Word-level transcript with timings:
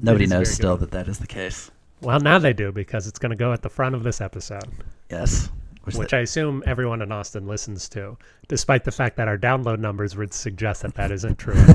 Nobody 0.00 0.24
is 0.24 0.30
knows 0.30 0.48
very 0.48 0.54
still 0.54 0.76
good. 0.76 0.90
that 0.90 0.96
that 0.96 1.08
is 1.08 1.18
the 1.18 1.26
case. 1.26 1.70
Well, 2.00 2.20
now 2.20 2.38
they 2.38 2.52
do 2.52 2.70
because 2.72 3.06
it's 3.06 3.18
going 3.18 3.30
to 3.30 3.36
go 3.36 3.52
at 3.52 3.62
the 3.62 3.68
front 3.68 3.94
of 3.94 4.02
this 4.04 4.20
episode, 4.20 4.64
Yes. 5.10 5.50
Which, 5.84 5.96
which 5.96 6.12
I 6.14 6.18
assume 6.18 6.62
everyone 6.66 7.00
in 7.00 7.10
Austin 7.10 7.46
listens 7.46 7.88
to, 7.90 8.18
despite 8.46 8.84
the 8.84 8.92
fact 8.92 9.16
that 9.16 9.26
our 9.26 9.38
download 9.38 9.78
numbers 9.78 10.14
would 10.16 10.34
suggest 10.34 10.82
that 10.82 10.94
that 10.96 11.10
isn't 11.10 11.38
true 11.38 11.54
at 11.56 11.74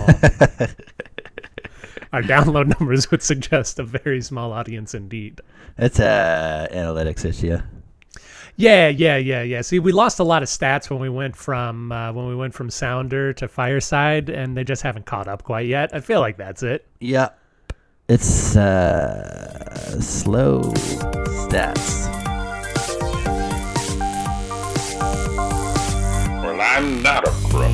all. 0.62 0.67
our 2.13 2.21
download 2.21 2.79
numbers 2.79 3.09
would 3.09 3.23
suggest 3.23 3.79
a 3.79 3.83
very 3.83 4.21
small 4.21 4.54
audience 4.54 4.94
indeed. 4.94 5.42
it's 5.78 6.00
a 6.00 6.68
analytics 6.71 7.26
issue. 7.26 7.58
Yeah, 8.55 8.88
yeah, 8.90 9.18
yeah, 9.18 9.42
yeah. 9.42 9.62
See, 9.62 9.80
we 9.80 9.92
lost 9.92 10.20
a 10.20 10.24
lot 10.24 10.44
of 10.44 10.48
stats 10.50 10.92
when 10.92 11.00
we 11.00 11.10
went 11.10 11.36
from 11.36 11.92
uh, 11.92 12.14
when 12.14 12.28
we 12.28 12.36
went 12.36 12.54
from 12.54 12.70
Sounder 12.70 13.34
to 13.34 13.48
Fireside, 13.48 14.30
and 14.30 14.55
they 14.55 14.64
just 14.64 14.84
haven't 14.84 15.08
caught 15.08 15.28
up 15.28 15.42
quite 15.44 15.66
yet. 15.66 15.90
I 15.92 16.02
feel 16.02 16.20
like 16.20 16.38
that's 16.38 16.62
it. 16.62 16.86
Yeah. 17.00 17.30
It's 18.16 18.55
uh, 18.55 20.00
slow 20.00 20.62
stats. 21.49 22.05
Well, 26.44 26.62
I'm 26.62 27.02
not 27.02 27.27
a 27.27 27.31
crook. 27.49 27.73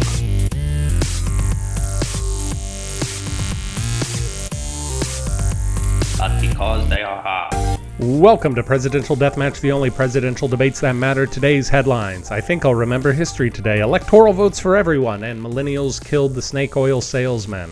but 6.18 6.40
because 6.40 6.88
they 6.88 7.02
are 7.02 7.22
hard. 7.22 7.80
Welcome 8.00 8.56
to 8.56 8.64
Presidential 8.64 9.18
Deathmatch, 9.18 9.60
the 9.60 9.74
only 9.74 9.90
presidential 9.90 10.48
debates 10.48 10.80
that 10.80 10.94
matter. 10.94 11.26
Today's 11.26 11.68
headlines. 11.68 12.32
I 12.32 12.40
think 12.40 12.64
I'll 12.64 12.74
remember 12.74 13.12
history 13.12 13.52
today. 13.52 13.82
Electoral 13.82 14.32
votes 14.32 14.58
for 14.58 14.78
everyone, 14.78 15.26
and 15.26 15.44
millennials 15.44 16.02
killed 16.02 16.34
the 16.34 16.42
snake 16.42 16.78
oil 16.78 17.02
salesman. 17.02 17.70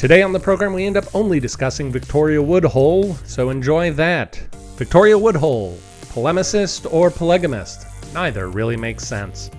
Today 0.00 0.22
on 0.22 0.32
the 0.32 0.40
program, 0.40 0.72
we 0.72 0.86
end 0.86 0.96
up 0.96 1.14
only 1.14 1.40
discussing 1.40 1.92
Victoria 1.92 2.42
Woodhull, 2.42 3.16
so 3.26 3.50
enjoy 3.50 3.92
that. 3.92 4.36
Victoria 4.78 5.18
Woodhull, 5.18 5.76
polemicist 6.04 6.90
or 6.90 7.10
polygamist? 7.10 7.86
Neither 8.14 8.48
really 8.48 8.78
makes 8.78 9.06
sense. 9.06 9.50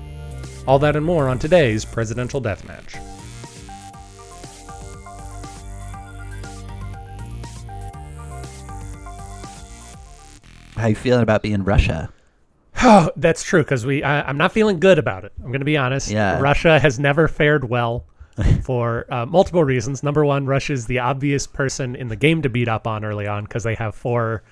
All 0.65 0.79
that 0.79 0.95
and 0.95 1.05
more 1.05 1.27
on 1.27 1.37
today's 1.37 1.85
Presidential 1.85 2.41
Deathmatch. 2.41 2.93
How 10.75 10.87
you 10.87 10.95
feeling 10.95 11.21
about 11.21 11.43
being 11.43 11.63
Russia? 11.63 12.11
Oh, 12.81 13.11
that's 13.15 13.43
true 13.43 13.61
because 13.61 13.85
we. 13.85 14.01
I, 14.01 14.27
I'm 14.27 14.37
not 14.37 14.53
feeling 14.53 14.79
good 14.79 14.97
about 14.97 15.23
it. 15.23 15.33
I'm 15.37 15.49
going 15.49 15.59
to 15.59 15.65
be 15.65 15.77
honest. 15.77 16.09
Yeah. 16.09 16.39
Russia 16.39 16.79
has 16.79 16.97
never 16.97 17.27
fared 17.27 17.69
well 17.69 18.07
for 18.63 19.05
uh, 19.09 19.25
multiple 19.25 19.63
reasons. 19.63 20.03
Number 20.03 20.25
one, 20.25 20.45
Russia 20.45 20.73
is 20.73 20.87
the 20.87 20.99
obvious 20.99 21.47
person 21.47 21.95
in 21.95 22.07
the 22.07 22.15
game 22.15 22.41
to 22.41 22.49
beat 22.49 22.67
up 22.67 22.87
on 22.87 23.03
early 23.03 23.27
on 23.27 23.43
because 23.43 23.63
they 23.63 23.75
have 23.75 23.95
four 23.95 24.43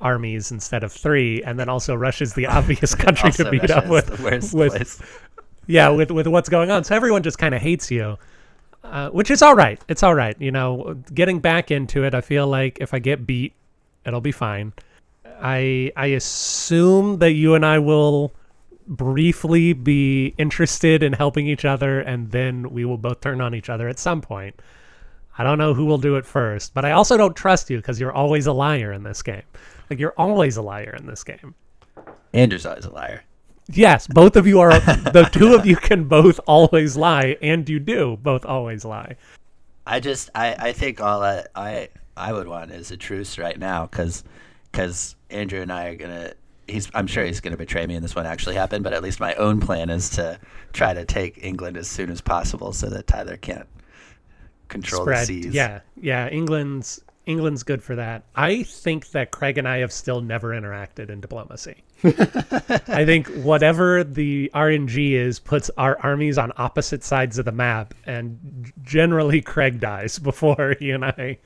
armies 0.00 0.50
instead 0.50 0.82
of 0.82 0.92
three, 0.92 1.42
and 1.42 1.58
then 1.58 1.68
also 1.68 1.94
Russia's 1.94 2.34
the 2.34 2.46
obvious 2.58 2.94
country 2.94 3.32
to 3.32 3.50
beat 3.50 3.62
Russia 3.62 3.78
up 3.78 3.88
with. 3.88 4.20
with 4.52 5.28
yeah, 5.66 5.88
with 5.88 6.10
with 6.10 6.26
what's 6.26 6.48
going 6.48 6.70
on. 6.70 6.84
So 6.84 6.94
everyone 6.94 7.22
just 7.22 7.38
kind 7.38 7.54
of 7.54 7.60
hates 7.60 7.90
you, 7.90 8.18
uh, 8.84 9.10
which 9.10 9.30
is 9.30 9.42
all 9.42 9.54
right. 9.54 9.80
It's 9.88 10.02
all 10.02 10.14
right. 10.14 10.36
You 10.40 10.50
know, 10.50 10.96
getting 11.12 11.38
back 11.38 11.70
into 11.70 12.04
it, 12.04 12.14
I 12.14 12.20
feel 12.20 12.46
like 12.46 12.78
if 12.80 12.94
I 12.94 12.98
get 12.98 13.26
beat, 13.26 13.52
it'll 14.04 14.20
be 14.20 14.32
fine. 14.32 14.72
I 15.40 15.92
I 15.96 16.06
assume 16.06 17.18
that 17.18 17.32
you 17.32 17.54
and 17.54 17.64
I 17.64 17.78
will 17.78 18.32
briefly 18.90 19.72
be 19.72 20.34
interested 20.36 21.02
in 21.02 21.14
helping 21.14 21.46
each 21.46 21.64
other, 21.64 22.00
and 22.00 22.30
then 22.32 22.70
we 22.70 22.84
will 22.84 22.98
both 22.98 23.20
turn 23.20 23.40
on 23.40 23.54
each 23.54 23.70
other 23.70 23.88
at 23.88 23.98
some 23.98 24.20
point. 24.20 24.60
I 25.38 25.44
don't 25.44 25.58
know 25.58 25.72
who 25.72 25.86
will 25.86 25.98
do 25.98 26.16
it 26.16 26.26
first, 26.26 26.74
but 26.74 26.84
I 26.84 26.90
also 26.90 27.16
don't 27.16 27.36
trust 27.36 27.70
you 27.70 27.78
because 27.78 27.98
you're 27.98 28.12
always 28.12 28.46
a 28.46 28.52
liar 28.52 28.92
in 28.92 29.04
this 29.04 29.22
game. 29.22 29.42
Like 29.88 29.98
you're 29.98 30.14
always 30.18 30.56
a 30.56 30.62
liar 30.62 30.94
in 30.98 31.06
this 31.06 31.24
game. 31.24 31.54
Andrew's 32.34 32.66
always 32.66 32.84
a 32.84 32.90
liar. 32.90 33.22
Yes, 33.72 34.06
both 34.06 34.36
of 34.36 34.46
you 34.46 34.60
are. 34.60 34.78
the 34.80 35.28
two 35.32 35.54
of 35.54 35.64
you 35.64 35.76
can 35.76 36.04
both 36.04 36.40
always 36.46 36.96
lie, 36.96 37.36
and 37.40 37.68
you 37.68 37.78
do 37.78 38.18
both 38.20 38.44
always 38.44 38.84
lie. 38.84 39.16
I 39.86 40.00
just 40.00 40.30
I, 40.34 40.54
I 40.54 40.72
think 40.72 41.00
all 41.00 41.22
I, 41.22 41.44
I 41.54 41.88
I 42.16 42.32
would 42.32 42.48
want 42.48 42.72
is 42.72 42.90
a 42.90 42.96
truce 42.96 43.38
right 43.38 43.58
now 43.58 43.86
because 43.86 44.24
because 44.70 45.16
Andrew 45.30 45.62
and 45.62 45.72
I 45.72 45.86
are 45.86 45.94
gonna 45.94 46.34
he's 46.70 46.90
I'm 46.94 47.06
sure 47.06 47.24
he's 47.24 47.40
gonna 47.40 47.56
betray 47.56 47.86
me 47.86 47.94
and 47.94 48.04
this 48.04 48.14
won't 48.14 48.28
actually 48.28 48.54
happen 48.54 48.82
but 48.82 48.92
at 48.92 49.02
least 49.02 49.20
my 49.20 49.34
own 49.34 49.60
plan 49.60 49.90
is 49.90 50.10
to 50.10 50.38
try 50.72 50.94
to 50.94 51.04
take 51.04 51.44
England 51.44 51.76
as 51.76 51.88
soon 51.88 52.10
as 52.10 52.20
possible 52.20 52.72
so 52.72 52.88
that 52.90 53.06
Tyler 53.06 53.36
can't 53.36 53.66
control 54.70 55.02
Spread. 55.02 55.22
the 55.22 55.42
seas. 55.42 55.54
Yeah, 55.54 55.80
yeah. 56.00 56.28
England's 56.28 57.02
England's 57.26 57.62
good 57.62 57.82
for 57.82 57.96
that. 57.96 58.24
I 58.34 58.62
think 58.62 59.10
that 59.10 59.30
Craig 59.30 59.58
and 59.58 59.68
I 59.68 59.78
have 59.78 59.92
still 59.92 60.22
never 60.22 60.48
interacted 60.48 61.10
in 61.10 61.20
diplomacy. 61.20 61.84
I 62.02 63.04
think 63.04 63.28
whatever 63.28 64.02
the 64.02 64.50
RNG 64.54 65.12
is 65.12 65.38
puts 65.38 65.70
our 65.76 65.98
armies 66.00 66.38
on 66.38 66.52
opposite 66.56 67.04
sides 67.04 67.38
of 67.38 67.44
the 67.44 67.52
map, 67.52 67.92
and 68.06 68.72
generally 68.82 69.42
Craig 69.42 69.80
dies 69.80 70.18
before 70.30 70.76
he 70.78 70.90
and 70.92 71.04
I 71.04 71.38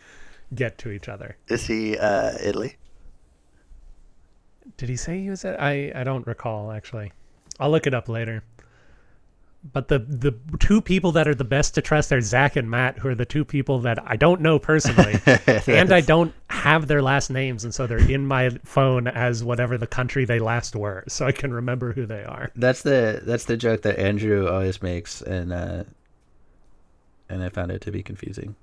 get 0.54 0.78
to 0.78 0.90
each 0.90 1.08
other. 1.08 1.36
Is 1.48 1.66
he 1.66 1.98
uh, 1.98 2.32
Italy? 2.40 2.76
Did 4.76 4.88
he 4.88 4.96
say 4.96 5.20
he 5.20 5.30
was 5.30 5.44
at? 5.44 5.60
I 5.60 5.92
I 5.94 6.04
don't 6.04 6.26
recall 6.26 6.72
actually. 6.72 7.12
I'll 7.60 7.70
look 7.70 7.86
it 7.86 7.94
up 7.94 8.08
later. 8.08 8.42
But 9.72 9.88
the 9.88 9.98
the 9.98 10.34
two 10.58 10.82
people 10.82 11.12
that 11.12 11.26
are 11.26 11.34
the 11.34 11.44
best 11.44 11.74
to 11.76 11.82
trust 11.82 12.12
are 12.12 12.20
Zach 12.20 12.54
and 12.56 12.70
Matt, 12.70 12.98
who 12.98 13.08
are 13.08 13.14
the 13.14 13.24
two 13.24 13.46
people 13.46 13.80
that 13.80 13.98
I 14.04 14.16
don't 14.16 14.42
know 14.42 14.58
personally, 14.58 15.18
and 15.66 15.90
I 15.90 16.02
don't 16.02 16.34
have 16.50 16.86
their 16.86 17.00
last 17.00 17.30
names, 17.30 17.64
and 17.64 17.74
so 17.74 17.86
they're 17.86 18.10
in 18.10 18.26
my 18.26 18.50
phone 18.64 19.06
as 19.08 19.42
whatever 19.42 19.78
the 19.78 19.86
country 19.86 20.26
they 20.26 20.38
last 20.38 20.76
were, 20.76 21.02
so 21.08 21.24
I 21.24 21.32
can 21.32 21.50
remember 21.50 21.94
who 21.94 22.04
they 22.04 22.24
are. 22.24 22.50
That's 22.54 22.82
the 22.82 23.22
that's 23.24 23.46
the 23.46 23.56
joke 23.56 23.82
that 23.82 23.98
Andrew 23.98 24.48
always 24.48 24.82
makes, 24.82 25.22
and 25.22 25.50
uh, 25.50 25.84
and 27.30 27.42
I 27.42 27.48
found 27.48 27.72
it 27.72 27.80
to 27.82 27.90
be 27.90 28.02
confusing. 28.02 28.56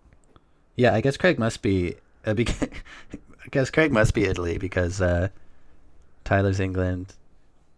Yeah, 0.75 0.93
I 0.93 1.01
guess 1.01 1.17
Craig 1.17 1.39
must 1.39 1.63
be. 1.63 1.95
Uh, 2.25 2.33
beca- 2.35 2.71
I 3.43 3.47
guess 3.49 3.71
Craig 3.71 3.91
must 3.91 4.13
be 4.13 4.25
Italy 4.25 4.59
because 4.59 5.01
uh, 5.01 5.29
Tyler's 6.23 6.59
England, 6.59 7.13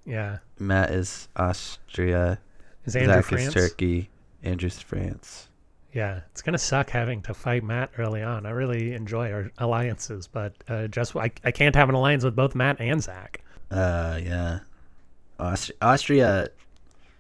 Yeah, 0.06 0.40
Matt 0.60 0.92
is 0.92 1.28
Austria, 1.36 2.40
is 2.86 2.96
Andrew 2.96 3.14
Zach 3.16 3.26
France? 3.26 3.48
is 3.48 3.54
Turkey, 3.54 4.10
Andrew's 4.44 4.80
France. 4.80 5.48
Yeah, 5.94 6.22
it's 6.32 6.42
gonna 6.42 6.58
suck 6.58 6.90
having 6.90 7.22
to 7.24 7.34
fight 7.34 7.64
Matt 7.64 7.92
early 7.98 8.24
on. 8.24 8.46
I 8.46 8.50
really 8.50 8.94
enjoy 8.94 9.32
our 9.32 9.52
alliances, 9.60 10.28
but 10.28 10.54
uh, 10.68 10.88
just 10.88 11.16
I 11.16 11.32
I 11.44 11.52
can't 11.52 11.76
have 11.76 11.88
an 11.90 11.96
alliance 11.96 12.24
with 12.24 12.36
both 12.36 12.56
Matt 12.56 12.80
and 12.82 13.02
Zach. 13.02 13.42
Uh, 13.72 14.20
yeah, 14.24 14.60
Austria. 15.40 15.78
Austria. 15.82 16.48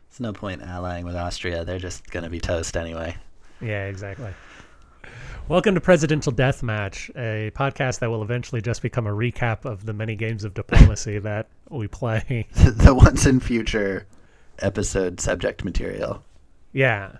There's 0.09 0.19
no 0.19 0.33
point 0.33 0.61
allying 0.61 1.05
with 1.05 1.15
Austria. 1.15 1.63
They're 1.65 1.79
just 1.79 2.09
gonna 2.11 2.29
be 2.29 2.39
toast 2.39 2.75
anyway. 2.77 3.15
Yeah, 3.61 3.85
exactly. 3.85 4.31
Welcome 5.49 5.75
to 5.75 5.81
Presidential 5.81 6.31
Deathmatch, 6.31 7.09
a 7.17 7.51
podcast 7.51 7.99
that 7.99 8.09
will 8.09 8.23
eventually 8.23 8.61
just 8.61 8.81
become 8.81 9.05
a 9.05 9.11
recap 9.11 9.65
of 9.65 9.85
the 9.85 9.91
many 9.91 10.15
games 10.15 10.45
of 10.45 10.53
diplomacy 10.53 11.19
that 11.19 11.49
we 11.69 11.89
play. 11.89 12.47
the 12.55 12.95
once 12.95 13.25
in 13.25 13.41
future 13.41 14.07
episode 14.59 15.19
subject 15.19 15.65
material. 15.65 16.23
Yeah. 16.71 17.17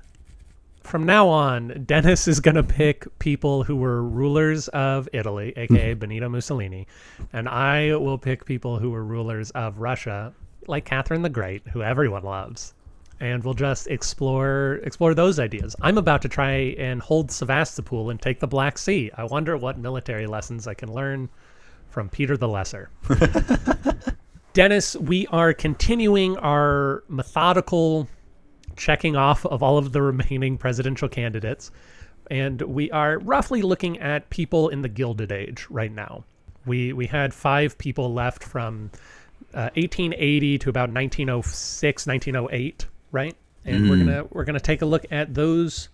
From 0.83 1.05
now 1.05 1.27
on, 1.27 1.83
Dennis 1.85 2.29
is 2.29 2.39
going 2.39 2.55
to 2.55 2.63
pick 2.63 3.19
people 3.19 3.65
who 3.65 3.75
were 3.75 4.01
rulers 4.01 4.69
of 4.69 5.09
Italy, 5.11 5.51
mm-hmm. 5.57 5.75
aka 5.75 5.93
Benito 5.93 6.29
Mussolini, 6.29 6.87
and 7.33 7.49
I 7.49 7.93
will 7.97 8.17
pick 8.17 8.45
people 8.45 8.79
who 8.79 8.91
were 8.91 9.03
rulers 9.03 9.51
of 9.51 9.79
Russia, 9.79 10.33
like 10.65 10.85
Catherine 10.85 11.23
the 11.23 11.29
Great, 11.29 11.67
who 11.67 11.83
everyone 11.83 12.23
loves. 12.23 12.73
And 13.23 13.41
we'll 13.41 13.53
just 13.53 13.87
explore 13.87 14.81
explore 14.83 15.13
those 15.13 15.39
ideas. 15.39 15.77
I'm 15.81 15.97
about 15.97 16.21
to 16.23 16.27
try 16.27 16.75
and 16.77 17.01
hold 17.01 17.31
Sevastopol 17.31 18.09
and 18.09 18.21
take 18.21 18.41
the 18.41 18.47
Black 18.47 18.77
Sea. 18.77 19.11
I 19.15 19.23
wonder 19.23 19.55
what 19.55 19.77
military 19.77 20.27
lessons 20.27 20.67
I 20.67 20.73
can 20.73 20.91
learn 20.91 21.29
from 21.87 22.09
Peter 22.09 22.35
the 22.35 22.49
Lesser. 22.49 22.89
Dennis, 24.53 24.97
we 24.97 25.25
are 25.27 25.53
continuing 25.53 26.35
our 26.35 27.05
methodical 27.07 28.09
checking 28.75 29.15
off 29.15 29.45
of 29.45 29.63
all 29.63 29.77
of 29.77 29.93
the 29.93 30.01
remaining 30.01 30.57
presidential 30.57 31.07
candidates. 31.07 31.71
And 32.29 32.61
we 32.63 32.91
are 32.91 33.19
roughly 33.19 33.61
looking 33.61 33.99
at 33.99 34.29
people 34.31 34.67
in 34.67 34.81
the 34.81 34.89
Gilded 34.89 35.31
Age 35.31 35.65
right 35.69 35.93
now. 35.93 36.25
We 36.65 36.91
we 36.91 37.07
had 37.07 37.33
five 37.33 37.77
people 37.77 38.13
left 38.13 38.43
from 38.43 38.91
uh, 39.53 39.71
1880 39.75 40.57
to 40.57 40.69
about 40.69 40.91
1906, 40.91 42.05
1908, 42.05 42.87
right? 43.13 43.35
And 43.63 43.89
we're 43.89 43.97
gonna 43.97 44.25
we're 44.31 44.43
gonna 44.43 44.59
take 44.59 44.81
a 44.81 44.85
look 44.85 45.05
at 45.09 45.33
those 45.33 45.87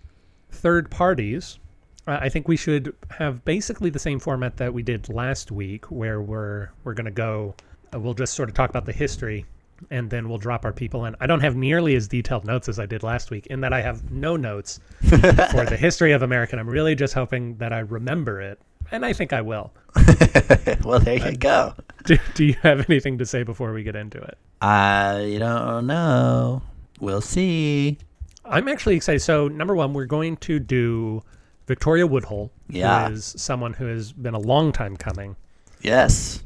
third 0.50 0.90
parties. 0.90 1.60
Uh, 2.08 2.18
I 2.20 2.28
think 2.28 2.48
we 2.48 2.56
should 2.56 2.96
have 3.10 3.44
basically 3.44 3.90
the 3.90 4.00
same 4.00 4.18
format 4.18 4.56
that 4.56 4.74
we 4.74 4.82
did 4.82 5.08
last 5.08 5.52
week, 5.52 5.84
where 5.86 6.20
we're 6.20 6.70
we're 6.82 6.94
gonna 6.94 7.12
go. 7.12 7.54
Uh, 7.94 8.00
we'll 8.00 8.14
just 8.14 8.34
sort 8.34 8.48
of 8.48 8.56
talk 8.56 8.70
about 8.70 8.86
the 8.86 8.92
history 8.92 9.46
and 9.90 10.10
then 10.10 10.28
we'll 10.28 10.38
drop 10.38 10.64
our 10.64 10.72
people 10.72 11.06
in. 11.06 11.16
I 11.20 11.26
don't 11.26 11.40
have 11.40 11.56
nearly 11.56 11.94
as 11.96 12.08
detailed 12.08 12.44
notes 12.44 12.68
as 12.68 12.78
I 12.78 12.86
did 12.86 13.02
last 13.02 13.30
week, 13.30 13.46
in 13.46 13.60
that 13.60 13.72
I 13.72 13.80
have 13.80 14.10
no 14.10 14.36
notes 14.36 14.80
for 15.00 15.64
the 15.64 15.78
history 15.78 16.12
of 16.12 16.22
America. 16.22 16.58
I'm 16.58 16.68
really 16.68 16.94
just 16.94 17.14
hoping 17.14 17.56
that 17.56 17.72
I 17.72 17.80
remember 17.80 18.40
it, 18.40 18.60
and 18.90 19.06
I 19.06 19.12
think 19.12 19.32
I 19.32 19.40
will. 19.40 19.72
well, 20.84 21.00
there 21.00 21.30
you 21.30 21.36
go. 21.36 21.74
Do, 22.04 22.18
do 22.34 22.44
you 22.44 22.54
have 22.62 22.88
anything 22.88 23.18
to 23.18 23.26
say 23.26 23.42
before 23.42 23.72
we 23.72 23.82
get 23.82 23.94
into 23.94 24.18
it? 24.18 24.38
I 24.62 25.36
don't 25.38 25.86
know. 25.86 26.62
We'll 27.00 27.20
see. 27.20 27.98
I'm 28.44 28.68
actually 28.68 28.96
excited. 28.96 29.20
So, 29.20 29.48
number 29.48 29.74
one, 29.74 29.92
we're 29.94 30.06
going 30.06 30.36
to 30.38 30.58
do 30.58 31.22
Victoria 31.66 32.06
Woodhull, 32.06 32.50
Yeah. 32.68 33.08
who 33.08 33.14
is 33.14 33.34
someone 33.36 33.72
who 33.72 33.86
has 33.86 34.12
been 34.12 34.34
a 34.34 34.38
long 34.38 34.72
time 34.72 34.96
coming. 34.96 35.36
Yes. 35.82 36.42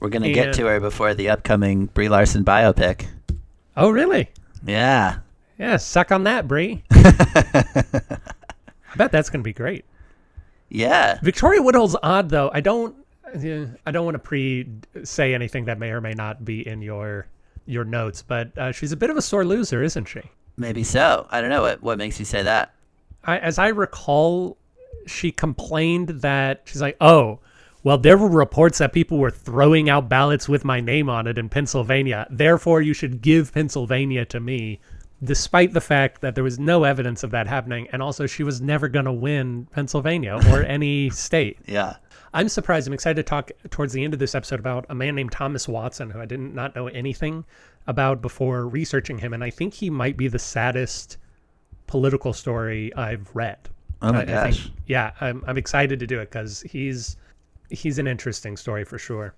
We're 0.00 0.08
going 0.08 0.22
to 0.22 0.32
get 0.32 0.54
to 0.54 0.66
her 0.66 0.80
before 0.80 1.12
the 1.12 1.28
upcoming 1.28 1.86
Brie 1.86 2.08
Larson 2.08 2.44
biopic. 2.44 3.06
Oh, 3.76 3.90
really? 3.90 4.30
Yeah. 4.64 5.18
Yeah, 5.58 5.76
suck 5.76 6.10
on 6.10 6.24
that, 6.24 6.48
Brie. 6.48 6.82
I 6.90 8.02
bet 8.96 9.12
that's 9.12 9.28
going 9.28 9.40
to 9.40 9.44
be 9.44 9.52
great. 9.52 9.84
Yeah. 10.70 11.18
Victoria 11.22 11.60
Woodhull's 11.62 11.96
odd, 12.02 12.30
though. 12.30 12.50
I 12.54 12.60
don't, 12.60 12.96
I 13.26 13.90
don't 13.90 14.04
want 14.04 14.14
to 14.14 14.18
pre 14.20 14.68
say 15.04 15.34
anything 15.34 15.66
that 15.66 15.78
may 15.78 15.90
or 15.90 16.00
may 16.00 16.14
not 16.14 16.44
be 16.44 16.66
in 16.66 16.80
your 16.82 17.26
your 17.70 17.84
notes, 17.84 18.22
but 18.22 18.56
uh, 18.58 18.72
she's 18.72 18.92
a 18.92 18.96
bit 18.96 19.10
of 19.10 19.16
a 19.16 19.22
sore 19.22 19.44
loser, 19.44 19.82
isn't 19.82 20.06
she? 20.06 20.22
Maybe 20.56 20.84
so. 20.84 21.26
I 21.30 21.40
don't 21.40 21.50
know. 21.50 21.62
What, 21.62 21.82
what 21.82 21.98
makes 21.98 22.18
you 22.18 22.24
say 22.24 22.42
that? 22.42 22.74
I, 23.24 23.38
as 23.38 23.58
I 23.58 23.68
recall, 23.68 24.56
she 25.06 25.32
complained 25.32 26.08
that 26.08 26.62
she's 26.64 26.82
like, 26.82 26.96
oh, 27.00 27.40
well, 27.82 27.96
there 27.96 28.18
were 28.18 28.28
reports 28.28 28.78
that 28.78 28.92
people 28.92 29.18
were 29.18 29.30
throwing 29.30 29.88
out 29.88 30.08
ballots 30.08 30.48
with 30.48 30.64
my 30.64 30.80
name 30.80 31.08
on 31.08 31.26
it 31.26 31.38
in 31.38 31.48
Pennsylvania. 31.48 32.26
Therefore, 32.30 32.82
you 32.82 32.92
should 32.92 33.22
give 33.22 33.54
Pennsylvania 33.54 34.26
to 34.26 34.40
me, 34.40 34.80
despite 35.24 35.72
the 35.72 35.80
fact 35.80 36.20
that 36.20 36.34
there 36.34 36.44
was 36.44 36.58
no 36.58 36.84
evidence 36.84 37.22
of 37.22 37.30
that 37.30 37.46
happening. 37.46 37.88
And 37.92 38.02
also, 38.02 38.26
she 38.26 38.42
was 38.42 38.60
never 38.60 38.88
going 38.88 39.06
to 39.06 39.12
win 39.12 39.66
Pennsylvania 39.72 40.38
or 40.50 40.62
any 40.66 41.08
state. 41.10 41.58
Yeah. 41.66 41.96
I'm 42.32 42.48
surprised. 42.48 42.86
I'm 42.86 42.92
excited 42.94 43.16
to 43.16 43.28
talk 43.28 43.50
towards 43.70 43.92
the 43.92 44.04
end 44.04 44.12
of 44.14 44.20
this 44.20 44.34
episode 44.34 44.60
about 44.60 44.86
a 44.88 44.94
man 44.94 45.14
named 45.16 45.32
Thomas 45.32 45.66
Watson, 45.66 46.10
who 46.10 46.20
I 46.20 46.26
did 46.26 46.38
not 46.40 46.74
know 46.76 46.86
anything 46.88 47.44
about 47.86 48.22
before 48.22 48.68
researching 48.68 49.18
him. 49.18 49.32
And 49.34 49.42
I 49.42 49.50
think 49.50 49.74
he 49.74 49.90
might 49.90 50.16
be 50.16 50.28
the 50.28 50.38
saddest 50.38 51.16
political 51.86 52.32
story 52.32 52.94
I've 52.94 53.28
read. 53.34 53.58
Oh 54.02 54.12
my 54.12 54.20
I- 54.20 54.22
I 54.22 54.24
gosh. 54.26 54.62
think- 54.64 54.74
yeah, 54.86 55.10
I'm, 55.20 55.42
I'm 55.46 55.58
excited 55.58 55.98
to 56.00 56.06
do 56.06 56.20
it 56.20 56.30
because 56.30 56.60
he's 56.62 57.16
he's 57.68 57.98
an 57.98 58.06
interesting 58.06 58.56
story 58.56 58.84
for 58.84 58.98
sure. 58.98 59.34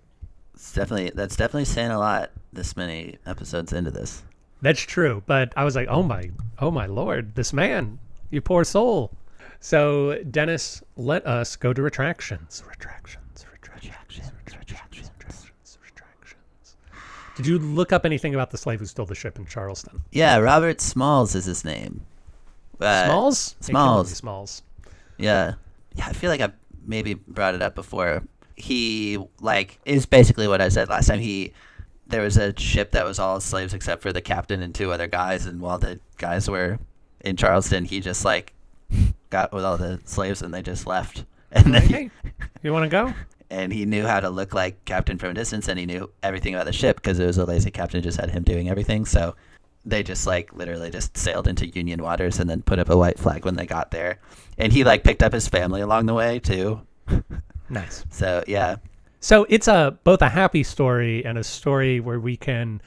It's 0.54 0.72
definitely 0.72 1.12
that's 1.14 1.36
definitely 1.36 1.64
saying 1.64 1.90
a 1.90 1.98
lot 1.98 2.30
this 2.52 2.76
many 2.76 3.16
episodes 3.26 3.72
into 3.72 3.90
this. 3.90 4.22
That's 4.60 4.80
true. 4.80 5.22
But 5.26 5.52
I 5.56 5.64
was 5.64 5.74
like, 5.74 5.88
oh 5.88 6.02
my, 6.02 6.30
oh 6.60 6.70
my 6.70 6.86
lord, 6.86 7.34
this 7.34 7.52
man, 7.52 7.98
you 8.30 8.40
poor 8.42 8.64
soul. 8.64 9.10
So 9.62 10.18
Dennis, 10.28 10.82
let 10.96 11.24
us 11.24 11.54
go 11.54 11.72
to 11.72 11.80
retractions. 11.80 12.64
Retractions. 12.68 13.46
Retractions. 13.52 13.94
Retractions. 13.96 14.58
Retractions. 14.58 15.78
Retractions. 15.80 16.76
Did 17.36 17.46
you 17.46 17.60
look 17.60 17.92
up 17.92 18.04
anything 18.04 18.34
about 18.34 18.50
the 18.50 18.58
slave 18.58 18.80
who 18.80 18.86
stole 18.86 19.06
the 19.06 19.14
ship 19.14 19.38
in 19.38 19.46
Charleston? 19.46 20.02
Yeah, 20.10 20.38
Robert 20.38 20.80
Smalls 20.80 21.36
is 21.36 21.44
his 21.44 21.64
name. 21.64 22.04
Uh, 22.80 23.04
Smalls. 23.04 23.56
Smalls. 23.60 24.10
Smalls. 24.10 24.62
Yeah. 25.16 25.54
Yeah, 25.94 26.06
I 26.08 26.12
feel 26.12 26.30
like 26.30 26.40
I 26.40 26.50
maybe 26.84 27.14
brought 27.14 27.54
it 27.54 27.62
up 27.62 27.76
before. 27.76 28.24
He 28.56 29.16
like 29.40 29.78
is 29.84 30.06
basically 30.06 30.48
what 30.48 30.60
I 30.60 30.70
said 30.70 30.88
last 30.88 31.06
time. 31.06 31.20
He 31.20 31.52
there 32.08 32.22
was 32.22 32.36
a 32.36 32.58
ship 32.58 32.90
that 32.92 33.04
was 33.04 33.20
all 33.20 33.38
slaves 33.38 33.74
except 33.74 34.02
for 34.02 34.12
the 34.12 34.20
captain 34.20 34.60
and 34.60 34.74
two 34.74 34.90
other 34.90 35.06
guys, 35.06 35.46
and 35.46 35.60
while 35.60 35.78
the 35.78 36.00
guys 36.18 36.50
were 36.50 36.80
in 37.20 37.36
Charleston, 37.36 37.84
he 37.84 38.00
just 38.00 38.24
like 38.24 38.54
got 39.32 39.52
with 39.52 39.64
all 39.64 39.76
the 39.76 39.98
slaves 40.04 40.42
and 40.42 40.54
they 40.54 40.62
just 40.62 40.86
left. 40.86 41.24
And 41.54 41.74
then 41.74 41.82
Hey, 41.82 42.10
you 42.62 42.72
want 42.72 42.84
to 42.84 42.88
go? 42.88 43.12
and 43.50 43.72
he 43.72 43.84
knew 43.84 44.06
how 44.06 44.20
to 44.20 44.30
look 44.30 44.54
like 44.54 44.82
captain 44.86 45.18
from 45.18 45.30
a 45.30 45.34
distance 45.34 45.68
and 45.68 45.78
he 45.78 45.84
knew 45.84 46.08
everything 46.22 46.54
about 46.54 46.64
the 46.64 46.72
ship 46.72 46.96
because 46.96 47.18
it 47.18 47.26
was 47.26 47.36
a 47.36 47.44
lazy 47.44 47.70
captain 47.70 48.00
just 48.02 48.18
had 48.18 48.30
him 48.30 48.42
doing 48.42 48.70
everything 48.70 49.04
so 49.04 49.34
they 49.84 50.02
just 50.02 50.26
like 50.26 50.54
literally 50.54 50.88
just 50.90 51.14
sailed 51.14 51.46
into 51.46 51.66
union 51.68 52.02
waters 52.02 52.38
and 52.40 52.48
then 52.48 52.62
put 52.62 52.78
up 52.78 52.88
a 52.88 52.96
white 52.96 53.18
flag 53.18 53.44
when 53.44 53.54
they 53.56 53.66
got 53.66 53.90
there 53.90 54.18
and 54.56 54.72
he 54.72 54.82
like 54.84 55.04
picked 55.04 55.22
up 55.22 55.34
his 55.34 55.46
family 55.46 55.82
along 55.82 56.06
the 56.06 56.14
way 56.14 56.38
too 56.38 56.80
Nice. 57.68 58.06
so 58.08 58.42
yeah 58.48 58.76
So 59.20 59.44
it's 59.50 59.68
a 59.68 59.98
both 60.04 60.22
a 60.22 60.30
happy 60.30 60.62
story 60.62 61.22
and 61.26 61.36
a 61.36 61.44
story 61.44 62.00
where 62.00 62.18
we 62.18 62.36
can 62.38 62.80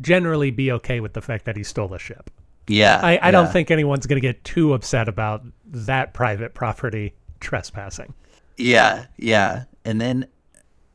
generally 0.00 0.50
be 0.50 0.72
okay 0.72 0.98
with 0.98 1.12
the 1.12 1.22
fact 1.22 1.44
that 1.44 1.56
he 1.56 1.62
stole 1.62 1.94
a 1.94 1.98
ship. 2.00 2.28
Yeah 2.68 3.00
I, 3.02 3.18
I 3.22 3.30
don't 3.30 3.50
think 3.52 3.70
anyone's 3.70 4.06
going 4.06 4.20
to 4.20 4.26
get 4.26 4.42
too 4.44 4.72
upset 4.74 5.08
about 5.08 5.42
that 5.66 6.14
private 6.14 6.54
property 6.54 7.14
trespassing. 7.40 8.14
yeah 8.56 9.06
yeah 9.18 9.64
and 9.84 10.00
then 10.00 10.26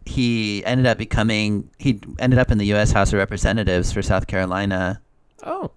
he 0.06 0.64
ended 0.66 0.86
up 0.88 0.98
becoming 0.98 1.70
he 1.78 2.00
ended 2.20 2.40
up 2.40 2.52
in 2.52 2.58
the 2.58 2.66
U.S. 2.68 2.92
House 2.94 3.12
of 3.12 3.20
Representatives 3.20 3.92
for 3.92 4.02
South 4.02 4.28
Carolina 4.28 5.02
Oh, 5.44 5.72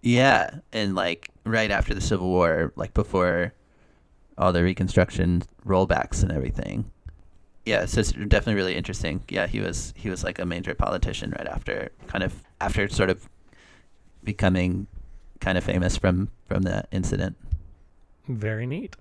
Yeah, 0.00 0.58
and 0.72 0.94
like 0.94 1.28
right 1.44 1.70
after 1.70 1.92
the 1.94 2.00
Civil 2.00 2.28
War, 2.28 2.72
like 2.76 2.94
before 2.94 3.52
all 4.38 4.52
the 4.52 4.62
Reconstruction 4.62 5.42
rollbacks 5.66 6.22
and 6.22 6.32
everything. 6.32 6.90
Yeah, 7.66 7.84
so 7.84 8.00
it's 8.00 8.12
definitely 8.12 8.54
really 8.54 8.74
interesting. 8.74 9.22
Yeah, 9.28 9.46
he 9.46 9.60
was 9.60 9.92
he 9.96 10.08
was 10.08 10.24
like 10.24 10.38
a 10.38 10.46
major 10.46 10.74
politician 10.74 11.30
right 11.38 11.46
after, 11.46 11.90
kind 12.06 12.24
of 12.24 12.42
after 12.60 12.88
sort 12.88 13.10
of 13.10 13.28
becoming 14.22 14.86
kind 15.44 15.58
of 15.58 15.64
famous 15.64 15.96
from 15.96 16.30
from 16.46 16.62
that 16.62 16.88
incident. 16.90 17.36
very 18.26 18.66
neat. 18.66 18.96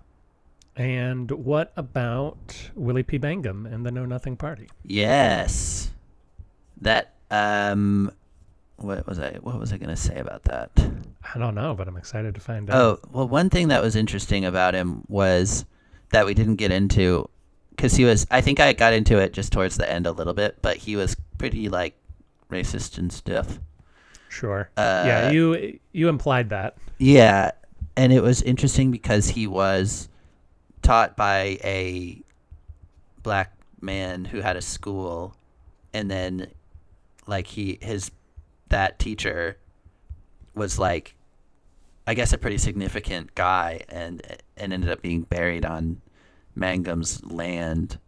And 0.76 1.30
what 1.32 1.72
about 1.78 2.72
Willie 2.76 3.04
P. 3.04 3.20
Mangum 3.20 3.66
and 3.68 3.86
the 3.86 3.92
Know 3.92 4.06
Nothing 4.06 4.36
Party? 4.36 4.68
Yes, 4.84 5.92
that 6.82 7.14
um, 7.32 8.12
what 8.78 9.08
was 9.08 9.20
I 9.20 9.38
what 9.42 9.60
was 9.60 9.72
I 9.72 9.78
gonna 9.78 9.96
say 9.96 10.18
about 10.18 10.44
that? 10.44 10.72
I 11.34 11.40
don't 11.40 11.56
know, 11.56 11.74
but 11.76 11.88
I'm 11.88 11.96
excited 11.98 12.36
to 12.36 12.42
find 12.42 12.70
out. 12.70 12.76
Oh, 12.76 13.00
well, 13.12 13.28
one 13.28 13.50
thing 13.50 13.70
that 13.70 13.82
was 13.82 13.96
interesting 13.96 14.44
about 14.46 14.74
him 14.74 15.04
was 15.08 15.64
that 16.10 16.26
we 16.26 16.34
didn't 16.34 16.56
get 16.56 16.72
into 16.72 17.30
because 17.70 17.96
he 17.96 18.04
was, 18.06 18.28
I 18.30 18.42
think 18.42 18.60
I 18.60 18.74
got 18.74 18.94
into 18.94 19.18
it 19.18 19.34
just 19.34 19.52
towards 19.52 19.78
the 19.78 19.90
end 19.90 20.06
a 20.06 20.12
little 20.12 20.34
bit, 20.34 20.58
but 20.62 20.78
he 20.78 20.96
was 20.96 21.16
pretty 21.38 21.70
like 21.70 21.96
racist 22.52 22.98
and 22.98 23.12
stuff. 23.12 23.60
Sure. 24.34 24.70
uh, 24.78 25.04
yeah, 25.06 25.32
you 25.32 25.80
you 25.92 26.10
implied 26.10 26.50
that. 26.50 26.76
Yeah. 26.98 27.52
And 27.96 28.12
it 28.12 28.22
was 28.24 28.42
interesting 28.42 28.90
because 28.92 29.28
he 29.30 29.46
was 29.46 30.10
taught 30.82 31.16
by 31.16 31.60
a 31.64 32.22
black 33.22 33.54
man 33.82 34.26
who 34.26 34.42
had 34.42 34.58
a 34.58 34.62
school 34.62 35.36
and 35.94 36.10
then 36.10 36.48
like 37.28 37.48
he 37.48 37.78
his 37.82 38.12
that 38.70 38.98
teacher 39.00 39.58
was 40.56 40.80
like 40.80 41.16
I 42.08 42.16
guess 42.16 42.34
a 42.34 42.38
pretty 42.38 42.58
significant 42.58 43.36
guy 43.36 43.82
and 43.90 44.22
and 44.58 44.74
ended 44.74 44.90
up 44.90 45.02
being 45.02 45.22
buried 45.22 45.66
on 45.66 46.02
Mangum's 46.58 47.24
land 47.24 48.00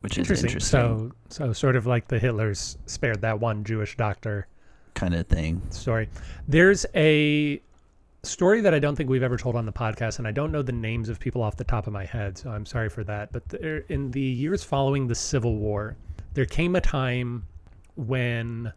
which 0.00 0.12
is 0.12 0.18
Interesting. 0.18 0.48
interesting 0.50 0.78
So 0.80 1.12
so 1.28 1.52
sort 1.52 1.76
of 1.76 1.86
like 1.86 2.08
the 2.08 2.18
Hitlers 2.20 2.76
spared 2.86 3.20
that 3.22 3.40
one 3.40 3.64
Jewish 3.64 3.96
doctor 3.96 4.46
kind 5.00 5.14
of 5.14 5.26
thing. 5.26 5.62
story. 5.70 6.08
There's 6.46 6.84
a 6.94 7.60
story 8.22 8.60
that 8.60 8.74
I 8.74 8.78
don't 8.78 8.96
think 8.96 9.08
we've 9.08 9.22
ever 9.22 9.38
told 9.38 9.56
on 9.56 9.64
the 9.64 9.72
podcast, 9.72 10.18
and 10.18 10.28
I 10.28 10.30
don't 10.30 10.52
know 10.52 10.60
the 10.60 10.72
names 10.72 11.08
of 11.08 11.18
people 11.18 11.42
off 11.42 11.56
the 11.56 11.64
top 11.64 11.86
of 11.86 11.92
my 11.92 12.04
head, 12.04 12.36
so 12.36 12.50
I'm 12.50 12.66
sorry 12.66 12.90
for 12.90 13.02
that. 13.04 13.32
But 13.32 13.48
there, 13.48 13.78
in 13.88 14.10
the 14.10 14.20
years 14.20 14.62
following 14.62 15.06
the 15.06 15.14
Civil 15.14 15.56
War, 15.56 15.96
there 16.34 16.44
came 16.44 16.76
a 16.76 16.80
time 16.82 17.46
when 17.96 18.72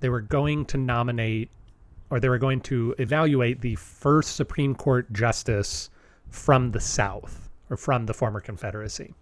they 0.00 0.08
were 0.08 0.22
going 0.22 0.64
to 0.66 0.78
nominate 0.78 1.50
or 2.08 2.20
they 2.20 2.28
were 2.28 2.38
going 2.38 2.60
to 2.60 2.94
evaluate 2.98 3.60
the 3.60 3.74
first 3.74 4.36
Supreme 4.36 4.74
Court 4.74 5.12
justice 5.12 5.90
from 6.30 6.70
the 6.70 6.80
South 6.80 7.48
or 7.68 7.76
from 7.76 8.06
the 8.06 8.14
former 8.14 8.40
Confederacy. 8.40 9.12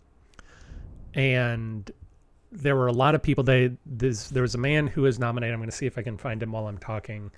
And 1.14 1.90
there 2.54 2.76
were 2.76 2.86
a 2.86 2.92
lot 2.92 3.14
of 3.14 3.22
people. 3.22 3.44
They 3.44 3.72
this, 3.84 4.28
there 4.28 4.42
was 4.42 4.54
a 4.54 4.58
man 4.58 4.86
who 4.86 5.02
was 5.02 5.18
nominated. 5.18 5.52
I'm 5.52 5.60
going 5.60 5.70
to 5.70 5.76
see 5.76 5.86
if 5.86 5.98
I 5.98 6.02
can 6.02 6.16
find 6.16 6.42
him 6.42 6.52
while 6.52 6.66
I'm 6.66 6.78
talking. 6.78 7.30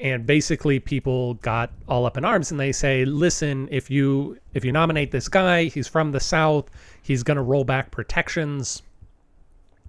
And 0.00 0.26
basically, 0.26 0.80
people 0.80 1.34
got 1.34 1.70
all 1.88 2.06
up 2.06 2.16
in 2.16 2.24
arms, 2.24 2.50
and 2.50 2.58
they 2.58 2.72
say, 2.72 3.04
"Listen, 3.04 3.68
if 3.70 3.90
you 3.90 4.38
if 4.54 4.64
you 4.64 4.72
nominate 4.72 5.10
this 5.10 5.28
guy, 5.28 5.64
he's 5.64 5.88
from 5.88 6.12
the 6.12 6.20
South. 6.20 6.70
He's 7.02 7.22
going 7.22 7.36
to 7.36 7.42
roll 7.42 7.64
back 7.64 7.90
protections. 7.90 8.82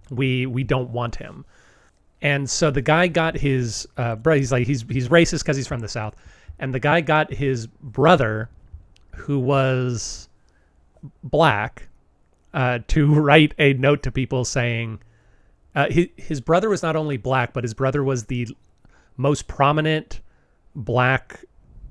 We 0.10 0.46
we 0.46 0.64
don't 0.64 0.90
want 0.90 1.16
him." 1.16 1.46
And 2.22 2.50
so 2.50 2.72
the 2.72 2.82
guy 2.82 3.08
got 3.08 3.38
his 3.38 3.88
uh, 3.98 4.16
bro. 4.16 4.36
He's 4.38 4.52
like 4.52 4.68
he's 4.68 4.84
he's 4.90 5.10
racist 5.10 5.40
because 5.40 5.58
he's 5.58 5.68
from 5.68 5.80
the 5.80 5.88
South, 5.88 6.16
and 6.60 6.74
the 6.74 6.80
guy 6.80 7.02
got 7.02 7.34
his 7.34 7.68
brother, 7.68 8.50
who 9.16 9.40
was 9.40 10.30
black, 11.24 11.88
uh, 12.54 12.80
to 12.88 13.14
write 13.20 13.54
a 13.58 13.74
note 13.74 14.04
to 14.04 14.12
people 14.12 14.46
saying, 14.46 15.00
Uh, 15.76 15.90
his, 15.90 16.08
his 16.18 16.42
brother 16.42 16.70
was 16.70 16.84
not 16.84 16.96
only 16.96 17.18
black, 17.18 17.54
but 17.54 17.64
his 17.64 17.74
brother 17.74 18.04
was 18.04 18.26
the 18.26 18.48
most 19.18 19.48
prominent 19.48 20.22
black 20.76 21.46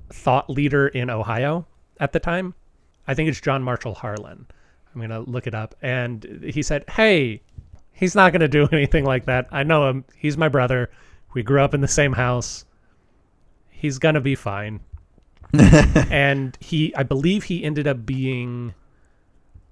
thought 0.09 0.49
leader 0.49 0.87
in 0.87 1.09
Ohio 1.09 1.65
at 1.99 2.11
the 2.11 2.19
time. 2.19 2.53
I 3.07 3.13
think 3.13 3.29
it's 3.29 3.41
John 3.41 3.63
Marshall 3.63 3.95
Harlan. 3.95 4.45
I'm 4.93 4.99
going 4.99 5.09
to 5.09 5.19
look 5.19 5.47
it 5.47 5.55
up. 5.55 5.75
And 5.81 6.41
he 6.43 6.61
said, 6.61 6.85
Hey, 6.89 7.41
he's 7.91 8.15
not 8.15 8.31
going 8.31 8.41
to 8.41 8.47
do 8.47 8.67
anything 8.71 9.05
like 9.05 9.25
that. 9.25 9.47
I 9.51 9.63
know 9.63 9.89
him. 9.89 10.05
He's 10.15 10.37
my 10.37 10.49
brother. 10.49 10.89
We 11.33 11.43
grew 11.43 11.61
up 11.61 11.73
in 11.73 11.81
the 11.81 11.87
same 11.87 12.13
house. 12.13 12.65
He's 13.69 13.97
going 13.97 14.15
to 14.15 14.21
be 14.21 14.35
fine. 14.35 14.79
and 16.09 16.57
he, 16.59 16.95
I 16.95 17.03
believe 17.03 17.43
he 17.43 17.63
ended 17.63 17.87
up 17.87 18.05
being, 18.05 18.73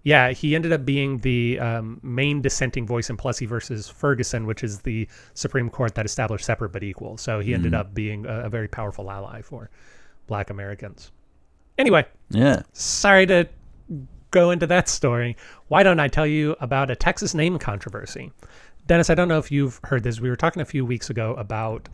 yeah, 0.04 0.32
he 0.32 0.56
ended 0.56 0.72
up 0.72 0.84
being 0.86 1.20
the 1.20 1.60
um, 1.60 2.00
main 2.02 2.42
dissenting 2.42 2.88
voice 2.88 3.10
in 3.10 3.18
Plessy 3.18 3.46
versus 3.46 3.88
Ferguson, 3.88 4.46
which 4.46 4.64
is 4.64 4.80
the 4.80 5.08
Supreme 5.34 5.70
Court 5.70 5.94
that 5.96 6.06
established 6.06 6.46
separate 6.46 6.72
but 6.72 6.84
equal. 6.84 7.18
So 7.18 7.40
he 7.40 7.54
ended 7.54 7.74
up 7.74 7.94
being 7.94 8.26
a, 8.26 8.46
a 8.46 8.50
very 8.50 8.68
powerful 8.68 9.12
ally 9.12 9.42
for 9.42 9.70
black 10.28 10.50
Americans. 10.50 11.12
Anyway, 11.78 12.06
Yeah. 12.30 12.64
sorry 12.74 13.26
to 13.28 13.48
go 14.32 14.52
into 14.52 14.66
that 14.68 14.88
story. 14.90 15.36
Why 15.68 15.84
don't 15.84 16.00
I 16.00 16.08
tell 16.08 16.26
you 16.28 16.56
about 16.62 16.90
a 16.90 16.96
Texas 16.96 17.34
name 17.34 17.60
controversy? 17.60 18.32
Dennis, 18.88 19.10
I 19.10 19.16
don't 19.16 19.28
know 19.28 19.38
if 19.38 19.52
you've 19.52 19.80
heard 19.84 20.04
this. 20.04 20.20
We 20.20 20.30
were 20.30 20.36
talking 20.36 20.62
a 20.62 20.66
few 20.66 20.86
weeks 20.86 21.10
ago 21.10 21.34
about 21.36 21.88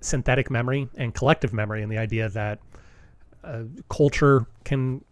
synthetic 0.00 0.50
memory 0.50 0.88
and 0.96 1.14
collective 1.14 1.52
memory 1.52 1.82
and 1.82 1.90
the 1.90 1.98
idea 1.98 2.28
that 2.28 2.60
uh, 3.42 3.62
culture 3.88 4.46
can 4.64 5.02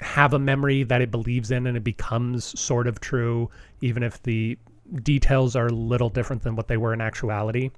have 0.00 0.32
a 0.32 0.38
memory 0.38 0.82
that 0.84 1.00
it 1.00 1.10
believes 1.10 1.50
in 1.50 1.66
and 1.66 1.76
it 1.76 1.84
becomes 1.84 2.58
sort 2.58 2.86
of 2.86 3.00
true, 3.00 3.50
even 3.80 4.02
if 4.02 4.22
the 4.22 4.58
details 5.02 5.56
are 5.56 5.66
a 5.66 5.72
little 5.72 6.08
different 6.08 6.42
than 6.42 6.56
what 6.56 6.68
they 6.68 6.76
were 6.76 6.92
in 6.92 7.00
actuality. 7.00 7.70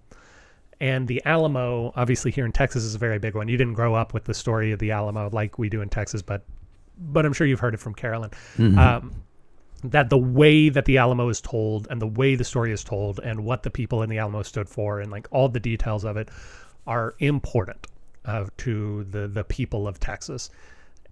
And 0.80 1.08
the 1.08 1.23
Alamo, 1.25 1.92
obviously 1.96 2.30
here 2.30 2.44
in 2.44 2.52
Texas, 2.52 2.85
is 2.85 2.94
a 2.94 2.99
very 2.99 3.18
big 3.18 3.35
one. 3.35 3.49
You 3.49 3.56
didn't 3.56 3.75
grow 3.75 3.94
up 3.94 4.12
with 4.12 4.25
the 4.25 4.35
story 4.35 4.73
of 4.73 4.78
the 4.78 4.90
Alamo 4.90 5.30
like 5.32 5.58
we 5.58 5.68
do 5.68 5.80
in 5.80 5.88
Texas, 5.88 6.23
but 6.23 6.44
but 6.99 7.26
I'm 7.26 7.32
sure 7.32 7.46
you've 7.46 7.61
heard 7.61 7.75
it 7.75 7.80
from 7.80 7.94
Carolyn. 7.94 8.30
Um, 8.78 9.12
that 9.85 10.08
the 10.08 10.18
way 10.18 10.68
that 10.70 10.87
the 10.87 10.99
Alamo 10.99 11.28
is 11.28 11.40
told 11.40 11.87
and 11.90 12.00
the 12.00 12.06
way 12.06 12.35
the 12.35 12.44
story 12.44 12.73
is 12.73 12.82
told 12.82 13.20
and 13.20 13.44
what 13.44 13.62
the 13.62 13.70
people 13.70 14.02
in 14.02 14.08
the 14.11 14.18
Alamo 14.18 14.42
stood 14.42 14.68
for 14.68 15.00
and 15.00 15.11
like 15.11 15.28
all 15.30 15.49
the 15.49 15.61
details 15.61 16.04
of 16.04 16.16
it 16.16 16.30
are 16.87 17.14
important 17.18 17.87
uh, 18.25 18.46
to 18.58 19.04
the 19.04 19.28
the 19.28 19.44
people 19.44 19.87
of 19.87 20.00
Texas. 20.00 20.50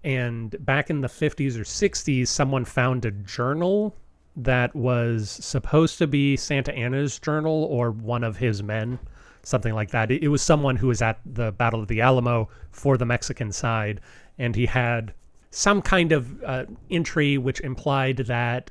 And 0.05 0.55
back 0.63 0.91
in 0.91 1.01
the 1.01 1.07
50s 1.07 1.55
or 1.57 1.63
60s, 1.63 2.27
someone 2.27 2.63
found 2.63 3.05
a 3.05 3.11
journal 3.11 3.95
that 4.35 4.75
was 4.75 5.31
supposed 5.31 5.97
to 5.97 6.05
be 6.05 6.37
Santa 6.37 6.71
Anna's 6.75 7.17
journal 7.17 7.63
or 7.63 7.89
one 7.89 8.23
of 8.23 8.37
his 8.37 8.61
men, 8.61 8.99
something 9.41 9.73
like 9.73 9.89
that. 9.91 10.11
It, 10.11 10.27
was 10.27 10.43
someone 10.43 10.75
who 10.75 10.87
was 10.87 11.01
at 11.01 11.19
the 11.25 11.51
Battle 11.53 11.81
of 11.81 11.87
the 11.87 12.01
Alamo 12.01 12.49
for 12.69 12.97
the 12.97 13.05
Mexican 13.05 13.51
side, 13.51 13.99
and 14.37 14.55
he 14.55 14.67
had 14.67 15.11
some 15.49 15.81
kind 15.81 16.11
of 16.11 16.43
uh, 16.43 16.65
entry 16.91 17.39
which 17.39 17.59
implied 17.61 18.17
that 18.17 18.69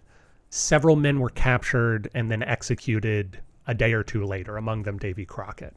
several 0.50 0.94
men 0.94 1.18
were 1.18 1.30
captured 1.30 2.08
and 2.14 2.30
then 2.30 2.44
executed 2.44 3.40
a 3.66 3.74
day 3.74 3.92
or 3.92 4.04
two 4.04 4.24
later, 4.24 4.56
among 4.56 4.84
them 4.84 4.98
Davy 4.98 5.24
Crockett. 5.24 5.74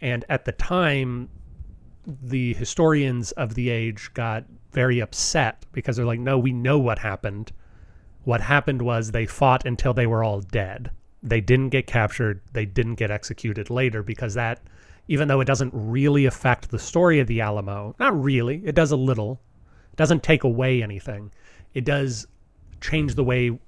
And 0.00 0.24
at 0.28 0.46
the 0.46 0.52
time, 0.52 1.28
the 2.06 2.54
historians 2.54 3.30
of 3.32 3.54
the 3.54 3.70
age 3.70 4.10
got 4.14 4.44
very 4.76 5.00
upset 5.00 5.64
because 5.72 5.96
they're 5.96 6.04
like, 6.04 6.20
no, 6.20 6.38
we 6.38 6.52
know 6.52 6.78
what 6.78 6.98
happened. 6.98 7.50
What 8.24 8.42
happened 8.42 8.82
was 8.82 9.10
they 9.10 9.24
fought 9.24 9.64
until 9.64 9.94
they 9.94 10.06
were 10.06 10.22
all 10.22 10.40
dead. 10.40 10.90
They 11.22 11.40
didn't 11.40 11.70
get 11.70 11.86
captured. 11.86 12.42
They 12.52 12.66
didn't 12.66 12.96
get 12.96 13.10
executed 13.10 13.70
later 13.70 14.02
because 14.02 14.34
that, 14.34 14.60
even 15.08 15.28
though 15.28 15.40
it 15.40 15.46
doesn't 15.46 15.72
really 15.72 16.26
affect 16.26 16.70
the 16.70 16.78
story 16.78 17.20
of 17.20 17.26
the 17.26 17.40
Alamo, 17.40 17.96
not 17.98 18.22
really, 18.22 18.60
it 18.66 18.74
does 18.74 18.92
a 18.92 18.96
little, 18.96 19.40
it 19.92 19.96
doesn't 19.96 20.22
take 20.22 20.44
away 20.44 20.82
anything. 20.82 21.32
It 21.72 21.86
does 21.86 22.26
change 22.82 23.14
the 23.14 23.24
way 23.24 23.58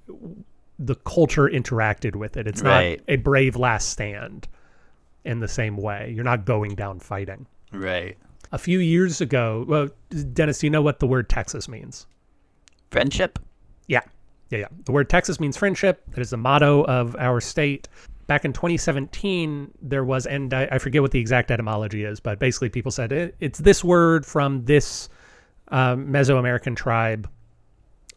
the 0.79 0.95
culture 1.07 1.49
interacted 1.49 2.17
with 2.17 2.37
it. 2.37 2.47
It's 2.47 2.61
Right. 2.61 2.99
not 2.99 3.15
a 3.15 3.17
brave 3.17 3.57
last 3.57 3.89
stand 3.89 4.47
in 5.25 5.41
the 5.41 5.49
same 5.49 5.79
way. 5.79 6.13
You're 6.15 6.23
not 6.23 6.45
going 6.45 6.75
down 6.75 7.01
fighting. 7.01 7.47
Right. 7.73 8.19
A 8.53 8.59
few 8.59 8.79
years 8.79 9.21
ago, 9.21 9.65
well, 9.69 9.89
Dennis, 10.33 10.61
do 10.61 10.67
you 10.67 10.71
know 10.71 10.83
what 10.83 11.01
the 11.01 11.07
word 11.07 11.29
Texas 11.29 11.69
means? 11.69 12.07
Friendship. 12.91 13.39
Yeah. 13.87 14.01
Yeah, 14.51 14.59
yeah. 14.61 14.69
The 14.85 14.93
word 14.93 15.11
Texas 15.11 15.39
means 15.39 15.57
friendship. 15.57 16.03
That 16.13 16.21
is 16.21 16.31
the 16.31 16.37
motto 16.37 16.85
of 16.85 17.15
our 17.17 17.41
state. 17.41 17.89
Back 18.27 18.45
in 18.45 18.53
2017, 18.53 19.71
there 19.83 20.05
was, 20.05 20.27
and 20.27 20.53
I, 20.53 20.69
I 20.73 20.79
forget 20.79 21.03
what 21.03 21.11
the 21.11 21.19
exact 21.19 21.51
etymology 21.51 22.05
is, 22.05 22.21
but 22.21 22.39
basically 22.39 22.69
people 22.69 22.91
said 22.91 23.13
it, 23.13 23.35
it's 23.41 23.59
this 23.59 23.83
word 23.85 24.25
from 24.25 24.65
this 24.65 25.09
um, 25.69 26.07
Mesoamerican 26.09 26.77
tribe 26.77 27.29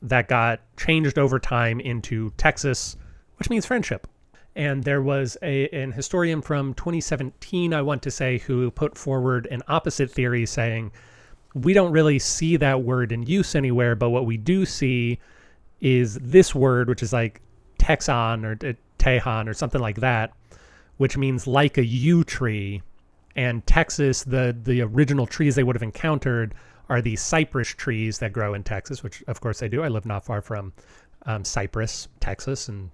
that 0.02 0.28
got 0.28 0.62
changed 0.78 1.18
over 1.18 1.40
time 1.40 1.80
into 1.80 2.32
Texas, 2.38 2.98
which 3.38 3.50
means 3.50 3.66
friendship. 3.66 4.08
And 4.55 4.84
there 4.84 5.01
was 5.01 5.38
a, 5.41 5.67
an 5.70 5.93
historian 5.93 6.41
from 6.41 6.74
2017, 6.74 7.74
I 7.74 7.81
want 7.81 8.03
to 8.03 8.12
say, 8.12 8.39
who 8.39 8.70
put 8.72 8.98
forward 8.98 9.48
an 9.50 9.62
opposite 9.67 10.12
theory 10.12 10.46
saying, 10.46 10.91
we 11.53 11.74
don't 11.74 11.91
really 11.91 12.20
see 12.20 12.58
that 12.58 12.84
word 12.84 13.12
in 13.12 13.24
use 13.24 13.55
anywhere, 13.55 13.96
but 13.96 14.10
what 14.10 14.25
we 14.25 14.38
do 14.38 14.65
see 14.65 15.20
is 15.79 16.15
this 16.22 16.53
word, 16.55 16.88
which 16.88 17.03
is 17.03 17.12
like 17.12 17.41
Texan 17.77 18.46
or 18.46 18.58
uh, 18.63 18.74
Tejan 19.00 19.48
or 19.48 19.53
something 19.53 19.81
like 19.81 19.98
that, 19.98 20.34
which 20.98 21.17
means 21.17 21.48
like 21.48 21.77
a 21.77 21.86
yew 21.86 22.24
tree. 22.24 22.81
And 23.36 23.65
Texas, 23.65 24.24
the 24.24 24.55
the 24.62 24.81
original 24.81 25.25
trees 25.25 25.55
they 25.55 25.63
would 25.63 25.75
have 25.75 25.84
encountered 25.84 26.53
are 26.89 27.01
these 27.01 27.22
cypress 27.22 27.70
trees 27.70 28.20
that 28.20 28.34
grow 28.34 28.53
in 28.53 28.63
Texas, 28.63 29.01
which 29.01 29.24
of 29.27 29.39
course 29.39 29.60
they 29.60 29.70
do. 29.70 29.84
I 29.84 29.88
live 29.88 30.05
not 30.05 30.25
far 30.25 30.41
from 30.41 30.74
um, 31.25 31.43
Cypress, 31.43 32.10
Texas, 32.20 32.67
and 32.67 32.91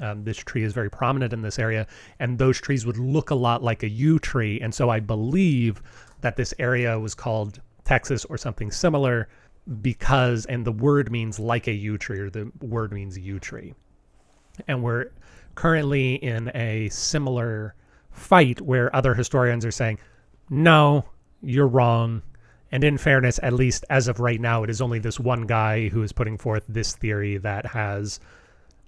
um, 0.00 0.24
this 0.24 0.36
tree 0.36 0.64
is 0.64 0.72
very 0.72 0.90
prominent 0.90 1.32
in 1.32 1.42
this 1.42 1.58
area. 1.58 1.86
And 2.18 2.38
those 2.38 2.60
trees 2.60 2.86
would 2.86 2.98
look 2.98 3.30
a 3.30 3.34
lot 3.34 3.62
like 3.62 3.82
a 3.82 3.88
yew 3.88 4.18
tree. 4.18 4.60
And 4.60 4.74
so 4.74 4.90
I 4.90 5.00
believe 5.00 5.82
that 6.20 6.36
this 6.36 6.54
area 6.58 6.98
was 6.98 7.14
called 7.14 7.60
Texas 7.84 8.24
or 8.24 8.38
something 8.38 8.70
similar 8.70 9.28
because, 9.80 10.46
and 10.46 10.64
the 10.64 10.72
word 10.72 11.10
means 11.10 11.38
like 11.38 11.66
a 11.66 11.72
yew 11.72 11.98
tree, 11.98 12.18
or 12.18 12.30
the 12.30 12.50
word 12.60 12.92
means 12.92 13.18
yew 13.18 13.38
tree. 13.38 13.74
And 14.68 14.82
we're 14.82 15.10
currently 15.54 16.14
in 16.16 16.50
a 16.54 16.88
similar 16.90 17.74
fight 18.10 18.60
where 18.60 18.94
other 18.94 19.14
historians 19.14 19.64
are 19.64 19.70
saying, 19.70 19.98
no, 20.50 21.04
you're 21.42 21.66
wrong. 21.66 22.22
And 22.70 22.82
in 22.84 22.98
fairness, 22.98 23.38
at 23.42 23.52
least 23.52 23.84
as 23.88 24.08
of 24.08 24.20
right 24.20 24.40
now, 24.40 24.64
it 24.64 24.70
is 24.70 24.80
only 24.80 24.98
this 24.98 25.20
one 25.20 25.42
guy 25.42 25.88
who 25.88 26.02
is 26.02 26.12
putting 26.12 26.36
forth 26.36 26.64
this 26.68 26.96
theory 26.96 27.36
that 27.38 27.66
has 27.66 28.20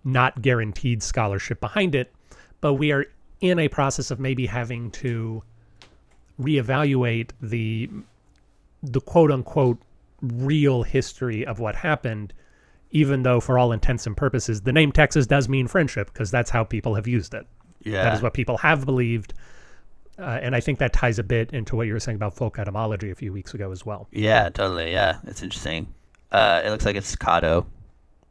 not 0.07 0.41
guaranteed 0.41 1.03
scholarship 1.03 1.61
behind 1.61 1.95
it. 1.95 2.13
But 2.61 2.75
we 2.75 2.93
are 2.93 3.05
in 3.41 3.59
a 3.59 3.69
process 3.69 4.11
of 4.11 4.19
maybe 4.19 4.47
having 4.47 4.91
to 4.93 5.43
reevaluate 6.41 7.31
the 7.41 7.91
the 8.83 9.01
quote 9.01 9.31
unquote 9.31 9.79
real 10.23 10.83
history 10.83 11.45
of 11.47 11.59
what 11.59 11.75
happened, 11.75 12.33
even 12.91 13.23
though 13.23 13.41
for 13.41 13.59
all 13.59 13.73
intents 13.73 14.07
and 14.07 14.17
purposes, 14.17 14.63
the 14.63 14.73
name 14.73 14.93
Texas 14.93 15.27
does 15.27 15.49
mean 15.49 15.67
friendship 15.67 16.13
because 16.13 16.31
that's 16.31 16.51
how 16.51 16.65
people 16.65 16.95
have 16.95 17.07
used 17.07 17.35
it. 17.35 17.47
Yeah. 17.83 18.05
That 18.05 18.15
is 18.15 18.23
what 18.23 18.33
people 18.33 18.57
have 18.59 18.87
believed. 18.87 19.35
Uh, 20.19 20.39
and 20.41 20.57
I 20.57 20.61
think 20.61 20.79
that 20.79 20.93
ties 20.93 21.19
a 21.19 21.23
bit 21.23 21.53
into 21.53 21.77
what 21.77 21.87
you 21.87 21.93
were 21.93 22.01
saying 22.01 22.17
about 22.17 22.35
folk 22.35 22.59
etymology 22.59 23.11
a 23.11 23.15
few 23.15 23.33
weeks 23.33 23.53
ago 23.53 23.71
as 23.71 23.85
well. 23.85 24.09
Yeah, 24.13 24.49
totally. 24.49 24.93
Yeah, 24.93 25.19
it's 25.27 25.43
interesting. 25.43 25.93
Uh, 26.33 26.63
it 26.65 26.71
looks 26.71 26.87
like 26.87 26.97
it's 26.97 27.15
Caddo, 27.17 27.67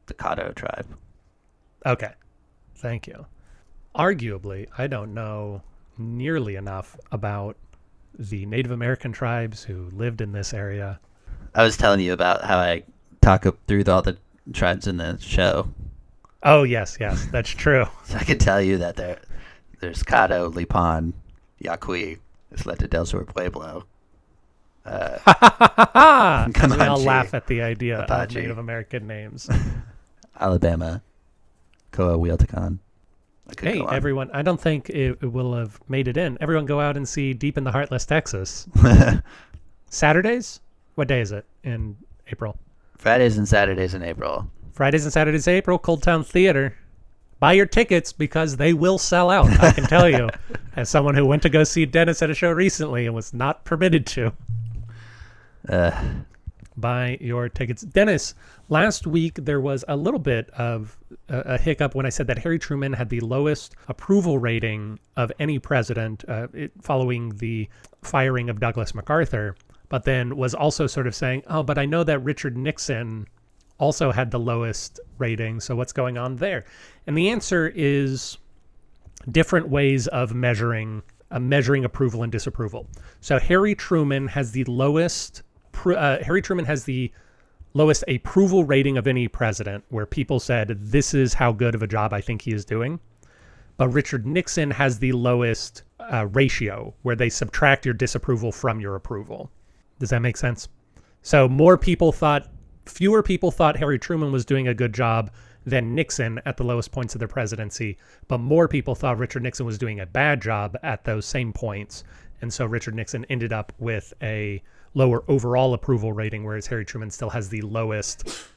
the 0.07 0.15
Caddo 0.15 0.53
tribe. 0.55 0.87
Okay. 1.85 2.11
Thank 2.75 3.07
you. 3.07 3.25
Arguably, 3.95 4.67
I 4.77 4.87
don't 4.87 5.13
know 5.13 5.61
nearly 5.97 6.55
enough 6.55 6.97
about 7.11 7.55
the 8.17 8.45
Native 8.45 8.71
American 8.71 9.11
tribes 9.11 9.63
who 9.63 9.89
lived 9.91 10.21
in 10.21 10.31
this 10.31 10.53
area. 10.53 10.99
I 11.53 11.63
was 11.63 11.77
telling 11.77 11.99
you 12.01 12.13
about 12.13 12.43
how 12.43 12.57
I 12.57 12.83
talk 13.21 13.45
up 13.45 13.57
through 13.67 13.83
all 13.87 14.01
the 14.01 14.17
tribes 14.53 14.87
in 14.87 14.97
the 14.97 15.17
show. 15.19 15.69
Oh, 16.43 16.63
yes, 16.63 16.97
yes, 16.99 17.25
that's 17.31 17.49
true. 17.49 17.85
So 18.05 18.17
I 18.17 18.23
could 18.23 18.39
tell 18.39 18.61
you 18.61 18.77
that 18.77 18.95
there, 18.97 19.19
there's 19.79 20.03
Caddo, 20.03 20.53
Lipan, 20.53 21.13
Yaqui, 21.59 22.17
Isleta 22.53 22.87
del 22.87 23.05
Sur 23.05 23.23
Pueblo. 23.23 23.85
Ah, 24.87 26.47
we 26.47 26.77
all 26.81 27.01
laugh 27.01 27.33
at 27.33 27.47
the 27.47 27.61
idea 27.63 28.01
Apache. 28.03 28.35
of 28.37 28.43
Native 28.43 28.57
American 28.59 29.07
names. 29.07 29.49
Alabama, 30.39 31.01
I 33.47 33.53
could 33.53 33.67
hey, 33.67 33.85
everyone, 33.91 34.31
I 34.33 34.41
don't 34.41 34.59
think 34.59 34.89
it, 34.89 35.19
it 35.21 35.31
will 35.31 35.53
have 35.53 35.79
made 35.87 36.07
it 36.07 36.17
in. 36.17 36.37
Everyone 36.41 36.65
go 36.65 36.79
out 36.79 36.97
and 36.97 37.07
see 37.07 37.33
Deep 37.33 37.57
in 37.57 37.63
the 37.63 37.71
Heartless, 37.71 38.05
Texas. 38.05 38.67
Saturdays? 39.89 40.61
What 40.95 41.07
day 41.07 41.21
is 41.21 41.31
it 41.31 41.45
in 41.63 41.95
April? 42.31 42.57
Fridays 42.97 43.37
and 43.37 43.47
Saturdays 43.47 43.93
in 43.93 44.01
April. 44.01 44.49
Fridays 44.73 45.05
and 45.05 45.13
Saturdays, 45.13 45.47
in 45.47 45.53
April, 45.53 45.77
ColdTowne 45.77 46.25
Theater. 46.25 46.75
Buy 47.39 47.53
your 47.53 47.65
tickets 47.65 48.11
because 48.11 48.57
they 48.57 48.73
will 48.73 48.97
sell 48.97 49.29
out. 49.29 49.47
I 49.59 49.71
can 49.71 49.83
tell 49.85 50.09
you, 50.09 50.29
as 50.75 50.89
someone 50.89 51.15
who 51.15 51.25
went 51.25 51.43
to 51.43 51.49
go 51.49 51.63
see 51.63 51.85
Dennis 51.85 52.21
at 52.21 52.29
a 52.29 52.33
show 52.33 52.51
recently 52.51 53.05
and 53.05 53.13
was 53.13 53.33
not 53.33 53.63
permitted 53.63 54.05
to. 54.07 54.33
Uh, 55.69 56.03
buy 56.77 57.17
your 57.21 57.49
tickets. 57.49 57.83
Dennis, 57.83 58.35
last 58.69 59.05
week 59.07 59.35
there 59.35 59.61
was 59.61 59.83
a 59.87 59.95
little 59.95 60.19
bit 60.19 60.49
of 60.51 60.97
a, 61.29 61.57
hiccup 61.57 61.95
when 61.95 62.05
I 62.05 62.09
said 62.09 62.27
that 62.27 62.39
Harry 62.39 62.59
Truman 62.59 62.93
had 62.93 63.09
the 63.09 63.19
lowest 63.19 63.75
approval 63.87 64.39
rating 64.39 64.99
of 65.15 65.31
any 65.39 65.59
president 65.59 66.23
uh, 66.27 66.47
it, 66.53 66.71
following 66.81 67.29
the 67.37 67.69
firing 68.01 68.49
of 68.49 68.59
Douglas 68.59 68.93
MacArthur, 68.93 69.55
but 69.89 70.03
then 70.03 70.35
was 70.35 70.53
also 70.53 70.87
sort 70.87 71.07
of 71.07 71.15
saying, 71.15 71.43
oh, 71.47 71.63
but 71.63 71.77
I 71.77 71.85
know 71.85 72.03
that 72.03 72.19
Richard 72.19 72.57
Nixon 72.57 73.27
also 73.77 74.11
had 74.11 74.31
the 74.31 74.39
lowest 74.39 74.99
rating, 75.17 75.59
so 75.59 75.75
what's 75.75 75.93
going 75.93 76.17
on 76.17 76.37
there? 76.37 76.65
And 77.07 77.17
the 77.17 77.29
answer 77.29 77.71
is 77.75 78.37
different 79.31 79.69
ways 79.69 80.07
of 80.07 80.33
measuring 80.33 81.03
uh, 81.31 81.39
measuring 81.39 81.83
approval 81.83 82.21
and 82.21 82.31
disapproval. 82.31 82.87
So 83.19 83.39
Harry 83.39 83.73
Truman 83.73 84.27
has 84.27 84.51
the 84.51 84.63
lowest 84.65 85.41
uh, 85.85 86.23
Harry 86.23 86.41
Truman 86.41 86.65
has 86.65 86.85
the 86.85 87.11
lowest 87.75 88.03
approval 88.07 88.63
rating 88.63 88.97
of 88.97 89.05
any 89.05 89.27
president, 89.27 89.83
where 89.89 90.07
people 90.07 90.39
said, 90.39 90.69
This 90.79 91.13
is 91.13 91.35
how 91.35 91.51
good 91.51 91.75
of 91.75 91.83
a 91.83 91.87
job 91.87 92.13
I 92.13 92.21
think 92.21 92.41
he 92.41 92.53
is 92.53 92.65
doing. 92.65 92.99
But 93.77 93.89
Richard 93.89 94.25
Nixon 94.25 94.71
has 94.71 94.97
the 94.97 95.11
lowest 95.11 95.83
uh, 95.99 96.27
ratio, 96.31 96.95
where 97.03 97.15
they 97.15 97.29
subtract 97.29 97.85
your 97.85 97.93
disapproval 97.93 98.51
from 98.51 98.79
your 98.79 98.95
approval. 98.95 99.51
Does 99.99 100.09
that 100.09 100.21
make 100.21 100.37
sense? 100.37 100.69
So 101.21 101.47
more 101.49 101.77
people 101.77 102.11
thought, 102.11 102.49
fewer 102.85 103.21
people 103.21 103.51
thought 103.51 103.77
Harry 103.77 103.99
Truman 103.99 104.31
was 104.31 104.45
doing 104.45 104.67
a 104.67 104.73
good 104.73 104.93
job 104.93 105.31
than 105.65 105.95
Nixon 105.95 106.39
at 106.45 106.57
the 106.57 106.63
lowest 106.63 106.91
points 106.91 107.15
of 107.15 107.19
their 107.19 107.27
presidency, 107.27 107.97
but 108.27 108.37
more 108.37 108.67
people 108.67 108.95
thought 108.95 109.17
Richard 109.17 109.43
Nixon 109.43 109.65
was 109.65 109.77
doing 109.77 109.99
a 109.99 110.05
bad 110.05 110.41
job 110.41 110.77
at 110.83 111.03
those 111.03 111.25
same 111.25 111.51
points. 111.51 112.03
And 112.41 112.53
so 112.53 112.65
Richard 112.65 112.95
Nixon 112.95 113.25
ended 113.25 113.51
up 113.51 113.73
with 113.79 114.13
a 114.21 114.61
lower 114.95 115.23
overall 115.27 115.73
approval 115.75 116.11
rating, 116.11 116.43
whereas 116.43 116.65
Harry 116.67 116.85
Truman 116.85 117.11
still 117.11 117.29
has 117.29 117.49
the 117.49 117.61
lowest 117.61 118.47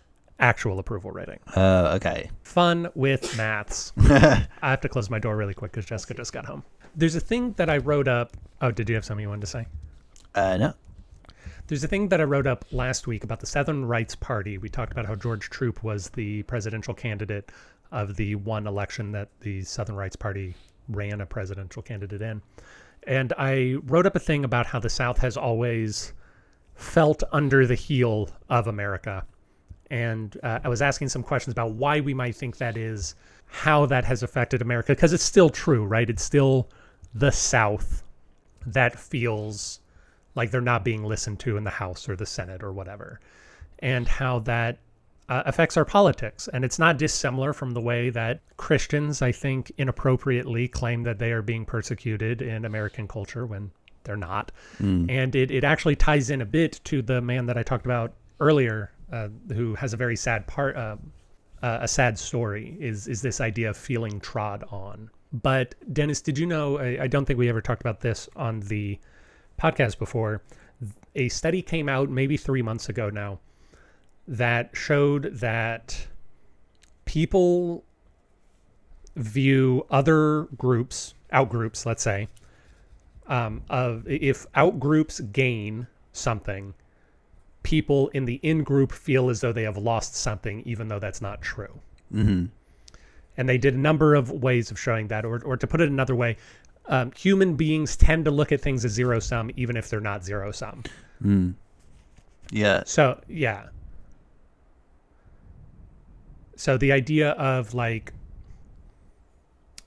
actual 0.40 0.78
approval 0.78 1.10
rating. 1.10 1.38
uh, 1.56 1.92
okay. 1.96 2.30
Fun 2.42 2.88
with 2.94 3.36
maths. 3.36 3.92
I 3.98 4.46
have 4.62 4.80
to 4.80 4.88
close 4.88 5.10
my 5.10 5.18
door 5.18 5.36
really 5.36 5.54
quick 5.54 5.72
because 5.72 5.84
Jessica 5.84 6.14
just 6.14 6.32
got 6.32 6.46
home. 6.46 6.62
There's 6.96 7.16
a 7.16 7.20
thing 7.20 7.52
that 7.58 7.68
I 7.68 7.78
wrote 7.78 8.08
up. 8.08 8.36
Oh, 8.62 8.70
did 8.70 8.88
you 8.88 8.94
have 8.94 9.04
something 9.04 9.22
you 9.22 9.28
wanted 9.28 9.42
to 9.42 9.46
say? 9.48 9.66
Uh, 10.34 10.56
no. 10.56 10.74
There's 11.66 11.84
a 11.84 11.88
thing 11.88 12.08
that 12.08 12.20
I 12.20 12.24
wrote 12.24 12.46
up 12.46 12.64
last 12.72 13.06
week 13.06 13.24
about 13.24 13.40
the 13.40 13.46
Southern 13.46 13.84
Rights 13.84 14.14
Party. 14.14 14.56
We 14.56 14.68
talked 14.70 14.90
about 14.90 15.04
how 15.04 15.14
George 15.14 15.50
Troup 15.50 15.82
was 15.82 16.08
the 16.08 16.42
presidential 16.44 16.94
candidate 16.94 17.50
of 17.92 18.16
the 18.16 18.36
one 18.36 18.66
election 18.66 19.12
that 19.12 19.28
the 19.40 19.62
Southern 19.64 19.96
Rights 19.96 20.16
Party 20.16 20.54
ran 20.88 21.20
a 21.20 21.26
presidential 21.26 21.82
candidate 21.82 22.22
in. 22.22 22.40
And 23.06 23.32
I 23.38 23.76
wrote 23.84 24.06
up 24.06 24.16
a 24.16 24.20
thing 24.20 24.44
about 24.44 24.66
how 24.66 24.78
the 24.78 24.88
South 24.88 25.18
has 25.18 25.36
always 25.36 26.14
felt 26.78 27.24
under 27.32 27.66
the 27.66 27.74
heel 27.74 28.30
of 28.48 28.68
America. 28.68 29.26
And 29.90 30.36
uh, 30.42 30.60
I 30.62 30.68
was 30.68 30.80
asking 30.80 31.08
some 31.08 31.24
questions 31.24 31.52
about 31.52 31.72
why 31.72 32.00
we 32.00 32.14
might 32.14 32.36
think 32.36 32.58
that 32.58 32.76
is, 32.76 33.16
how 33.46 33.84
that 33.86 34.04
has 34.04 34.22
affected 34.22 34.62
America, 34.62 34.92
because 34.92 35.12
it's 35.12 35.24
still 35.24 35.50
true, 35.50 35.84
right? 35.84 36.08
It's 36.08 36.22
still 36.22 36.68
the 37.14 37.32
South 37.32 38.04
that 38.64 38.98
feels 38.98 39.80
like 40.36 40.50
they're 40.50 40.60
not 40.60 40.84
being 40.84 41.02
listened 41.02 41.40
to 41.40 41.56
in 41.56 41.64
the 41.64 41.70
House 41.70 42.08
or 42.08 42.14
the 42.14 42.26
Senate 42.26 42.62
or 42.62 42.72
whatever, 42.72 43.18
and 43.80 44.06
how 44.06 44.38
that 44.40 44.78
uh, 45.28 45.42
affects 45.46 45.76
our 45.76 45.84
politics. 45.84 46.48
And 46.52 46.64
it's 46.64 46.78
not 46.78 46.96
dissimilar 46.96 47.52
from 47.52 47.72
the 47.72 47.80
way 47.80 48.10
that 48.10 48.40
Christians, 48.56 49.20
I 49.20 49.32
think, 49.32 49.72
inappropriately 49.78 50.68
claim 50.68 51.02
that 51.02 51.18
they 51.18 51.32
are 51.32 51.42
being 51.42 51.64
persecuted 51.64 52.40
in 52.40 52.64
American 52.64 53.08
culture 53.08 53.46
when 53.46 53.72
they're 54.08 54.16
not. 54.16 54.50
Mm. 54.80 55.10
And 55.10 55.36
it, 55.36 55.50
it 55.50 55.64
actually 55.64 55.94
ties 55.94 56.30
in 56.30 56.40
a 56.40 56.46
bit 56.46 56.80
to 56.84 57.02
the 57.02 57.20
man 57.20 57.44
that 57.44 57.58
I 57.58 57.62
talked 57.62 57.84
about 57.84 58.14
earlier, 58.40 58.90
uh, 59.12 59.28
who 59.52 59.74
has 59.74 59.92
a 59.92 59.98
very 59.98 60.16
sad 60.16 60.46
part, 60.46 60.76
uh, 60.76 60.96
uh, 61.62 61.80
a 61.82 61.88
sad 61.88 62.18
story, 62.18 62.74
is, 62.80 63.06
is 63.06 63.20
this 63.20 63.38
idea 63.42 63.68
of 63.68 63.76
feeling 63.76 64.18
trod 64.18 64.64
on. 64.70 65.10
But 65.30 65.74
Dennis, 65.92 66.22
did 66.22 66.38
you 66.38 66.46
know, 66.46 66.78
I, 66.78 67.02
I 67.02 67.06
don't 67.06 67.26
think 67.26 67.38
we 67.38 67.50
ever 67.50 67.60
talked 67.60 67.82
about 67.82 68.00
this 68.00 68.30
on 68.34 68.60
the 68.60 68.98
podcast 69.60 69.98
before. 69.98 70.40
A 71.14 71.28
study 71.28 71.60
came 71.60 71.86
out 71.90 72.08
maybe 72.08 72.38
three 72.38 72.62
months 72.62 72.88
ago 72.88 73.10
now 73.10 73.40
that 74.26 74.70
showed 74.72 75.34
that 75.34 76.06
people 77.04 77.84
view 79.16 79.84
other 79.90 80.44
groups, 80.56 81.12
out 81.30 81.50
groups, 81.50 81.84
let's 81.84 82.02
say, 82.02 82.28
um, 83.28 83.62
of 83.70 84.06
if 84.08 84.46
out 84.54 84.80
groups 84.80 85.20
gain 85.20 85.86
something, 86.12 86.74
people 87.62 88.08
in 88.08 88.24
the 88.24 88.40
in 88.42 88.62
group 88.64 88.92
feel 88.92 89.28
as 89.30 89.40
though 89.40 89.52
they 89.52 89.62
have 89.62 89.76
lost 89.76 90.16
something, 90.16 90.62
even 90.64 90.88
though 90.88 90.98
that's 90.98 91.20
not 91.20 91.40
true. 91.42 91.80
Mm 92.12 92.26
-hmm. 92.26 92.48
And 93.36 93.48
they 93.48 93.58
did 93.58 93.74
a 93.74 93.78
number 93.78 94.14
of 94.14 94.30
ways 94.30 94.70
of 94.70 94.78
showing 94.78 95.08
that, 95.08 95.24
or, 95.24 95.40
or 95.44 95.56
to 95.56 95.66
put 95.66 95.80
it 95.80 95.88
another 95.88 96.16
way, 96.16 96.36
um, 96.86 97.12
human 97.12 97.54
beings 97.54 97.96
tend 97.96 98.24
to 98.24 98.30
look 98.30 98.52
at 98.52 98.60
things 98.60 98.84
as 98.84 98.92
zero 98.92 99.20
sum, 99.20 99.50
even 99.56 99.76
if 99.76 99.88
they're 99.88 100.00
not 100.00 100.24
zero 100.24 100.50
sum. 100.50 100.82
Mm. 101.22 101.54
Yeah. 102.50 102.82
So 102.84 103.20
yeah. 103.28 103.68
So 106.56 106.78
the 106.78 106.92
idea 106.92 107.30
of 107.32 107.74
like 107.74 108.12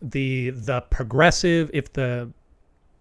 the 0.02 0.52
the 0.52 0.82
progressive, 0.82 1.70
if 1.74 1.92
the 1.94 2.30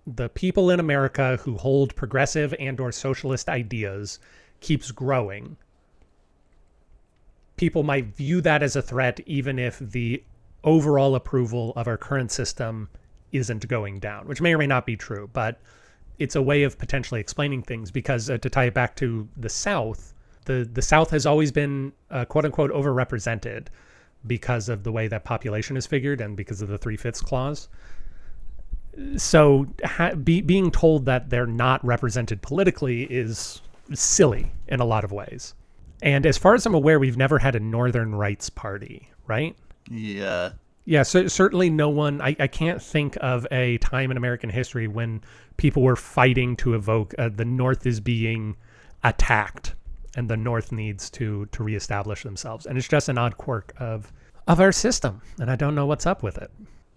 the 0.06 0.28
people 0.28 0.70
in 0.70 0.80
America 0.80 1.38
who 1.42 1.56
hold 1.56 1.94
progressive 1.94 2.54
and 2.58 2.80
or 2.80 2.92
socialist 2.92 3.48
ideas 3.48 4.18
keeps 4.60 4.90
growing, 4.90 5.56
people 7.56 7.82
might 7.82 8.16
view 8.16 8.40
that 8.40 8.62
as 8.62 8.76
a 8.76 8.82
threat 8.82 9.20
even 9.26 9.58
if 9.58 9.78
the 9.78 10.22
overall 10.64 11.14
approval 11.14 11.72
of 11.76 11.86
our 11.86 11.96
current 11.96 12.30
system 12.30 12.88
isn't 13.32 13.68
going 13.68 13.98
down, 13.98 14.26
which 14.26 14.40
may 14.40 14.54
or 14.54 14.58
may 14.58 14.66
not 14.66 14.86
be 14.86 14.96
true, 14.96 15.28
but 15.32 15.60
it's 16.18 16.36
a 16.36 16.42
way 16.42 16.62
of 16.64 16.78
potentially 16.78 17.20
explaining 17.20 17.62
things 17.62 17.90
because 17.90 18.28
uh, 18.28 18.36
to 18.38 18.50
tie 18.50 18.64
it 18.64 18.74
back 18.74 18.96
to 18.96 19.28
the 19.36 19.48
South, 19.48 20.14
the, 20.44 20.68
the 20.72 20.82
South 20.82 21.10
has 21.10 21.26
always 21.26 21.50
been 21.52 21.92
uh, 22.10 22.24
quote 22.24 22.44
unquote 22.44 22.70
overrepresented 22.72 23.68
because 24.26 24.68
of 24.68 24.82
the 24.82 24.92
way 24.92 25.08
that 25.08 25.24
population 25.24 25.76
is 25.76 25.86
figured 25.86 26.20
and 26.20 26.36
because 26.36 26.60
of 26.60 26.68
the 26.68 26.76
three 26.76 26.96
fifths 26.96 27.22
clause 27.22 27.68
so 29.16 29.66
be, 30.22 30.40
being 30.40 30.70
told 30.70 31.04
that 31.06 31.30
they're 31.30 31.46
not 31.46 31.84
represented 31.84 32.42
politically 32.42 33.04
is 33.04 33.62
silly 33.94 34.52
in 34.68 34.80
a 34.80 34.84
lot 34.84 35.04
of 35.04 35.12
ways. 35.12 35.54
And 36.02 36.24
as 36.26 36.38
far 36.38 36.54
as 36.54 36.64
I'm 36.66 36.74
aware, 36.74 36.98
we've 36.98 37.16
never 37.16 37.38
had 37.38 37.54
a 37.54 37.60
Northern 37.60 38.14
Rights 38.14 38.48
Party, 38.50 39.10
right? 39.26 39.56
Yeah. 39.90 40.52
Yeah, 40.86 41.02
so 41.02 41.28
certainly 41.28 41.70
no 41.70 41.88
one, 41.88 42.20
I, 42.20 42.34
I 42.38 42.46
can't 42.46 42.82
think 42.82 43.16
of 43.20 43.46
a 43.50 43.78
time 43.78 44.10
in 44.10 44.16
American 44.16 44.50
history 44.50 44.88
when 44.88 45.22
people 45.56 45.82
were 45.82 45.96
fighting 45.96 46.56
to 46.56 46.74
evoke 46.74 47.14
uh, 47.18 47.28
the 47.28 47.44
North 47.44 47.86
is 47.86 48.00
being 48.00 48.56
attacked 49.04 49.74
and 50.16 50.28
the 50.28 50.36
North 50.36 50.72
needs 50.72 51.10
to 51.10 51.46
to 51.46 51.62
reestablish 51.62 52.22
themselves. 52.22 52.66
And 52.66 52.76
it's 52.76 52.88
just 52.88 53.08
an 53.08 53.18
odd 53.18 53.36
quirk 53.36 53.72
of 53.78 54.12
of 54.46 54.60
our 54.60 54.72
system, 54.72 55.20
and 55.38 55.50
I 55.50 55.56
don't 55.56 55.74
know 55.74 55.86
what's 55.86 56.06
up 56.06 56.22
with 56.22 56.38
it. 56.38 56.50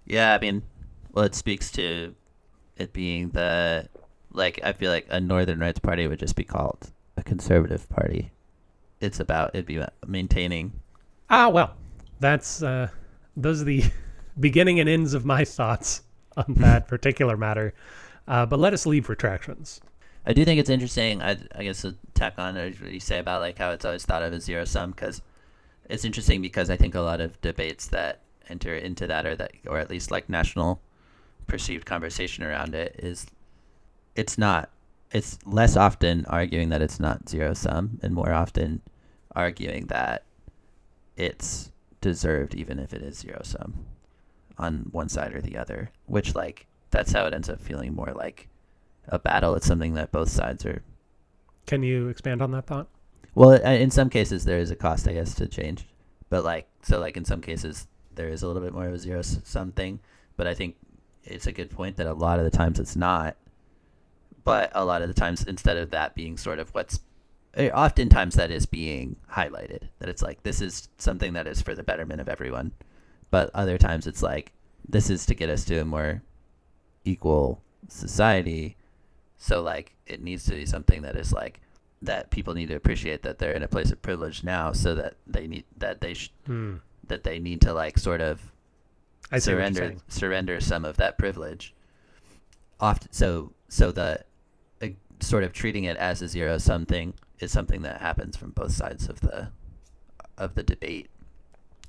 Yeah, 0.05 0.33
I 0.33 0.39
mean, 0.39 0.63
well, 1.13 1.25
it 1.25 1.35
speaks 1.35 1.71
to 1.71 2.15
it 2.77 2.91
being 2.91 3.29
the 3.29 3.87
like 4.31 4.59
I 4.63 4.73
feel 4.73 4.91
like 4.91 5.05
a 5.09 5.19
Northern 5.19 5.59
Rights 5.59 5.79
Party 5.79 6.07
would 6.07 6.19
just 6.19 6.35
be 6.35 6.43
called 6.43 6.91
a 7.15 7.23
conservative 7.23 7.87
party. 7.89 8.31
It's 8.99 9.19
about 9.19 9.51
it'd 9.53 9.65
be 9.65 9.83
maintaining. 10.05 10.73
Ah, 11.29 11.49
well, 11.49 11.75
that's 12.19 12.63
uh, 12.63 12.89
those 13.37 13.61
are 13.61 13.65
the 13.65 13.83
beginning 14.39 14.79
and 14.79 14.89
ends 14.89 15.13
of 15.13 15.25
my 15.25 15.45
thoughts 15.45 16.01
on 16.35 16.45
that 16.57 16.87
particular 16.87 17.37
matter. 17.37 17.73
Uh, 18.27 18.45
but 18.45 18.59
let 18.59 18.73
us 18.73 18.85
leave 18.85 19.09
retractions. 19.09 19.81
I 20.25 20.33
do 20.33 20.45
think 20.45 20.59
it's 20.59 20.69
interesting. 20.69 21.21
I, 21.21 21.37
I 21.53 21.63
guess 21.63 21.81
to 21.81 21.95
tack 22.13 22.35
on 22.37 22.55
what 22.55 22.91
you 22.91 22.99
say 22.99 23.19
about 23.19 23.41
like 23.41 23.57
how 23.57 23.71
it's 23.71 23.85
always 23.85 24.05
thought 24.05 24.23
of 24.23 24.33
as 24.33 24.45
zero 24.45 24.63
sum 24.63 24.91
because 24.91 25.21
it's 25.89 26.05
interesting 26.05 26.41
because 26.41 26.69
I 26.69 26.77
think 26.77 26.95
a 26.95 27.01
lot 27.01 27.19
of 27.19 27.39
debates 27.41 27.87
that 27.87 28.21
enter 28.49 28.73
into 28.73 29.05
that 29.07 29.25
or 29.25 29.35
that 29.35 29.51
or 29.67 29.79
at 29.79 29.89
least 29.89 30.11
like 30.11 30.29
national 30.29 30.81
perceived 31.47 31.85
conversation 31.85 32.43
around 32.43 32.75
it 32.75 32.95
is 32.99 33.27
it's 34.15 34.37
not 34.37 34.69
it's 35.11 35.37
less 35.45 35.75
often 35.75 36.25
arguing 36.27 36.69
that 36.69 36.81
it's 36.81 36.99
not 36.99 37.29
zero 37.29 37.53
sum 37.53 37.99
and 38.01 38.13
more 38.13 38.31
often 38.31 38.81
arguing 39.35 39.85
that 39.87 40.23
it's 41.15 41.71
deserved 42.01 42.55
even 42.55 42.79
if 42.79 42.93
it 42.93 43.01
is 43.01 43.19
zero 43.19 43.41
sum 43.43 43.85
on 44.57 44.87
one 44.91 45.09
side 45.09 45.33
or 45.33 45.41
the 45.41 45.57
other 45.57 45.89
which 46.05 46.35
like 46.35 46.67
that's 46.89 47.11
how 47.11 47.25
it 47.25 47.33
ends 47.33 47.49
up 47.49 47.59
feeling 47.59 47.95
more 47.95 48.13
like 48.13 48.47
a 49.07 49.17
battle. 49.17 49.55
It's 49.55 49.65
something 49.65 49.95
that 49.95 50.11
both 50.11 50.29
sides 50.29 50.65
are 50.65 50.83
can 51.65 51.81
you 51.81 52.07
expand 52.09 52.41
on 52.41 52.51
that 52.51 52.67
thought? 52.67 52.87
Well 53.35 53.53
uh, 53.65 53.71
in 53.71 53.89
some 53.89 54.09
cases 54.09 54.45
there 54.45 54.59
is 54.59 54.69
a 54.69 54.75
cost 54.75 55.07
i 55.07 55.13
guess 55.13 55.33
to 55.35 55.47
change 55.47 55.87
but 56.29 56.43
like 56.43 56.67
so 56.83 56.99
like 56.99 57.17
in 57.17 57.25
some 57.25 57.41
cases 57.41 57.87
there 58.15 58.29
is 58.29 58.43
a 58.43 58.47
little 58.47 58.61
bit 58.61 58.73
more 58.73 58.87
of 58.87 58.93
a 58.93 58.99
zero 58.99 59.21
sum 59.21 59.71
thing, 59.71 59.99
but 60.37 60.47
I 60.47 60.53
think 60.53 60.75
it's 61.23 61.47
a 61.47 61.51
good 61.51 61.69
point 61.71 61.97
that 61.97 62.07
a 62.07 62.13
lot 62.13 62.39
of 62.39 62.45
the 62.45 62.55
times 62.57 62.79
it's 62.79 62.95
not. 62.95 63.35
But 64.43 64.71
a 64.75 64.83
lot 64.83 65.01
of 65.01 65.07
the 65.07 65.13
times, 65.13 65.43
instead 65.43 65.77
of 65.77 65.91
that 65.91 66.15
being 66.15 66.35
sort 66.37 66.59
of 66.59 66.69
what's 66.71 66.99
eh, 67.53 67.69
oftentimes 67.69 68.35
that 68.35 68.51
is 68.51 68.65
being 68.65 69.15
highlighted, 69.31 69.83
that 69.99 70.09
it's 70.09 70.21
like 70.21 70.43
this 70.43 70.59
is 70.61 70.89
something 70.97 71.33
that 71.33 71.47
is 71.47 71.61
for 71.61 71.73
the 71.75 71.83
betterment 71.83 72.19
of 72.19 72.27
everyone. 72.27 72.73
But 73.31 73.51
other 73.53 73.77
times 73.77 74.05
it's 74.05 74.21
like 74.21 74.51
this 74.87 75.09
is 75.09 75.25
to 75.27 75.35
get 75.35 75.49
us 75.49 75.63
to 75.65 75.77
a 75.79 75.85
more 75.85 76.21
equal 77.05 77.61
society. 77.87 78.75
So 79.37 79.61
like 79.61 79.93
it 80.05 80.21
needs 80.21 80.43
to 80.45 80.51
be 80.55 80.65
something 80.65 81.01
that 81.03 81.15
is 81.15 81.31
like 81.31 81.61
that 82.01 82.29
people 82.31 82.53
need 82.53 82.67
to 82.67 82.75
appreciate 82.75 83.23
that 83.23 83.39
they're 83.39 83.53
in 83.53 83.63
a 83.63 83.67
place 83.67 83.91
of 83.91 84.01
privilege 84.01 84.43
now, 84.43 84.73
so 84.73 84.93
that 84.95 85.15
they 85.25 85.47
need 85.47 85.63
that 85.77 86.01
they 86.01 86.13
sh- 86.15 86.31
Hmm. 86.45 86.75
that 87.07 87.23
they 87.23 87.39
need 87.39 87.61
to 87.61 87.73
like 87.73 87.97
sort 87.97 88.19
of 88.21 88.51
I 89.31 89.39
see 89.39 89.53
what 89.53 89.59
you're 89.59 89.73
surrender 89.73 89.99
surrender 90.07 90.61
some 90.61 90.85
of 90.85 90.97
that 90.97 91.17
privilege. 91.17 91.73
Often, 92.79 93.11
so 93.11 93.53
so 93.69 93.91
the 93.91 94.23
uh, 94.81 94.87
sort 95.19 95.43
of 95.43 95.53
treating 95.53 95.85
it 95.85 95.97
as 95.97 96.21
a 96.21 96.27
zero 96.27 96.57
sum 96.57 96.85
thing 96.85 97.13
is 97.39 97.51
something 97.51 97.81
that 97.83 98.01
happens 98.01 98.37
from 98.37 98.51
both 98.51 98.71
sides 98.71 99.07
of 99.09 99.21
the 99.21 99.49
of 100.37 100.55
the 100.55 100.63
debate, 100.63 101.09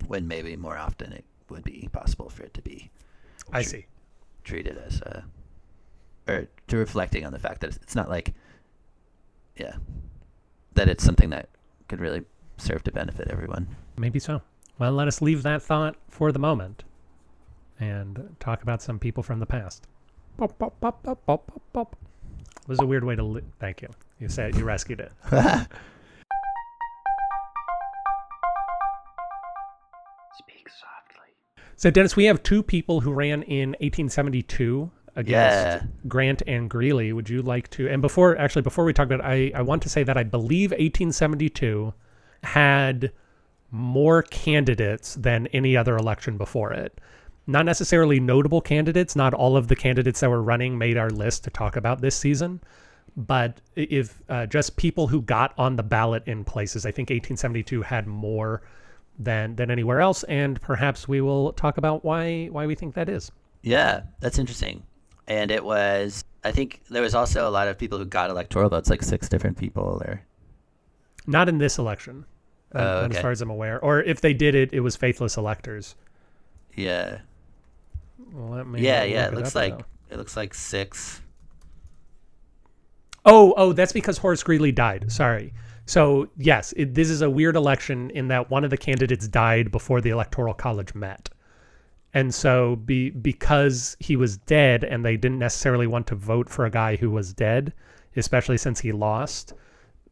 when 0.06 0.28
maybe 0.28 0.56
more 0.56 0.78
often 0.78 1.12
it 1.12 1.24
would 1.48 1.64
be 1.64 1.88
possible 1.92 2.28
for 2.28 2.42
it 2.44 2.54
to 2.54 2.62
be 2.62 2.90
I 3.52 3.62
see. 3.62 3.86
treated 4.44 4.78
as 4.78 5.00
a 5.00 5.24
or 6.26 6.48
to 6.68 6.76
reflecting 6.76 7.26
on 7.26 7.32
the 7.32 7.38
fact 7.38 7.60
that 7.60 7.68
it's, 7.68 7.76
it's 7.78 7.94
not 7.94 8.08
like 8.08 8.32
yeah 9.56 9.76
that 10.74 10.88
it's 10.88 11.04
something 11.04 11.30
that 11.30 11.48
could 11.88 12.00
really 12.00 12.22
serve 12.56 12.82
to 12.84 12.92
benefit 12.92 13.28
everyone. 13.28 13.68
Maybe 13.96 14.18
so. 14.18 14.42
Well, 14.78 14.92
let 14.92 15.06
us 15.06 15.22
leave 15.22 15.42
that 15.44 15.62
thought 15.62 15.96
for 16.08 16.32
the 16.32 16.38
moment 16.38 16.82
and 17.80 18.36
talk 18.40 18.62
about 18.62 18.82
some 18.82 18.98
people 18.98 19.22
from 19.22 19.38
the 19.40 19.46
past. 19.46 19.86
Pop, 20.36 20.58
pop, 20.58 20.80
pop, 20.80 21.02
pop, 21.02 21.24
pop, 21.26 21.46
pop, 21.46 21.62
pop. 21.72 21.96
was 22.66 22.80
a 22.80 22.86
weird 22.86 23.04
way 23.04 23.14
to. 23.16 23.22
Li- 23.22 23.42
Thank 23.60 23.82
you. 23.82 23.88
You 24.20 24.28
said 24.28 24.54
you 24.56 24.64
rescued 24.64 25.00
it. 25.00 25.12
Speak 30.38 30.68
softly. 30.68 31.30
So, 31.76 31.90
Dennis, 31.90 32.16
we 32.16 32.24
have 32.24 32.42
two 32.42 32.62
people 32.62 33.00
who 33.00 33.12
ran 33.12 33.42
in 33.42 33.70
1872 33.80 34.90
against 35.16 35.30
Yeah. 35.30 35.82
Grant 36.08 36.42
and 36.46 36.68
Greeley. 36.68 37.12
Would 37.12 37.28
you 37.28 37.42
like 37.42 37.68
to? 37.70 37.88
And 37.88 38.02
before, 38.02 38.36
actually, 38.36 38.62
before 38.62 38.84
we 38.84 38.92
talk 38.92 39.06
about, 39.06 39.20
it, 39.20 39.52
I 39.54 39.58
I 39.58 39.62
want 39.62 39.82
to 39.82 39.88
say 39.88 40.02
that 40.02 40.16
I 40.16 40.24
believe 40.24 40.70
1872 40.72 41.94
had 42.42 43.12
more 43.70 44.22
candidates 44.22 45.14
than 45.14 45.46
any 45.48 45.76
other 45.76 45.96
election 45.96 46.36
before 46.36 46.72
it. 46.72 47.00
Not 47.46 47.66
necessarily 47.66 48.20
notable 48.20 48.60
candidates. 48.60 49.14
Not 49.14 49.34
all 49.34 49.56
of 49.56 49.68
the 49.68 49.76
candidates 49.76 50.20
that 50.20 50.30
were 50.30 50.42
running 50.42 50.78
made 50.78 50.96
our 50.96 51.10
list 51.10 51.44
to 51.44 51.50
talk 51.50 51.76
about 51.76 52.00
this 52.00 52.16
season. 52.16 52.60
But 53.16 53.60
if 53.76 54.22
uh, 54.28 54.46
just 54.46 54.76
people 54.76 55.06
who 55.06 55.22
got 55.22 55.54
on 55.58 55.76
the 55.76 55.82
ballot 55.82 56.24
in 56.26 56.42
places, 56.44 56.84
I 56.84 56.90
think 56.90 57.10
1872 57.10 57.82
had 57.82 58.06
more 58.06 58.62
than 59.18 59.54
than 59.54 59.70
anywhere 59.70 60.00
else, 60.00 60.24
and 60.24 60.60
perhaps 60.60 61.06
we 61.06 61.20
will 61.20 61.52
talk 61.52 61.78
about 61.78 62.04
why 62.04 62.46
why 62.46 62.66
we 62.66 62.74
think 62.74 62.94
that 62.94 63.08
is. 63.08 63.30
Yeah, 63.62 64.02
that's 64.20 64.38
interesting. 64.38 64.82
And 65.28 65.50
it 65.50 65.64
was, 65.64 66.24
I 66.42 66.50
think 66.52 66.80
there 66.90 67.00
was 67.02 67.14
also 67.14 67.48
a 67.48 67.50
lot 67.50 67.68
of 67.68 67.78
people 67.78 67.98
who 67.98 68.04
got 68.04 68.28
electoral 68.30 68.68
votes, 68.68 68.90
like 68.90 69.02
six 69.02 69.28
different 69.28 69.56
people 69.56 70.02
there. 70.04 70.26
Not 71.26 71.48
in 71.48 71.56
this 71.58 71.78
election, 71.78 72.26
uh, 72.74 72.78
Oh, 72.78 73.04
as 73.04 73.10
okay. 73.12 73.22
far 73.22 73.30
as 73.30 73.40
I'm 73.40 73.48
aware. 73.48 73.80
Or 73.80 74.02
if 74.02 74.20
they 74.20 74.34
did 74.34 74.54
it, 74.54 74.70
it 74.72 74.80
was 74.80 74.96
faithless 74.96 75.36
electors. 75.38 75.94
Yeah. 76.74 77.20
Let 78.34 78.66
me 78.66 78.80
Yeah, 78.80 79.04
yeah. 79.04 79.28
It 79.28 79.34
looks 79.34 79.54
like 79.54 79.78
though. 79.78 79.84
it 80.10 80.18
looks 80.18 80.36
like 80.36 80.54
six. 80.54 81.20
Oh, 83.24 83.54
oh, 83.56 83.72
that's 83.72 83.92
because 83.92 84.18
Horace 84.18 84.42
Greeley 84.42 84.72
died. 84.72 85.10
Sorry. 85.10 85.54
So 85.86 86.28
yes, 86.36 86.72
it, 86.76 86.94
this 86.94 87.10
is 87.10 87.22
a 87.22 87.30
weird 87.30 87.56
election 87.56 88.10
in 88.10 88.28
that 88.28 88.50
one 88.50 88.64
of 88.64 88.70
the 88.70 88.76
candidates 88.76 89.28
died 89.28 89.70
before 89.70 90.00
the 90.00 90.10
electoral 90.10 90.54
college 90.54 90.94
met, 90.94 91.30
and 92.12 92.34
so 92.34 92.76
be 92.76 93.10
because 93.10 93.96
he 94.00 94.16
was 94.16 94.38
dead, 94.38 94.82
and 94.82 95.04
they 95.04 95.16
didn't 95.16 95.38
necessarily 95.38 95.86
want 95.86 96.06
to 96.08 96.14
vote 96.14 96.48
for 96.48 96.64
a 96.64 96.70
guy 96.70 96.96
who 96.96 97.10
was 97.10 97.32
dead, 97.32 97.72
especially 98.16 98.56
since 98.58 98.80
he 98.80 98.92
lost. 98.92 99.52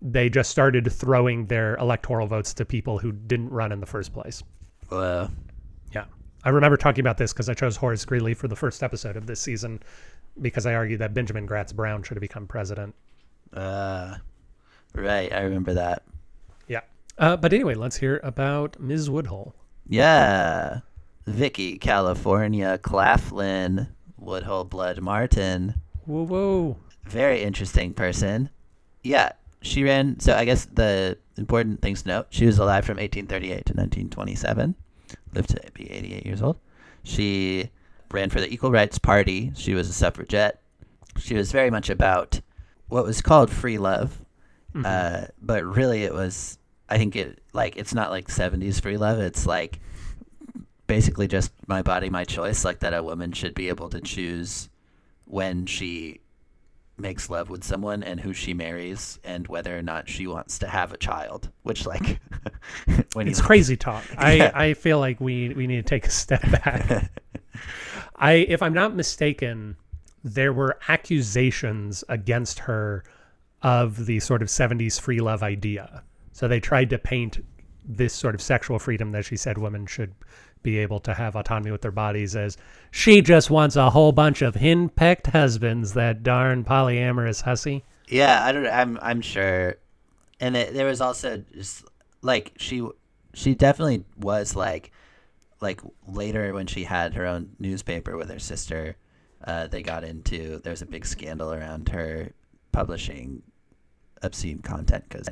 They 0.00 0.28
just 0.28 0.50
started 0.50 0.90
throwing 0.92 1.46
their 1.46 1.76
electoral 1.76 2.26
votes 2.26 2.54
to 2.54 2.64
people 2.64 2.98
who 2.98 3.12
didn't 3.12 3.50
run 3.50 3.72
in 3.72 3.80
the 3.80 3.86
first 3.86 4.12
place. 4.12 4.42
Whoa. 4.88 5.30
I 6.44 6.50
remember 6.50 6.76
talking 6.76 7.02
about 7.02 7.18
this 7.18 7.32
because 7.32 7.48
I 7.48 7.54
chose 7.54 7.76
Horace 7.76 8.04
Greeley 8.04 8.34
for 8.34 8.48
the 8.48 8.56
first 8.56 8.82
episode 8.82 9.16
of 9.16 9.26
this 9.26 9.40
season 9.40 9.80
because 10.40 10.66
I 10.66 10.74
argued 10.74 11.00
that 11.00 11.14
Benjamin 11.14 11.46
Gratz 11.46 11.72
Brown 11.72 12.02
should 12.02 12.16
have 12.16 12.22
become 12.22 12.46
president. 12.46 12.94
Uh, 13.52 14.16
right. 14.94 15.32
I 15.32 15.42
remember 15.42 15.74
that. 15.74 16.02
Yeah. 16.66 16.80
Uh, 17.18 17.36
but 17.36 17.52
anyway, 17.52 17.74
let's 17.74 17.96
hear 17.96 18.20
about 18.24 18.80
Ms. 18.80 19.08
Woodhull. 19.10 19.54
Yeah. 19.88 20.80
Vicky, 21.26 21.78
California, 21.78 22.78
Claflin, 22.78 23.88
Woodhull 24.18 24.64
Blood 24.64 25.00
Martin. 25.00 25.74
Whoa, 26.06 26.24
whoa. 26.24 26.76
Very 27.04 27.42
interesting 27.42 27.94
person. 27.94 28.50
Yeah. 29.04 29.32
She 29.60 29.84
ran, 29.84 30.18
so 30.18 30.34
I 30.34 30.44
guess 30.44 30.64
the 30.64 31.16
important 31.36 31.82
things 31.82 32.02
to 32.02 32.08
note 32.08 32.26
she 32.30 32.46
was 32.46 32.58
alive 32.58 32.84
from 32.84 32.96
1838 32.96 33.50
to 33.50 33.74
1927, 33.74 34.74
lived 35.34 35.50
to 35.50 35.60
be 35.74 35.90
88 35.90 36.26
years 36.26 36.42
old. 36.42 36.58
She 37.04 37.70
ran 38.10 38.30
for 38.30 38.40
the 38.40 38.52
Equal 38.52 38.70
Rights 38.70 38.98
Party. 38.98 39.52
She 39.54 39.74
was 39.74 39.88
a 39.88 39.92
suffragette. 39.92 40.60
She 41.18 41.34
was 41.34 41.52
very 41.52 41.70
much 41.70 41.90
about 41.90 42.40
what 42.88 43.04
was 43.04 43.20
called 43.20 43.50
free 43.50 43.78
love, 43.78 44.24
uh, 44.84 45.26
but 45.40 45.64
really 45.64 46.04
it 46.04 46.14
was, 46.14 46.58
I 46.88 46.96
think 46.98 47.16
it, 47.16 47.40
like, 47.52 47.76
it's 47.76 47.94
not 47.94 48.10
like 48.10 48.28
70s 48.28 48.80
free 48.80 48.96
love. 48.96 49.18
It's 49.18 49.46
like 49.46 49.80
basically 50.86 51.28
just 51.28 51.52
my 51.66 51.82
body, 51.82 52.08
my 52.08 52.24
choice, 52.24 52.64
like 52.64 52.80
that 52.80 52.94
a 52.94 53.02
woman 53.02 53.32
should 53.32 53.54
be 53.54 53.68
able 53.68 53.90
to 53.90 54.00
choose 54.00 54.68
when 55.26 55.66
she 55.66 56.21
makes 56.98 57.30
love 57.30 57.50
with 57.50 57.64
someone 57.64 58.02
and 58.02 58.20
who 58.20 58.32
she 58.32 58.54
marries 58.54 59.18
and 59.24 59.48
whether 59.48 59.76
or 59.76 59.82
not 59.82 60.08
she 60.08 60.26
wants 60.26 60.58
to 60.58 60.68
have 60.68 60.92
a 60.92 60.96
child 60.96 61.50
which 61.62 61.86
like 61.86 62.20
when 63.14 63.26
It's 63.28 63.40
crazy 63.40 63.76
talk. 63.76 64.04
I, 64.18 64.34
Yeah. 64.34 64.50
I 64.54 64.74
feel 64.74 64.98
like 64.98 65.20
we, 65.20 65.50
we 65.50 65.66
need 65.66 65.76
to 65.76 65.82
take 65.82 66.06
a 66.06 66.10
step 66.10 66.42
back. 66.42 67.10
I, 68.16 68.32
if 68.32 68.62
I'm 68.62 68.74
not 68.74 68.94
mistaken, 68.94 69.76
there 70.22 70.52
were 70.52 70.78
accusations 70.88 72.04
against 72.08 72.60
her 72.60 73.04
of 73.62 74.06
the 74.06 74.20
sort 74.20 74.42
of 74.42 74.48
70s 74.48 75.00
free 75.00 75.20
love 75.20 75.42
idea. 75.42 76.02
So 76.32 76.46
they 76.48 76.60
tried 76.60 76.90
to 76.90 76.98
paint 76.98 77.44
this 77.84 78.14
sort 78.14 78.34
of 78.34 78.42
sexual 78.42 78.78
freedom 78.78 79.12
that 79.12 79.24
she 79.24 79.36
said 79.36 79.58
women 79.58 79.86
should 79.86 80.14
be 80.62 80.78
able 80.78 81.00
to 81.00 81.14
have 81.14 81.36
autonomy 81.36 81.70
with 81.70 81.82
their 81.82 81.90
bodies 81.90 82.36
as 82.36 82.56
she 82.90 83.20
just 83.20 83.50
wants 83.50 83.76
a 83.76 83.90
whole 83.90 84.12
bunch 84.12 84.42
of 84.42 84.54
henpecked 84.54 85.28
husbands, 85.28 85.94
that 85.94 86.22
darn 86.22 86.64
polyamorous 86.64 87.42
hussy. 87.42 87.84
yeah 88.08 88.44
i 88.44 88.52
don't 88.52 88.66
i'm 88.66 88.98
i'm 89.02 89.20
sure 89.20 89.76
and 90.40 90.56
it, 90.56 90.74
there 90.74 90.86
was 90.86 91.00
also 91.00 91.42
just 91.54 91.84
like 92.20 92.52
she 92.56 92.86
she 93.34 93.54
definitely 93.54 94.04
was 94.18 94.54
like 94.56 94.90
like 95.60 95.80
later 96.06 96.52
when 96.52 96.66
she 96.66 96.84
had 96.84 97.14
her 97.14 97.26
own 97.26 97.50
newspaper 97.58 98.16
with 98.16 98.28
her 98.28 98.38
sister 98.38 98.96
uh, 99.44 99.66
they 99.66 99.82
got 99.82 100.04
into 100.04 100.58
there 100.58 100.70
was 100.70 100.82
a 100.82 100.86
big 100.86 101.04
scandal 101.04 101.52
around 101.52 101.88
her 101.88 102.32
publishing 102.70 103.42
obscene 104.22 104.60
content 104.60 105.04
because 105.08 105.28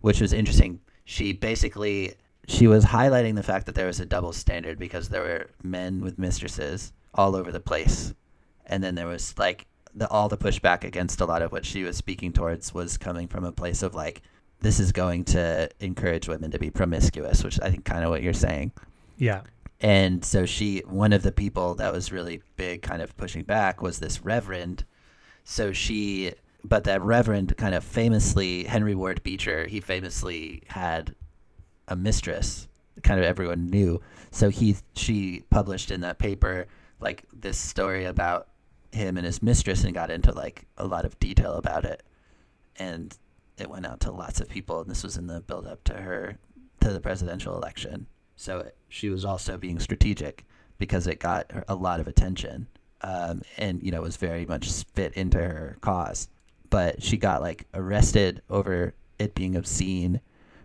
which 0.00 0.20
was 0.20 0.32
interesting 0.32 0.80
she 1.04 1.32
basically 1.32 2.14
she 2.46 2.66
was 2.66 2.86
highlighting 2.86 3.36
the 3.36 3.42
fact 3.42 3.66
that 3.66 3.74
there 3.74 3.86
was 3.86 4.00
a 4.00 4.06
double 4.06 4.32
standard 4.32 4.78
because 4.78 5.08
there 5.08 5.22
were 5.22 5.50
men 5.62 6.00
with 6.00 6.18
mistresses 6.18 6.92
all 7.14 7.36
over 7.36 7.50
the 7.50 7.60
place. 7.60 8.14
And 8.66 8.82
then 8.82 8.94
there 8.94 9.06
was 9.06 9.34
like 9.38 9.66
the 9.94 10.08
all 10.08 10.28
the 10.28 10.36
pushback 10.36 10.84
against 10.84 11.20
a 11.20 11.24
lot 11.26 11.42
of 11.42 11.52
what 11.52 11.64
she 11.64 11.84
was 11.84 11.96
speaking 11.96 12.32
towards 12.32 12.74
was 12.74 12.98
coming 12.98 13.28
from 13.28 13.44
a 13.44 13.52
place 13.52 13.82
of 13.82 13.94
like 13.94 14.22
this 14.60 14.80
is 14.80 14.92
going 14.92 15.24
to 15.24 15.68
encourage 15.80 16.28
women 16.28 16.50
to 16.50 16.58
be 16.58 16.70
promiscuous 16.70 17.44
which 17.44 17.60
i 17.60 17.70
think 17.70 17.84
kind 17.84 18.02
of 18.04 18.10
what 18.10 18.22
you're 18.22 18.32
saying. 18.32 18.72
Yeah. 19.16 19.42
and 19.80 20.24
so 20.24 20.44
she 20.46 20.82
one 20.86 21.12
of 21.12 21.22
the 21.22 21.30
people 21.32 21.76
that 21.76 21.92
was 21.92 22.10
really 22.10 22.42
big 22.56 22.82
kind 22.82 23.00
of 23.02 23.16
pushing 23.16 23.44
back 23.44 23.80
was 23.80 24.00
this 24.00 24.24
reverend. 24.24 24.84
So 25.44 25.72
she 25.72 26.32
but 26.64 26.84
that 26.84 27.02
reverend 27.02 27.56
kind 27.56 27.74
of 27.74 27.84
famously 27.84 28.64
henry 28.64 28.94
ward 28.94 29.22
beecher 29.22 29.66
he 29.66 29.80
famously 29.80 30.62
had 30.68 31.14
a 31.88 31.96
mistress 31.96 32.68
kind 33.02 33.18
of 33.18 33.26
everyone 33.26 33.66
knew. 33.66 34.00
So 34.30 34.48
he 34.48 34.76
she 34.94 35.44
published 35.50 35.90
in 35.90 36.00
that 36.00 36.18
paper 36.18 36.66
like 37.00 37.24
this 37.32 37.58
story 37.58 38.04
about 38.04 38.48
him 38.92 39.16
and 39.16 39.26
his 39.26 39.42
mistress 39.42 39.84
and 39.84 39.94
got 39.94 40.10
into 40.10 40.32
like 40.32 40.66
a 40.76 40.86
lot 40.86 41.04
of 41.04 41.18
detail 41.18 41.54
about 41.54 41.84
it. 41.84 42.02
And 42.76 43.16
it 43.58 43.70
went 43.70 43.86
out 43.86 44.00
to 44.00 44.10
lots 44.10 44.40
of 44.40 44.48
people 44.48 44.80
and 44.80 44.90
this 44.90 45.02
was 45.02 45.16
in 45.16 45.26
the 45.26 45.40
build 45.40 45.66
up 45.66 45.84
to 45.84 45.94
her 45.94 46.38
to 46.80 46.92
the 46.92 47.00
presidential 47.00 47.56
election. 47.56 48.06
So 48.36 48.70
she 48.88 49.10
was 49.10 49.24
also 49.24 49.56
being 49.56 49.78
strategic 49.78 50.44
because 50.78 51.06
it 51.06 51.20
got 51.20 51.50
a 51.68 51.74
lot 51.74 52.00
of 52.00 52.08
attention, 52.08 52.66
um, 53.02 53.42
and 53.56 53.80
you 53.80 53.92
know 53.92 54.02
was 54.02 54.16
very 54.16 54.44
much 54.44 54.68
fit 54.92 55.14
into 55.14 55.38
her 55.38 55.76
cause. 55.80 56.28
But 56.68 57.00
she 57.00 57.16
got 57.16 57.42
like 57.42 57.66
arrested 57.72 58.42
over 58.50 58.92
it 59.20 59.36
being 59.36 59.54
obscene, 59.54 60.20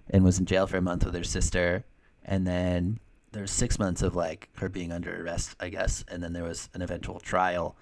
and 0.09 0.23
was 0.23 0.39
in 0.39 0.45
jail 0.45 0.67
for 0.67 0.77
a 0.77 0.81
month 0.81 1.05
with 1.05 1.13
her 1.15 1.23
sister, 1.23 1.83
and 2.25 2.45
then 2.47 2.99
there 3.31 3.41
was 3.43 3.51
six 3.51 3.77
months 3.77 4.01
of 4.01 4.15
like 4.15 4.49
her 4.55 4.69
being 4.69 4.91
under 4.91 5.23
arrest, 5.23 5.55
I 5.59 5.69
guess, 5.69 6.03
and 6.07 6.21
then 6.23 6.33
there 6.33 6.43
was 6.43 6.69
an 6.73 6.81
eventual 6.81 7.19
trial, 7.19 7.75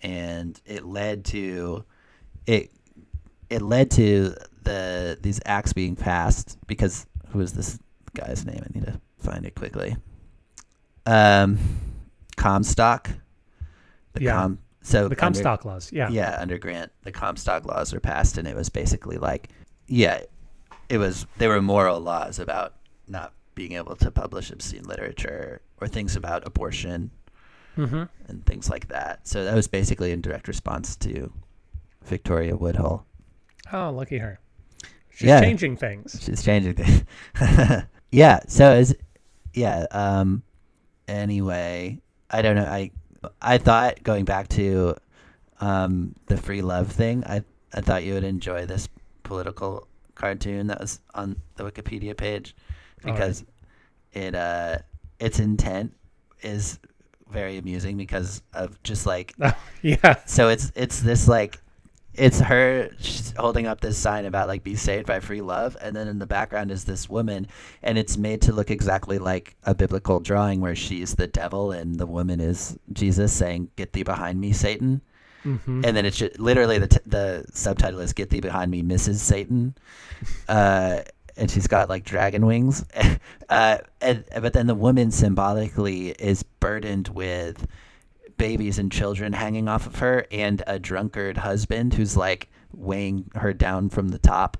and 0.00 0.60
it 0.64 0.84
led 0.84 1.24
to 1.26 1.84
it 2.46 2.70
it 3.50 3.62
led 3.62 3.90
to 3.92 4.34
the 4.62 5.18
these 5.20 5.40
acts 5.44 5.72
being 5.72 5.96
passed 5.96 6.56
because 6.66 7.06
who 7.30 7.40
is 7.40 7.52
this 7.52 7.78
guy's 8.14 8.44
name? 8.46 8.62
I 8.64 8.78
need 8.78 8.86
to 8.86 9.00
find 9.18 9.44
it 9.44 9.54
quickly. 9.54 9.96
Um, 11.06 11.58
Comstock. 12.36 13.10
The 14.14 14.22
Yeah. 14.24 14.32
Com, 14.32 14.58
so 14.82 15.00
The 15.00 15.04
under- 15.04 15.16
Comstock 15.16 15.64
laws. 15.64 15.90
Yeah. 15.92 16.08
yeah, 16.10 16.38
under 16.40 16.58
Grant, 16.58 16.92
the 17.02 17.12
Comstock 17.12 17.64
laws 17.66 17.92
were 17.92 18.00
passed, 18.00 18.38
and 18.38 18.46
it 18.48 18.56
was 18.56 18.68
basically 18.68 19.18
like, 19.18 19.48
yeah, 19.86 20.20
it 20.88 20.98
was 20.98 21.26
there 21.38 21.48
were 21.50 21.62
moral 21.62 22.00
laws 22.00 22.38
about 22.38 22.74
not 23.06 23.32
being 23.54 23.72
able 23.72 23.96
to 23.96 24.10
publish 24.10 24.50
obscene 24.50 24.84
literature 24.84 25.60
or 25.80 25.88
things 25.88 26.16
about 26.16 26.46
abortion 26.46 27.10
hmm 27.74 28.04
and 28.26 28.44
things 28.46 28.68
like 28.70 28.88
that. 28.88 29.26
So 29.26 29.44
that 29.44 29.54
was 29.54 29.68
basically 29.68 30.12
in 30.12 30.20
direct 30.20 30.48
response 30.48 30.96
to 30.96 31.32
Victoria 32.04 32.56
Woodhull. 32.56 33.04
Oh, 33.72 33.90
lucky 33.90 34.18
her. 34.18 34.38
She's 35.10 35.28
Yeah. 35.28 35.40
changing 35.40 35.76
things. 35.76 36.20
She's 36.22 36.42
changing 36.44 36.74
things. 36.74 37.04
yeah. 38.12 38.40
So 38.46 38.72
is 38.74 38.94
yeah. 39.54 39.86
Um. 39.90 40.42
Anyway, 41.08 42.00
I 42.30 42.42
don't 42.42 42.54
know. 42.56 42.64
I 42.64 42.90
I 43.42 43.58
thought 43.58 44.02
going 44.04 44.24
back 44.24 44.48
to 44.50 44.94
um 45.60 46.14
the 46.26 46.36
free 46.36 46.62
love 46.62 46.92
thing. 46.92 47.24
I 47.24 47.42
I 47.74 47.80
thought 47.80 48.04
you 48.04 48.14
would 48.14 48.24
enjoy 48.24 48.66
this 48.66 48.88
political 49.24 49.87
cartoon 50.18 50.66
that 50.66 50.80
was 50.80 51.00
on 51.14 51.36
the 51.56 51.64
Wikipedia 51.64 52.16
page 52.16 52.54
right. 53.04 53.12
because 53.14 53.44
it 54.12 54.34
uh 54.34 54.78
its 55.18 55.38
intent 55.38 55.94
is 56.42 56.78
very 57.30 57.56
amusing 57.56 57.96
because 57.96 58.42
of 58.52 58.82
just 58.82 59.06
like 59.06 59.34
yeah. 59.82 60.16
so 60.26 60.48
it's 60.48 60.72
it's 60.74 61.00
this 61.00 61.28
like 61.28 61.60
it's 62.14 62.40
her 62.40 62.90
she's 62.98 63.32
holding 63.36 63.66
up 63.66 63.80
this 63.80 63.96
sign 63.96 64.24
about 64.24 64.48
like 64.48 64.64
be 64.64 64.74
saved 64.74 65.06
by 65.06 65.20
free 65.20 65.40
love 65.40 65.76
and 65.80 65.94
then 65.94 66.08
in 66.08 66.18
the 66.18 66.26
background 66.26 66.70
is 66.70 66.84
this 66.84 67.08
woman 67.08 67.46
and 67.82 67.96
it's 67.96 68.16
made 68.16 68.42
to 68.42 68.52
look 68.52 68.70
exactly 68.70 69.18
like 69.18 69.56
a 69.64 69.74
biblical 69.74 70.18
drawing 70.18 70.60
where 70.60 70.74
she's 70.74 71.14
the 71.14 71.26
devil 71.26 71.70
and 71.70 71.96
the 71.98 72.06
woman 72.06 72.40
is 72.40 72.76
jesus 72.92 73.32
saying 73.32 73.70
get 73.76 73.92
thee 73.92 74.02
behind 74.02 74.40
me 74.40 74.52
satan 74.52 75.00
hmm 75.42 75.82
and 75.84 75.96
then 75.96 76.04
it's 76.06 76.16
just, 76.16 76.38
literally 76.38 76.78
the 76.78 76.88
t- 76.88 76.98
the 77.06 77.44
subtitle 77.52 78.00
is 78.00 78.12
"Get 78.12 78.30
thee 78.30 78.40
behind 78.40 78.70
me, 78.70 78.82
Mrs. 78.82 79.16
Satan," 79.16 79.74
uh, 80.48 81.00
and 81.36 81.50
she's 81.50 81.66
got 81.66 81.88
like 81.88 82.04
dragon 82.04 82.44
wings. 82.46 82.84
uh, 83.48 83.78
and, 84.00 84.24
but 84.40 84.52
then 84.52 84.66
the 84.66 84.74
woman 84.74 85.10
symbolically 85.10 86.10
is 86.10 86.42
burdened 86.42 87.08
with 87.08 87.66
babies 88.36 88.78
and 88.78 88.90
children 88.92 89.32
hanging 89.32 89.68
off 89.68 89.86
of 89.86 89.96
her, 90.00 90.26
and 90.30 90.62
a 90.66 90.78
drunkard 90.78 91.36
husband 91.38 91.94
who's 91.94 92.16
like 92.16 92.48
weighing 92.72 93.30
her 93.34 93.52
down 93.52 93.88
from 93.88 94.08
the 94.08 94.18
top, 94.18 94.56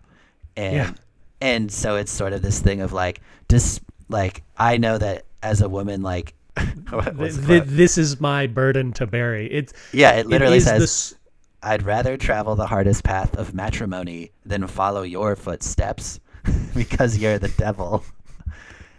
and 0.57 0.75
Yeah. 0.77 0.93
and 1.41 1.71
so 1.73 1.97
it's 1.97 2.13
sort 2.13 2.33
of 2.33 2.43
this 2.43 2.61
thing 2.61 2.81
of 2.81 2.93
like 2.93 3.21
just 3.49 3.81
like 4.09 4.43
I 4.57 4.77
know 4.79 4.99
that 4.99 5.25
as 5.43 5.61
a 5.61 5.69
woman 5.69 6.03
like. 6.03 6.35
the 6.91 7.43
Th- 7.47 7.65
this 7.65 7.99
is 7.99 8.21
my 8.21 8.47
burden 8.47 8.93
to 8.95 9.07
bear. 9.07 9.35
It's 9.35 9.73
yeah, 9.93 10.13
it 10.13 10.27
literally 10.27 10.59
is 10.59 10.65
says. 10.65 11.15
I'd 11.63 11.83
rather 11.83 12.17
travel 12.17 12.55
the 12.55 12.67
hardest 12.67 13.03
path 13.03 13.37
of 13.37 13.53
matrimony 13.53 14.31
than 14.47 14.67
follow 14.69 15.03
your 15.03 15.35
footsteps 15.35 16.21
because 16.75 17.19
you're 17.19 17.39
the 17.39 17.49
devil. 17.49 18.05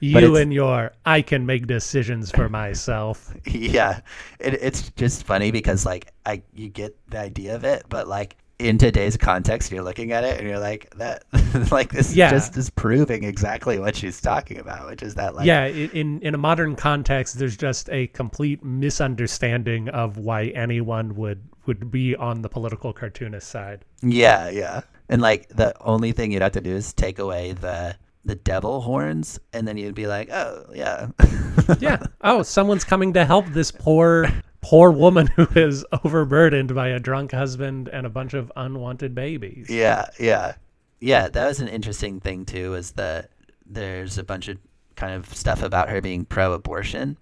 You 0.01 0.37
and 0.37 0.53
your, 0.53 0.93
I 1.05 1.21
can 1.21 1.45
make 1.45 1.67
decisions 1.67 2.31
for 2.31 2.47
myself. 2.47 3.35
yeah. 3.45 3.99
It, 4.39 4.53
it's 4.53 4.89
just 4.91 5.25
funny 5.25 5.51
because 5.51 5.85
like 5.85 6.13
I 6.25 6.41
you 6.53 6.69
get 6.69 6.95
the 7.09 7.19
idea 7.19 7.53
of 7.55 7.65
it, 7.65 7.83
but 7.89 8.07
like 8.07 8.37
in 8.59 8.77
today's 8.77 9.15
context 9.15 9.71
you're 9.71 9.81
looking 9.83 10.11
at 10.11 10.23
it 10.25 10.37
and 10.37 10.47
you're 10.47 10.59
like 10.59 10.93
that 10.97 11.23
like 11.71 11.91
this 11.93 12.13
Yeah. 12.13 12.29
just 12.29 12.57
is 12.57 12.69
proving 12.69 13.23
exactly 13.23 13.79
what 13.79 13.95
she's 13.95 14.19
talking 14.21 14.59
about, 14.59 14.87
which 14.87 15.01
is 15.01 15.15
that 15.15 15.33
like 15.35 15.45
yeah, 15.45 15.65
in 15.65 16.19
in 16.21 16.35
a 16.35 16.37
modern 16.37 16.75
context, 16.75 17.39
there's 17.39 17.55
just 17.57 17.89
a 17.89 18.07
complete 18.07 18.63
misunderstanding 18.63 19.89
of 19.89 20.17
why 20.17 20.47
anyone 20.47 21.15
would 21.15 21.41
would 21.65 21.89
be 21.91 22.15
on 22.15 22.41
the 22.41 22.49
political 22.49 22.91
cartoonist 22.93 23.47
side. 23.47 23.85
Yeah, 24.01 24.49
yeah. 24.49 24.81
And 25.07 25.21
like 25.21 25.47
the 25.49 25.73
only 25.81 26.11
thing 26.11 26.31
you'd 26.31 26.41
have 26.41 26.51
to 26.53 26.61
do 26.61 26.75
is 26.75 26.93
take 26.93 27.19
away 27.19 27.53
the 27.53 27.95
the 28.25 28.35
devil 28.35 28.81
horns 28.81 29.39
and 29.53 29.67
then 29.67 29.77
you'd 29.77 29.95
be 29.95 30.05
like, 30.07 30.29
"Oh, 30.31 30.65
yeah." 30.73 31.07
Yeah. 31.79 31.99
Oh, 32.21 32.41
someone's 32.41 32.83
coming 32.83 33.13
to 33.13 33.25
help 33.25 33.45
this 33.47 33.71
poor 33.71 34.27
poor 34.61 34.91
woman 34.91 35.27
who 35.35 35.47
is 35.55 35.85
overburdened 36.03 36.73
by 36.73 36.89
a 36.89 36.99
drunk 36.99 37.31
husband 37.31 37.89
and 37.89 38.05
a 38.05 38.09
bunch 38.09 38.33
of 38.33 38.51
unwanted 38.55 39.15
babies. 39.15 39.69
Yeah, 39.69 40.07
yeah, 40.19 40.55
yeah. 40.99 41.27
That 41.27 41.47
was 41.47 41.59
an 41.59 41.67
interesting 41.67 42.19
thing 42.19 42.45
too. 42.45 42.75
Is 42.75 42.91
that 42.93 43.31
there's 43.65 44.17
a 44.17 44.23
bunch 44.23 44.47
of 44.47 44.57
kind 44.95 45.13
of 45.13 45.33
stuff 45.33 45.63
about 45.63 45.89
her 45.89 46.01
being 46.01 46.25
pro-abortion 46.25 47.17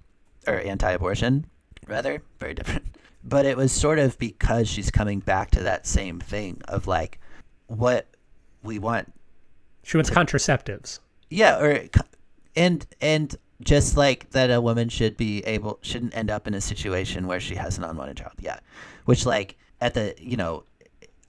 or 0.47 0.56
anti-abortion, 0.56 1.45
rather 1.88 2.21
very 2.39 2.54
different. 2.54 2.86
But 3.23 3.45
it 3.45 3.58
was 3.58 3.71
sort 3.71 4.00
of 4.00 4.17
because 4.17 4.69
she's 4.69 4.89
coming 4.89 5.19
back 5.19 5.52
to 5.52 5.63
that 5.63 5.86
same 5.86 6.19
thing 6.19 6.62
of 6.67 6.88
like 6.88 7.19
what 7.67 8.08
we 8.63 8.80
want. 8.80 9.13
She 9.84 9.97
wants 9.97 10.10
contraceptives. 10.10 11.00
Yeah, 11.30 11.60
or 11.60 11.84
and 12.56 12.86
and 13.02 13.36
just 13.61 13.97
like 13.97 14.29
that, 14.31 14.51
a 14.51 14.61
woman 14.61 14.89
should 14.89 15.17
be 15.17 15.41
able 15.45 15.79
shouldn't 15.81 16.15
end 16.15 16.29
up 16.29 16.47
in 16.47 16.53
a 16.53 16.61
situation 16.61 17.27
where 17.27 17.39
she 17.39 17.55
has 17.55 17.77
an 17.77 17.83
unwanted 17.83 18.17
child. 18.17 18.33
Yeah, 18.39 18.59
which 19.05 19.25
like 19.25 19.57
at 19.81 19.93
the 19.93 20.15
you 20.19 20.37
know 20.37 20.63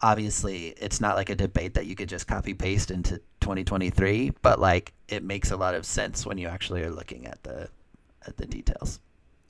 obviously 0.00 0.68
it's 0.78 1.00
not 1.00 1.16
like 1.16 1.28
a 1.28 1.34
debate 1.34 1.74
that 1.74 1.86
you 1.86 1.94
could 1.96 2.08
just 2.08 2.26
copy 2.28 2.54
paste 2.54 2.90
into 2.90 3.18
2023 3.40 4.30
but 4.42 4.60
like 4.60 4.92
it 5.08 5.24
makes 5.24 5.50
a 5.50 5.56
lot 5.56 5.74
of 5.74 5.84
sense 5.84 6.24
when 6.24 6.38
you 6.38 6.46
actually 6.46 6.82
are 6.84 6.90
looking 6.90 7.26
at 7.26 7.42
the 7.42 7.68
at 8.26 8.36
the 8.36 8.46
details 8.46 9.00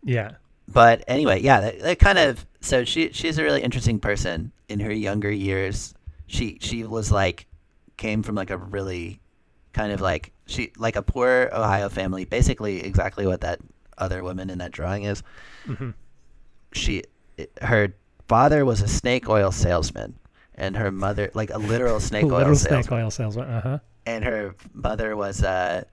Yeah. 0.02 0.32
but 0.66 1.04
anyway 1.06 1.42
yeah 1.42 1.60
that, 1.60 1.80
that 1.80 1.98
kind 1.98 2.18
of 2.18 2.46
so 2.60 2.84
she 2.84 3.10
she's 3.12 3.36
a 3.36 3.42
really 3.42 3.62
interesting 3.62 3.98
person 3.98 4.52
in 4.70 4.80
her 4.80 4.90
younger 4.92 5.30
years 5.30 5.94
she 6.26 6.56
she 6.62 6.82
was 6.84 7.12
like 7.12 7.46
came 7.98 8.22
from 8.22 8.34
like 8.34 8.50
a 8.50 8.56
really 8.56 9.20
kind 9.74 9.92
of 9.92 10.00
like 10.00 10.32
she 10.48 10.72
like 10.78 10.96
a 10.96 11.02
poor 11.02 11.48
ohio 11.52 11.88
family 11.88 12.24
basically 12.24 12.80
exactly 12.84 13.26
what 13.26 13.40
that 13.42 13.60
other 13.98 14.22
woman 14.24 14.50
in 14.50 14.58
that 14.58 14.72
drawing 14.72 15.04
is 15.04 15.22
Mhm. 15.66 15.94
she 16.72 17.04
her 17.62 17.94
father 18.28 18.64
was 18.64 18.82
a 18.82 18.88
snake 18.88 19.28
oil 19.28 19.52
salesman 19.52 20.18
and 20.54 20.76
her 20.76 20.90
mother 20.90 21.30
like 21.34 21.50
a 21.50 21.58
literal 21.58 22.00
snake 22.10 22.24
oil 22.24 22.38
Little 22.38 22.54
salesman 22.56 22.82
snake 22.82 22.92
oil 22.92 23.10
salesman. 23.10 23.48
Uh 23.48 23.60
huh. 23.60 23.78
and 24.06 24.24
her 24.24 24.54
mother 24.72 25.14
was 25.16 25.42
uh 25.44 25.84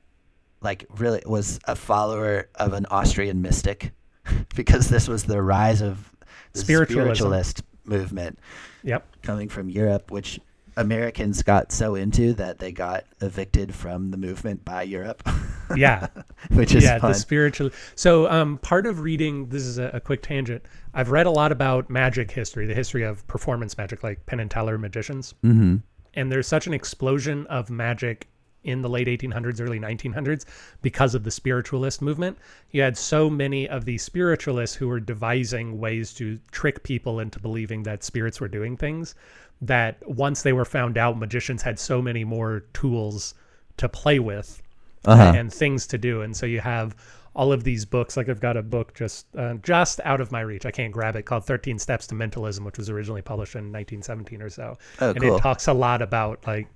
like 0.61 0.85
really 0.97 1.21
was 1.25 1.59
a 1.65 1.75
follower 1.75 2.49
of 2.55 2.73
an 2.73 2.85
Austrian 2.89 3.41
mystic 3.41 3.91
because 4.55 4.89
this 4.89 5.07
was 5.07 5.25
the 5.25 5.39
rise 5.41 5.81
of 5.81 6.11
the 6.53 6.59
spiritualist 6.59 7.61
movement 7.83 8.39
Yep. 8.83 9.05
coming 9.21 9.49
from 9.49 9.69
Europe 9.69 10.09
which 10.11 10.39
Americans 10.77 11.43
got 11.43 11.71
so 11.71 11.95
into 11.95 12.33
that 12.33 12.59
they 12.59 12.71
got 12.71 13.05
evicted 13.21 13.73
from 13.73 14.11
the 14.11 14.17
movement 14.17 14.65
by 14.65 14.83
Europe 14.83 15.27
Yeah. 15.75 16.07
which 16.51 16.75
is 16.75 16.83
yeah, 16.83 16.99
fun 16.99 17.11
the 17.11 17.17
spiritual. 17.17 17.71
So, 17.95 18.29
um, 18.29 18.57
part 18.59 18.85
of 18.85 18.99
reading 18.99 19.49
this 19.49 19.63
is 19.63 19.77
a, 19.77 19.89
a 19.93 19.99
quick 19.99 20.21
tangent. 20.21 20.63
I've 20.93 21.09
read 21.11 21.25
a 21.25 21.31
lot 21.31 21.51
about 21.51 21.89
magic 21.89 22.29
history, 22.31 22.65
the 22.67 22.75
history 22.75 23.03
of 23.03 23.25
performance 23.27 23.77
magic, 23.77 24.03
like 24.03 24.25
Penn 24.25 24.39
and 24.39 24.51
Teller 24.51 24.77
magicians. 24.77 25.33
mm-hmm. 25.43 25.77
And 26.13 26.31
there's 26.31 26.47
such 26.47 26.65
an 26.67 26.73
explosion 26.73 27.45
of 27.47 27.69
magic 27.69 28.29
in 28.65 28.82
the 28.82 28.89
late 28.89 29.08
1800s, 29.08 29.62
early 29.62 29.80
1900s 29.80 30.45
because 30.82 31.15
of 31.15 31.23
the 31.23 31.32
spiritualist 31.32 32.01
movement. 32.01 32.38
You 32.71 32.82
had 32.82 32.97
so 32.97 33.30
many 33.30 33.69
of 33.69 33.86
these 33.86 34.04
spiritualists 34.04 34.75
who 34.75 34.88
were 34.88 34.99
devising 34.99 35.80
ways 35.80 36.13
to 36.15 36.39
trick 36.51 36.84
people 36.84 37.19
into 37.19 37.39
believing 37.39 37.84
that 37.84 38.04
spirits 38.04 38.41
were 38.41 38.47
doing 38.49 38.75
things. 38.75 39.15
That 39.62 39.97
once 40.10 40.41
they 40.41 40.51
were 40.54 40.65
found 40.65 40.97
out, 40.97 41.17
magicians 41.17 41.62
had 41.62 41.80
so 41.80 42.01
many 42.01 42.23
more 42.25 42.65
tools 42.73 43.34
to 43.78 43.88
play 43.88 44.19
with 44.19 44.62
Uh-huh. 45.06 45.34
and 45.36 45.54
things 45.54 45.88
to 45.88 45.97
do. 45.97 46.21
And 46.23 46.36
so 46.36 46.45
you 46.45 46.60
have 46.60 46.95
all 47.36 47.51
of 47.54 47.63
these 47.63 47.86
books. 47.86 48.17
Like 48.17 48.28
I've 48.30 48.39
got 48.41 48.58
a 48.58 48.63
book 48.63 48.93
just 48.95 49.28
uh, 49.38 49.54
just 49.56 49.99
out 50.04 50.19
of 50.21 50.32
my 50.32 50.41
reach. 50.41 50.65
I 50.65 50.71
can't 50.71 50.91
grab 50.93 51.15
it 51.15 51.23
called 51.25 51.45
13 51.45 51.78
Steps 51.80 52.08
to 52.08 52.15
Mentalism, 52.15 52.63
which 52.65 52.78
was 52.78 52.89
originally 52.89 53.21
published 53.21 53.56
in 53.56 53.71
1917 53.71 54.41
or 54.41 54.49
so. 54.49 54.78
Oh, 55.01 55.10
and 55.12 55.21
cool. 55.21 55.36
it 55.38 55.41
talks 55.41 55.67
a 55.67 55.73
lot 55.73 56.01
about 56.01 56.45
like 56.47 56.67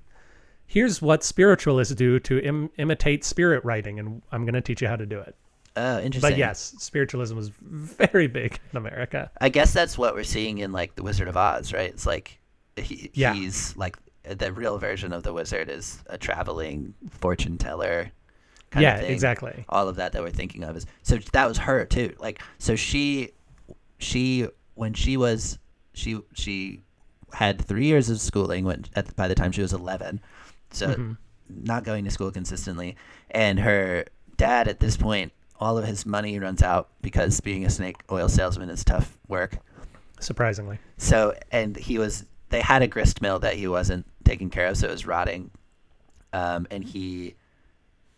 here's 0.69 1.01
what 1.01 1.23
spiritualists 1.23 1.95
do 1.95 2.19
to 2.19 2.39
Im 2.43 2.69
imitate 2.77 3.25
spirit 3.25 3.65
writing, 3.65 3.97
and 3.99 4.21
I'm 4.32 4.43
going 4.45 4.53
to 4.53 4.62
teach 4.62 4.82
you 4.82 4.88
how 4.88 4.95
to 4.95 5.05
do 5.08 5.19
it. 5.19 5.36
Oh, 5.75 5.99
interesting. 5.99 6.32
But 6.32 6.38
yes, 6.38 6.75
spiritualism 6.77 7.36
was 7.36 7.49
very 7.49 8.27
big 8.27 8.60
in 8.71 8.77
America. 8.77 9.32
I 9.41 9.49
guess 9.49 9.73
that's 9.73 9.97
what 9.97 10.13
we're 10.13 10.23
seeing 10.23 10.60
in 10.60 10.71
like 10.71 10.95
the 10.95 11.03
Wizard 11.03 11.27
of 11.27 11.36
Oz, 11.36 11.73
right? 11.73 11.89
It's 11.89 12.05
like 12.05 12.39
he, 12.77 13.10
Yeah. 13.13 13.34
he's 13.34 13.75
like 13.75 13.97
the 14.23 14.53
real 14.53 14.77
version 14.77 15.12
of 15.12 15.23
the 15.23 15.34
wizard 15.34 15.69
is 15.69 16.03
a 16.08 16.17
traveling 16.17 16.93
fortune 17.10 17.58
teller. 17.58 18.12
Kind 18.69 18.84
yeah, 18.84 18.95
of 18.95 19.01
thing. 19.01 19.12
exactly. 19.12 19.65
All 19.69 19.88
of 19.88 19.95
that 19.95 20.12
that 20.12 20.21
we're 20.21 20.29
thinking 20.29 20.63
of 20.63 20.75
is 20.77 20.86
so 21.01 21.17
that 21.34 21.47
was 21.47 21.58
her 21.58 21.86
too. 21.86 22.13
Like 22.19 22.41
so 22.60 22.75
she 22.75 23.32
she 23.97 24.47
when 24.75 24.93
she 24.93 25.17
was 25.17 25.58
she 25.93 26.19
she 26.34 26.82
had 27.34 27.62
three 27.62 27.86
years 27.86 28.10
of 28.10 28.19
schooling 28.19 28.65
when 28.65 28.86
at 28.95 29.15
by 29.15 29.27
the 29.27 29.36
time 29.36 29.51
she 29.51 29.62
was 29.62 29.73
eleven, 29.73 30.19
so 30.71 30.88
Mm-hmm. 30.88 31.13
not 31.65 31.84
going 31.84 32.05
to 32.05 32.12
school 32.12 32.32
consistently, 32.32 32.95
and 33.32 33.60
her 33.60 34.05
dad 34.38 34.67
at 34.67 34.79
this 34.79 34.95
point 34.97 35.32
all 35.60 35.77
of 35.77 35.86
his 35.86 36.05
money 36.05 36.39
runs 36.39 36.63
out 36.63 36.88
because 37.01 37.41
being 37.41 37.65
a 37.65 37.69
snake 37.69 37.97
oil 38.10 38.29
salesman 38.29 38.69
is 38.69 38.84
tough 38.84 39.17
work. 39.27 39.58
Surprisingly. 40.19 40.79
So 40.97 41.36
and 41.51 41.75
he 41.75 41.97
was 41.97 42.25
they 42.49 42.62
had 42.62 42.82
a 42.82 42.88
grist 42.88 43.21
mill 43.21 43.39
that 43.39 43.55
he 43.55 43.67
wasn't 43.67 44.05
taking 44.23 44.49
care 44.49 44.67
of, 44.67 44.77
so 44.77 44.88
it 44.88 44.91
was 44.91 45.05
rotting. 45.05 45.51
Um, 46.32 46.67
and 46.71 46.84
he, 46.84 47.36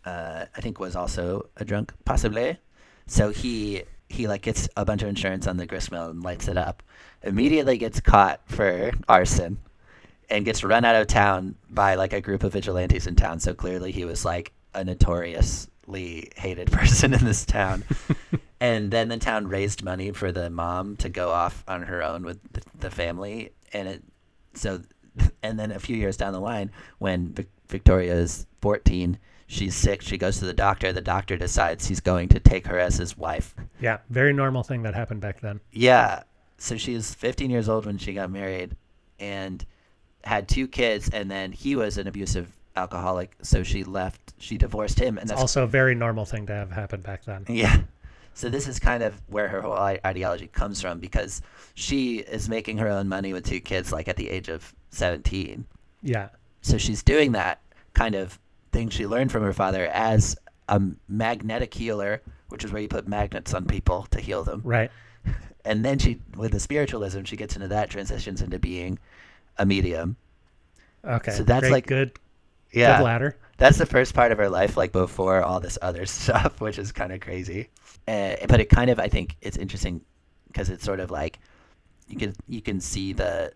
uh, 0.04 0.44
I 0.56 0.60
think, 0.60 0.78
was 0.78 0.94
also 0.96 1.48
a 1.56 1.64
drunk, 1.64 1.92
possibly. 2.04 2.58
So 3.06 3.30
he 3.30 3.82
he 4.08 4.28
like 4.28 4.42
gets 4.42 4.68
a 4.76 4.84
bunch 4.84 5.02
of 5.02 5.08
insurance 5.08 5.46
on 5.46 5.56
the 5.56 5.66
grist 5.66 5.90
mill 5.90 6.10
and 6.10 6.22
lights 6.22 6.46
it 6.48 6.56
up. 6.56 6.82
Immediately 7.22 7.78
gets 7.78 8.00
caught 8.00 8.40
for 8.46 8.92
arson, 9.08 9.58
and 10.32 10.44
gets 10.44 10.64
run 10.64 10.84
out 10.84 10.96
of 10.96 11.06
town 11.06 11.54
by 11.70 11.94
like 11.94 12.12
a 12.12 12.20
group 12.20 12.42
of 12.42 12.52
vigilantes 12.52 13.06
in 13.06 13.14
town. 13.14 13.38
So 13.38 13.54
clearly 13.54 13.92
he 13.92 14.04
was 14.04 14.24
like 14.24 14.52
a 14.74 14.82
notoriously 14.82 16.30
hated 16.36 16.70
person 16.72 17.14
in 17.14 17.24
this 17.24 17.44
town. 17.44 17.84
and 18.60 18.90
then 18.90 19.08
the 19.08 19.16
town 19.18 19.46
raised 19.48 19.84
money 19.84 20.10
for 20.12 20.32
the 20.32 20.50
mom 20.50 20.96
to 20.96 21.08
go 21.08 21.30
off 21.30 21.64
on 21.68 21.82
her 21.82 22.02
own 22.02 22.22
with 22.24 22.38
the, 22.52 22.62
the 22.80 22.90
family, 22.90 23.52
and 23.72 23.88
it 23.88 24.02
so 24.54 24.80
and 25.42 25.58
then 25.58 25.70
a 25.72 25.78
few 25.78 25.96
years 25.96 26.16
down 26.16 26.32
the 26.32 26.40
line 26.40 26.70
when 26.98 27.32
Vic- 27.32 27.50
Victoria 27.68 28.14
is 28.14 28.46
14 28.60 29.18
she's 29.46 29.74
sick 29.74 30.00
she 30.00 30.16
goes 30.16 30.38
to 30.38 30.44
the 30.46 30.52
doctor 30.54 30.92
the 30.92 31.00
doctor 31.02 31.36
decides 31.36 31.86
he's 31.86 32.00
going 32.00 32.28
to 32.28 32.38
take 32.40 32.66
her 32.66 32.78
as 32.78 32.96
his 32.96 33.16
wife 33.18 33.54
Yeah, 33.80 33.98
very 34.08 34.32
normal 34.32 34.62
thing 34.62 34.82
that 34.84 34.94
happened 34.94 35.20
back 35.20 35.40
then. 35.40 35.60
yeah 35.70 36.22
so 36.58 36.76
she 36.78 36.94
was 36.94 37.12
15 37.14 37.50
years 37.50 37.68
old 37.68 37.84
when 37.86 37.98
she 37.98 38.12
got 38.14 38.30
married 38.30 38.76
and 39.18 39.64
had 40.24 40.48
two 40.48 40.68
kids 40.68 41.10
and 41.12 41.30
then 41.30 41.52
he 41.52 41.74
was 41.76 41.98
an 41.98 42.06
abusive 42.06 42.48
alcoholic 42.76 43.34
so 43.42 43.62
she 43.62 43.84
left 43.84 44.32
she 44.38 44.56
divorced 44.56 44.98
him 44.98 45.18
and 45.18 45.24
It's 45.24 45.30
that's 45.32 45.40
also 45.40 45.64
a 45.64 45.66
very 45.66 45.94
normal 45.94 46.24
thing 46.24 46.46
to 46.46 46.52
have 46.54 46.70
happen 46.70 47.00
back 47.00 47.24
then. 47.24 47.44
yeah. 47.48 47.82
So 48.34 48.48
this 48.48 48.66
is 48.66 48.78
kind 48.78 49.02
of 49.02 49.20
where 49.26 49.46
her 49.48 49.60
whole 49.60 49.74
ideology 49.74 50.46
comes 50.46 50.80
from 50.80 51.00
because 51.00 51.42
she 51.74 52.20
is 52.20 52.48
making 52.48 52.78
her 52.78 52.88
own 52.88 53.06
money 53.08 53.34
with 53.34 53.44
two 53.44 53.60
kids 53.60 53.92
like 53.92 54.08
at 54.08 54.16
the 54.16 54.30
age 54.30 54.48
of 54.48 54.74
17. 54.90 55.66
Yeah. 56.02 56.30
So 56.62 56.78
she's 56.78 57.02
doing 57.02 57.32
that 57.32 57.60
kind 57.92 58.14
of 58.14 58.38
thing 58.72 58.88
she 58.88 59.06
learned 59.06 59.32
from 59.32 59.42
her 59.42 59.52
father 59.52 59.86
as 59.88 60.34
a 60.68 60.80
magnetic 61.08 61.74
healer, 61.74 62.22
which 62.48 62.64
is 62.64 62.72
where 62.72 62.80
you 62.80 62.88
put 62.88 63.06
magnets 63.06 63.52
on 63.52 63.66
people 63.66 64.06
to 64.12 64.18
heal 64.20 64.44
them. 64.44 64.62
Right. 64.64 64.90
And 65.64 65.84
then 65.84 65.98
she 66.00 66.18
with 66.34 66.50
the 66.50 66.58
spiritualism, 66.58 67.22
she 67.22 67.36
gets 67.36 67.54
into 67.54 67.68
that 67.68 67.88
transitions 67.90 68.42
into 68.42 68.58
being 68.58 68.98
a 69.58 69.66
medium. 69.66 70.16
Okay. 71.04 71.32
So 71.32 71.42
that's 71.42 71.62
Great, 71.62 71.72
like- 71.72 71.86
good. 71.86 72.12
Yeah. 72.72 72.98
Good 72.98 73.04
ladder. 73.04 73.36
That's 73.58 73.78
the 73.78 73.86
first 73.86 74.14
part 74.14 74.32
of 74.32 74.38
her 74.38 74.48
life, 74.48 74.76
like 74.76 74.92
before 74.92 75.42
all 75.42 75.60
this 75.60 75.78
other 75.82 76.06
stuff, 76.20 76.60
which 76.60 76.78
is 76.78 76.90
kind 76.90 77.12
of 77.12 77.20
crazy. 77.20 77.68
Uh, 78.08 78.34
but 78.48 78.60
it 78.60 78.68
kind 78.68 78.90
of, 78.90 78.98
I 78.98 79.08
think, 79.08 79.36
it's 79.40 79.56
interesting 79.56 80.00
because 80.48 80.68
it's 80.70 80.84
sort 80.84 80.98
of 81.00 81.10
like 81.10 81.38
you 82.08 82.16
can 82.16 82.34
you 82.48 82.60
can 82.60 82.80
see 82.80 83.12
the 83.12 83.52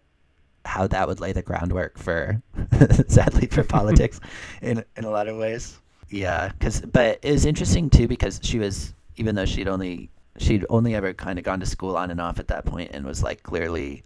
how 0.65 0.87
that 0.87 1.07
would 1.09 1.21
lay 1.21 1.33
the 1.33 1.43
groundwork 1.43 1.99
for, 1.99 2.41
sadly, 3.09 3.47
for 3.47 3.65
politics 3.77 4.21
in 4.63 4.85
in 4.97 5.05
a 5.05 5.11
lot 5.11 5.29
of 5.29 5.37
ways. 5.37 5.79
Yeah, 6.09 6.49
because 6.51 6.81
but 6.83 7.19
it 7.23 7.33
was 7.33 7.45
interesting 7.47 7.91
too 7.91 8.07
because 8.07 8.39
she 8.43 8.59
was 8.59 8.95
even 9.17 9.35
though 9.35 9.45
she'd 9.47 9.67
only 9.67 10.09
she'd 10.39 10.65
only 10.71 10.95
ever 10.95 11.13
kind 11.15 11.39
of 11.39 11.45
gone 11.45 11.59
to 11.61 11.67
school 11.67 11.97
on 11.97 12.11
and 12.13 12.21
off 12.21 12.39
at 12.39 12.49
that 12.49 12.65
point 12.65 12.91
and 12.93 13.05
was 13.05 13.23
like 13.25 13.43
clearly 13.43 14.05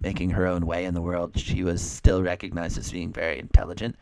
making 0.00 0.30
her 0.30 0.46
own 0.46 0.66
way 0.66 0.84
in 0.84 0.94
the 0.94 1.02
world. 1.02 1.38
She 1.38 1.62
was 1.62 1.80
still 1.82 2.22
recognized 2.22 2.78
as 2.78 2.90
being 2.92 3.12
very 3.12 3.38
intelligent, 3.38 3.96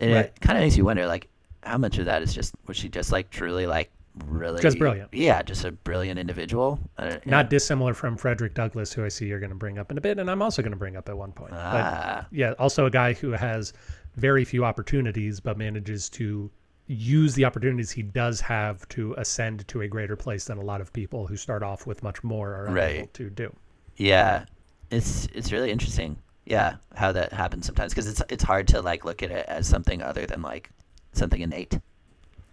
and 0.00 0.12
Right. 0.12 0.24
it 0.26 0.40
kind 0.40 0.58
of 0.58 0.62
makes 0.64 0.76
you 0.76 0.84
wonder 0.84 1.06
like 1.06 1.28
how 1.62 1.78
much 1.78 1.98
of 1.98 2.04
that 2.06 2.22
is 2.22 2.32
just 2.34 2.54
was 2.66 2.76
she 2.76 2.88
just 2.88 3.12
like 3.12 3.28
truly 3.30 3.66
like 3.66 3.90
really 4.24 4.62
Just 4.62 4.78
brilliant. 4.78 5.12
Yeah, 5.12 5.42
just 5.42 5.64
a 5.66 5.72
brilliant 5.72 6.18
individual. 6.18 6.80
Don't- 6.98 7.26
Not 7.26 7.50
dissimilar 7.50 7.92
from 7.92 8.16
Frederick 8.16 8.54
Douglass, 8.54 8.90
who 8.92 9.04
I 9.04 9.08
see 9.08 9.26
you're 9.26 9.40
going 9.40 9.50
to 9.50 9.56
bring 9.56 9.78
up 9.78 9.90
in 9.90 9.98
a 9.98 10.00
bit, 10.00 10.18
and 10.18 10.30
I'm 10.30 10.40
also 10.40 10.62
going 10.62 10.70
to 10.72 10.76
bring 10.78 10.96
up 10.96 11.08
at 11.10 11.16
one 11.18 11.32
point. 11.32 11.52
Ah. 11.54 12.26
But 12.30 12.36
yeah, 12.36 12.52
also 12.58 12.86
a 12.86 12.90
guy 12.90 13.12
who 13.12 13.32
has 13.32 13.74
very 14.16 14.42
few 14.46 14.64
opportunities, 14.64 15.38
but 15.40 15.58
manages 15.58 16.08
to 16.10 16.50
use 16.86 17.34
the 17.34 17.44
opportunities 17.44 17.90
he 17.90 18.00
does 18.00 18.40
have 18.40 18.88
to 18.88 19.12
ascend 19.18 19.66
to 19.68 19.82
a 19.82 19.88
greater 19.88 20.16
place 20.16 20.46
than 20.46 20.56
a 20.56 20.62
lot 20.62 20.80
of 20.80 20.92
people 20.94 21.26
who 21.26 21.36
start 21.36 21.62
off 21.62 21.86
with 21.86 22.02
much 22.02 22.22
more 22.24 22.54
are 22.54 22.66
Right. 22.72 22.90
unable 22.94 23.08
to 23.08 23.28
do. 23.28 23.54
Yeah, 23.96 24.44
it's 24.90 25.26
it's 25.34 25.52
really 25.52 25.70
interesting. 25.70 26.16
Yeah, 26.44 26.76
how 26.94 27.10
that 27.12 27.32
happens 27.32 27.66
sometimes 27.66 27.92
because 27.92 28.06
it's 28.08 28.22
it's 28.28 28.44
hard 28.44 28.68
to 28.68 28.80
like 28.82 29.04
look 29.04 29.22
at 29.22 29.30
it 29.30 29.46
as 29.48 29.66
something 29.66 30.02
other 30.02 30.26
than 30.26 30.42
like 30.42 30.70
something 31.12 31.40
innate, 31.40 31.78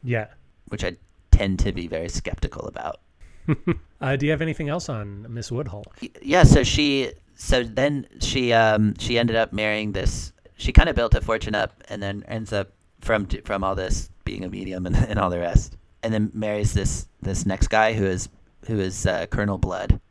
Yeah. 0.04 0.28
which 0.70 0.84
I 0.84 0.96
tend 1.32 1.60
to 1.60 1.72
be 1.72 1.88
very 1.88 2.10
skeptical 2.10 2.68
about. 2.68 3.00
Uh, 4.02 4.18
do 4.18 4.26
you 4.26 4.32
have 4.34 4.42
anything 4.42 4.68
else 4.68 4.90
on 4.90 5.26
Miss 5.34 5.50
Woodhull? 5.50 5.86
Yeah, 6.22 6.44
so 6.44 6.62
she 6.64 7.14
so 7.36 7.64
then 7.64 8.06
she 8.20 8.52
um 8.52 8.96
she 9.00 9.18
ended 9.18 9.38
up 9.38 9.54
marrying 9.54 9.94
this. 9.94 10.34
She 10.58 10.74
kind 10.74 10.90
of 10.90 10.96
built 10.98 11.16
a 11.16 11.22
fortune 11.22 11.56
up, 11.56 11.82
and 11.88 12.04
then 12.04 12.26
ends 12.28 12.52
up 12.52 12.74
from 13.00 13.28
from 13.46 13.64
all 13.64 13.76
this 13.76 14.10
being 14.26 14.44
a 14.44 14.50
medium 14.50 14.86
and, 14.86 14.96
and 15.10 15.18
all 15.18 15.30
the 15.30 15.40
rest, 15.40 15.78
and 16.04 16.14
then 16.14 16.32
marries 16.34 16.74
this 16.74 17.08
this 17.22 17.46
next 17.46 17.70
guy 17.70 17.94
who 17.94 18.04
is 18.06 18.28
who 18.68 18.78
is 18.78 19.06
uh, 19.06 19.26
Colonel 19.28 19.58
Blood, 19.58 20.02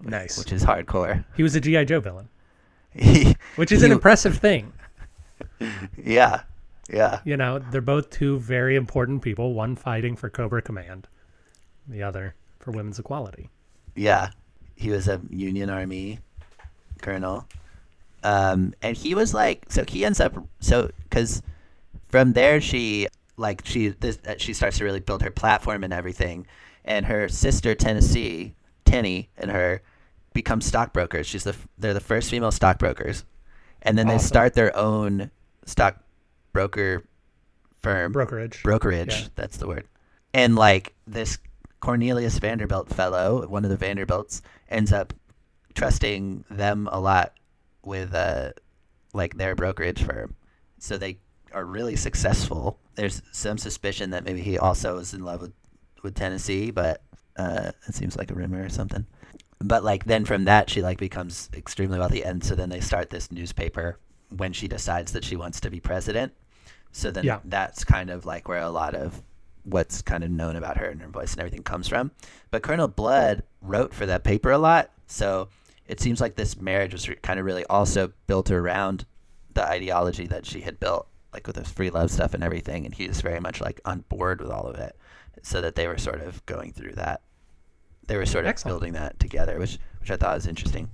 Nice. 0.00 0.38
which 0.38 0.52
is 0.52 0.64
hardcore. 0.64 1.24
He 1.36 1.42
was 1.42 1.54
a 1.54 1.60
GI 1.60 1.84
Joe 1.86 2.00
villain, 2.00 2.28
He- 2.94 3.36
which 3.56 3.72
is 3.72 3.82
an 3.82 3.92
impressive 3.92 4.38
thing. 4.38 4.72
Yeah, 6.02 6.42
yeah. 6.90 7.20
You 7.24 7.36
know, 7.36 7.58
they're 7.58 7.80
both 7.80 8.10
two 8.10 8.38
very 8.38 8.74
important 8.76 9.22
people. 9.22 9.54
One 9.54 9.76
fighting 9.76 10.16
for 10.16 10.28
Cobra 10.30 10.62
Command, 10.62 11.06
the 11.86 12.02
other 12.02 12.34
for 12.58 12.70
women's 12.72 12.98
equality. 12.98 13.48
Yeah, 13.94 14.30
he 14.74 14.90
was 14.90 15.06
a 15.08 15.20
Union 15.30 15.70
Army 15.70 16.18
colonel, 17.02 17.46
um, 18.24 18.74
and 18.82 18.96
he 18.96 19.14
was 19.14 19.32
like, 19.34 19.66
so 19.68 19.84
he 19.86 20.04
ends 20.04 20.20
up 20.20 20.36
so 20.60 20.90
because 21.04 21.42
from 22.08 22.32
there 22.32 22.60
she 22.60 23.06
like 23.36 23.62
she 23.64 23.88
this 23.88 24.18
uh, 24.26 24.34
she 24.38 24.52
starts 24.52 24.78
to 24.78 24.84
really 24.84 25.00
build 25.00 25.22
her 25.22 25.30
platform 25.30 25.84
and 25.84 25.92
everything, 25.92 26.46
and 26.84 27.06
her 27.06 27.28
sister 27.28 27.74
Tennessee 27.74 28.54
Tenny 28.88 29.28
and 29.36 29.50
her 29.50 29.82
become 30.32 30.60
stockbrokers. 30.60 31.26
She's 31.26 31.44
the 31.44 31.56
they're 31.78 31.94
the 31.94 32.00
first 32.00 32.30
female 32.30 32.52
stockbrokers, 32.52 33.24
and 33.82 33.98
then 33.98 34.06
they 34.06 34.18
start 34.18 34.54
their 34.54 34.74
own 34.76 35.30
stockbroker 35.64 37.04
firm 37.80 38.12
Brokerage. 38.12 38.62
brokerage. 38.62 39.22
Yeah. 39.22 39.28
That's 39.34 39.56
the 39.56 39.66
word. 39.66 39.86
And 40.34 40.56
like 40.56 40.94
this 41.06 41.38
Cornelius 41.80 42.38
Vanderbilt 42.38 42.88
fellow, 42.88 43.46
one 43.46 43.64
of 43.64 43.70
the 43.70 43.76
Vanderbilts, 43.76 44.42
ends 44.68 44.92
up 44.92 45.12
trusting 45.74 46.44
them 46.50 46.88
a 46.90 47.00
lot 47.00 47.34
with 47.84 48.14
uh, 48.14 48.50
like 49.12 49.36
their 49.36 49.54
brokerage 49.54 50.02
firm. 50.02 50.34
So 50.78 50.98
they 50.98 51.18
are 51.52 51.64
really 51.64 51.96
successful. 51.96 52.78
There's 52.94 53.22
some 53.32 53.58
suspicion 53.58 54.10
that 54.10 54.24
maybe 54.24 54.40
he 54.40 54.58
also 54.58 54.96
was 54.96 55.14
in 55.14 55.24
love 55.24 55.40
with, 55.40 55.52
with 56.02 56.14
Tennessee, 56.14 56.70
but 56.70 57.02
uh, 57.38 57.72
it 57.86 57.94
seems 57.94 58.16
like 58.16 58.30
a 58.30 58.34
rumor 58.34 58.62
or 58.64 58.68
something. 58.68 59.06
But 59.60 59.82
like 59.84 60.04
then 60.04 60.24
from 60.24 60.44
that 60.44 60.70
she 60.70 60.82
like 60.82 60.98
becomes 60.98 61.48
extremely 61.54 61.98
wealthy, 61.98 62.22
and 62.22 62.44
so 62.44 62.54
then 62.54 62.68
they 62.68 62.80
start 62.80 63.10
this 63.10 63.32
newspaper 63.32 63.98
when 64.36 64.52
she 64.52 64.68
decides 64.68 65.12
that 65.12 65.24
she 65.24 65.36
wants 65.36 65.60
to 65.60 65.70
be 65.70 65.80
president. 65.80 66.32
So 66.92 67.10
then 67.10 67.24
Yeah. 67.24 67.40
that's 67.44 67.84
kind 67.84 68.10
of 68.10 68.24
like 68.26 68.48
where 68.48 68.60
a 68.60 68.70
lot 68.70 68.94
of 68.94 69.22
what's 69.64 70.00
kind 70.02 70.22
of 70.24 70.30
known 70.30 70.56
about 70.56 70.76
her 70.78 70.86
and 70.86 71.00
her 71.02 71.08
voice 71.08 71.32
and 71.32 71.40
everything 71.40 71.62
comes 71.62 71.88
from. 71.88 72.10
But 72.50 72.62
Colonel 72.62 72.88
Blood 72.88 73.42
wrote 73.60 73.92
for 73.92 74.06
that 74.06 74.24
paper 74.24 74.50
a 74.50 74.58
lot, 74.58 74.90
so 75.06 75.48
it 75.86 76.00
seems 76.00 76.20
like 76.20 76.36
this 76.36 76.60
marriage 76.60 76.92
was 76.92 77.08
kind 77.22 77.38
of 77.40 77.44
really 77.46 77.64
also 77.66 78.12
built 78.26 78.50
around 78.50 79.04
the 79.54 79.66
ideology 79.66 80.26
that 80.28 80.46
she 80.46 80.60
had 80.60 80.78
built, 80.78 81.08
like 81.32 81.46
with 81.46 81.56
the 81.56 81.64
free 81.64 81.90
love 81.90 82.10
stuff 82.10 82.32
and 82.34 82.44
everything. 82.44 82.84
And 82.86 82.94
he 82.94 83.08
was 83.08 83.20
very 83.20 83.40
much 83.40 83.60
like 83.60 83.80
on 83.84 84.04
board 84.08 84.40
with 84.40 84.50
all 84.50 84.66
of 84.66 84.76
it, 84.76 84.96
so 85.42 85.60
that 85.60 85.74
they 85.74 85.86
were 85.88 85.98
sort 85.98 86.20
of 86.20 86.44
going 86.46 86.72
through 86.72 86.92
that. 86.92 87.22
They 88.08 88.16
were 88.16 88.26
sort 88.26 88.44
of 88.44 88.48
Excellent. 88.48 88.72
building 88.80 88.92
that 88.94 89.18
together, 89.20 89.58
which 89.58 89.78
which 90.00 90.10
I 90.10 90.16
thought 90.16 90.34
was 90.34 90.46
interesting. 90.46 90.90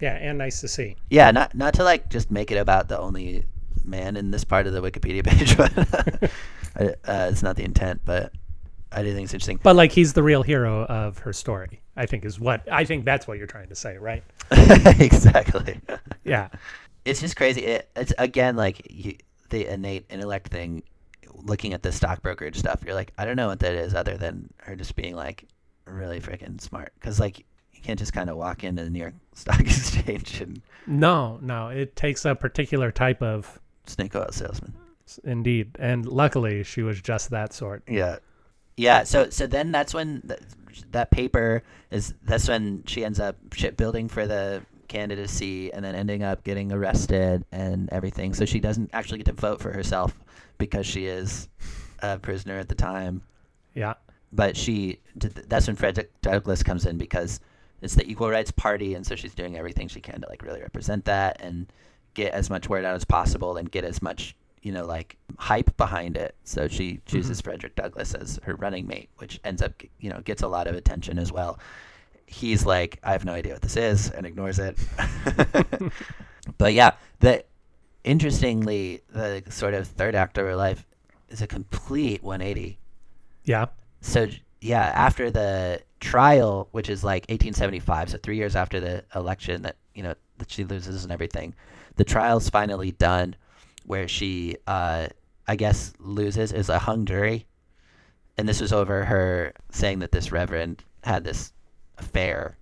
Yeah, 0.00 0.14
and 0.14 0.38
nice 0.38 0.60
to 0.60 0.68
see. 0.68 0.96
Yeah, 1.10 1.30
not 1.30 1.54
not 1.54 1.74
to 1.74 1.84
like 1.84 2.08
just 2.08 2.30
make 2.30 2.50
it 2.50 2.56
about 2.56 2.88
the 2.88 2.98
only 2.98 3.44
man 3.84 4.16
in 4.16 4.30
this 4.30 4.44
part 4.44 4.66
of 4.66 4.72
the 4.72 4.80
Wikipedia 4.82 5.24
page, 5.26 5.56
but 5.56 5.76
uh, 7.08 7.28
it's 7.30 7.42
not 7.42 7.56
the 7.56 7.64
intent. 7.64 8.02
But 8.04 8.32
I 8.92 9.02
do 9.02 9.12
think 9.12 9.24
it's 9.24 9.34
interesting. 9.34 9.60
But 9.62 9.76
like 9.76 9.92
he's 9.92 10.12
the 10.12 10.22
real 10.22 10.42
hero 10.42 10.84
of 10.84 11.18
her 11.18 11.32
story. 11.32 11.80
I 11.96 12.06
think 12.06 12.24
is 12.24 12.38
what 12.40 12.66
I 12.70 12.84
think 12.84 13.04
that's 13.04 13.26
what 13.26 13.38
you're 13.38 13.46
trying 13.46 13.68
to 13.68 13.74
say, 13.74 13.96
right? 13.96 14.22
exactly. 14.50 15.80
Yeah. 16.24 16.48
It's 17.04 17.20
just 17.20 17.36
crazy. 17.36 17.62
It, 17.62 17.90
it's 17.96 18.12
again 18.18 18.56
like 18.56 18.86
you, 18.90 19.16
the 19.50 19.66
innate 19.72 20.06
intellect 20.10 20.48
thing. 20.48 20.82
Looking 21.44 21.72
at 21.72 21.82
the 21.82 21.90
stock 21.90 22.22
brokerage 22.22 22.56
stuff, 22.56 22.84
you're 22.84 22.94
like, 22.94 23.12
I 23.18 23.24
don't 23.24 23.34
know 23.34 23.48
what 23.48 23.58
that 23.60 23.74
is, 23.74 23.94
other 23.94 24.16
than 24.16 24.52
her 24.58 24.76
just 24.76 24.94
being 24.94 25.16
like 25.16 25.48
really 25.86 26.20
freaking 26.20 26.60
smart. 26.60 26.92
Because 26.98 27.18
like 27.20 27.40
you 27.72 27.80
can't 27.82 27.98
just 27.98 28.12
kind 28.12 28.30
of 28.30 28.36
walk 28.36 28.64
into 28.64 28.84
the 28.84 28.90
New 28.90 29.00
York 29.00 29.14
Stock 29.34 29.60
Exchange 29.60 30.40
and 30.40 30.62
No, 30.86 31.38
no, 31.42 31.68
it 31.68 31.96
takes 31.96 32.24
a 32.24 32.34
particular 32.34 32.90
type 32.90 33.22
of 33.22 33.60
snake 33.86 34.14
oil 34.14 34.28
salesman. 34.30 34.74
indeed, 35.24 35.76
and 35.78 36.06
luckily 36.06 36.62
she 36.62 36.82
was 36.82 37.00
just 37.00 37.30
that 37.30 37.52
sort. 37.52 37.82
Yeah, 37.88 38.16
yeah. 38.76 39.02
So 39.04 39.30
so 39.30 39.46
then 39.46 39.72
that's 39.72 39.92
when 39.94 40.22
th- 40.26 40.40
that 40.92 41.10
paper 41.10 41.62
is. 41.90 42.14
That's 42.22 42.48
when 42.48 42.84
she 42.86 43.04
ends 43.04 43.20
up 43.20 43.36
shipbuilding 43.52 44.08
for 44.08 44.26
the 44.26 44.62
candidacy, 44.88 45.72
and 45.72 45.84
then 45.84 45.94
ending 45.94 46.22
up 46.22 46.44
getting 46.44 46.70
arrested 46.72 47.44
and 47.50 47.88
everything. 47.92 48.34
So 48.34 48.44
she 48.44 48.60
doesn't 48.60 48.90
actually 48.92 49.18
get 49.18 49.26
to 49.26 49.32
vote 49.32 49.60
for 49.60 49.72
herself 49.72 50.14
because 50.58 50.86
she 50.86 51.06
is 51.06 51.48
a 52.00 52.18
prisoner 52.18 52.58
at 52.58 52.68
the 52.68 52.74
time. 52.74 53.22
Yeah. 53.74 53.94
But 54.32 54.56
she 54.56 54.98
that's 55.14 55.66
when 55.66 55.76
Frederick 55.76 56.10
Douglass 56.22 56.62
comes 56.62 56.86
in 56.86 56.96
because 56.98 57.40
it's 57.82 57.94
the 57.94 58.08
Equal 58.08 58.30
Rights 58.30 58.50
Party, 58.50 58.94
and 58.94 59.06
so 59.06 59.14
she's 59.14 59.34
doing 59.34 59.58
everything 59.58 59.88
she 59.88 60.00
can 60.00 60.20
to 60.22 60.28
like 60.28 60.42
really 60.42 60.60
represent 60.60 61.04
that 61.04 61.40
and 61.40 61.66
get 62.14 62.32
as 62.32 62.48
much 62.48 62.68
word 62.68 62.84
out 62.84 62.94
as 62.94 63.04
possible 63.04 63.56
and 63.56 63.70
get 63.70 63.84
as 63.84 64.02
much 64.02 64.36
you 64.62 64.72
know 64.72 64.86
like 64.86 65.16
hype 65.38 65.76
behind 65.76 66.16
it. 66.16 66.34
So 66.44 66.68
she 66.68 66.92
mm-hmm. 66.92 67.06
chooses 67.06 67.40
Frederick 67.40 67.74
Douglass 67.74 68.14
as 68.14 68.40
her 68.44 68.54
running 68.54 68.86
mate, 68.86 69.10
which 69.18 69.40
ends 69.44 69.60
up 69.60 69.82
you 70.00 70.10
know 70.10 70.20
gets 70.20 70.42
a 70.42 70.48
lot 70.48 70.66
of 70.66 70.74
attention 70.74 71.18
as 71.18 71.32
well. 71.32 71.58
He's 72.26 72.64
like, 72.64 72.98
I 73.02 73.12
have 73.12 73.26
no 73.26 73.34
idea 73.34 73.52
what 73.52 73.60
this 73.60 73.76
is, 73.76 74.10
and 74.10 74.24
ignores 74.24 74.58
it. 74.58 74.78
but 76.58 76.72
yeah, 76.72 76.92
the 77.20 77.44
interestingly, 78.04 79.02
the 79.10 79.42
sort 79.50 79.74
of 79.74 79.86
third 79.86 80.14
act 80.14 80.38
of 80.38 80.46
her 80.46 80.56
life 80.56 80.86
is 81.28 81.42
a 81.42 81.46
complete 81.46 82.22
180 82.22 82.78
Yeah. 83.44 83.66
So 84.02 84.28
yeah, 84.60 84.82
after 84.94 85.30
the 85.30 85.80
trial, 86.00 86.68
which 86.72 86.90
is 86.90 87.02
like 87.02 87.22
1875, 87.30 88.10
so 88.10 88.18
three 88.18 88.36
years 88.36 88.54
after 88.54 88.78
the 88.80 89.04
election 89.14 89.62
that 89.62 89.76
you 89.94 90.02
know 90.02 90.14
that 90.38 90.50
she 90.50 90.64
loses 90.64 91.04
and 91.04 91.12
everything, 91.12 91.54
the 91.96 92.04
trial's 92.04 92.50
finally 92.50 92.90
done, 92.92 93.34
where 93.86 94.06
she, 94.06 94.56
uh, 94.66 95.06
I 95.48 95.56
guess, 95.56 95.92
loses 95.98 96.52
is 96.52 96.68
a 96.68 96.78
hung 96.80 97.06
jury, 97.06 97.46
and 98.36 98.48
this 98.48 98.60
was 98.60 98.72
over 98.72 99.04
her 99.06 99.52
saying 99.70 100.00
that 100.00 100.12
this 100.12 100.30
reverend 100.30 100.84
had 101.04 101.24
this 101.24 101.52
affair, 101.98 102.56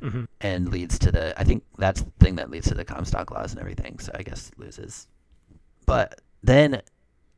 Mhm. 0.00 0.26
and 0.40 0.68
leads 0.68 0.98
to 0.98 1.12
the. 1.12 1.38
I 1.40 1.44
think 1.44 1.62
that's 1.78 2.02
the 2.02 2.10
thing 2.20 2.36
that 2.36 2.50
leads 2.50 2.68
to 2.68 2.74
the 2.74 2.84
Comstock 2.84 3.30
laws 3.30 3.52
and 3.52 3.60
everything. 3.60 3.98
So 3.98 4.12
I 4.14 4.22
guess 4.22 4.50
loses, 4.56 5.08
but 5.86 6.20
then 6.42 6.82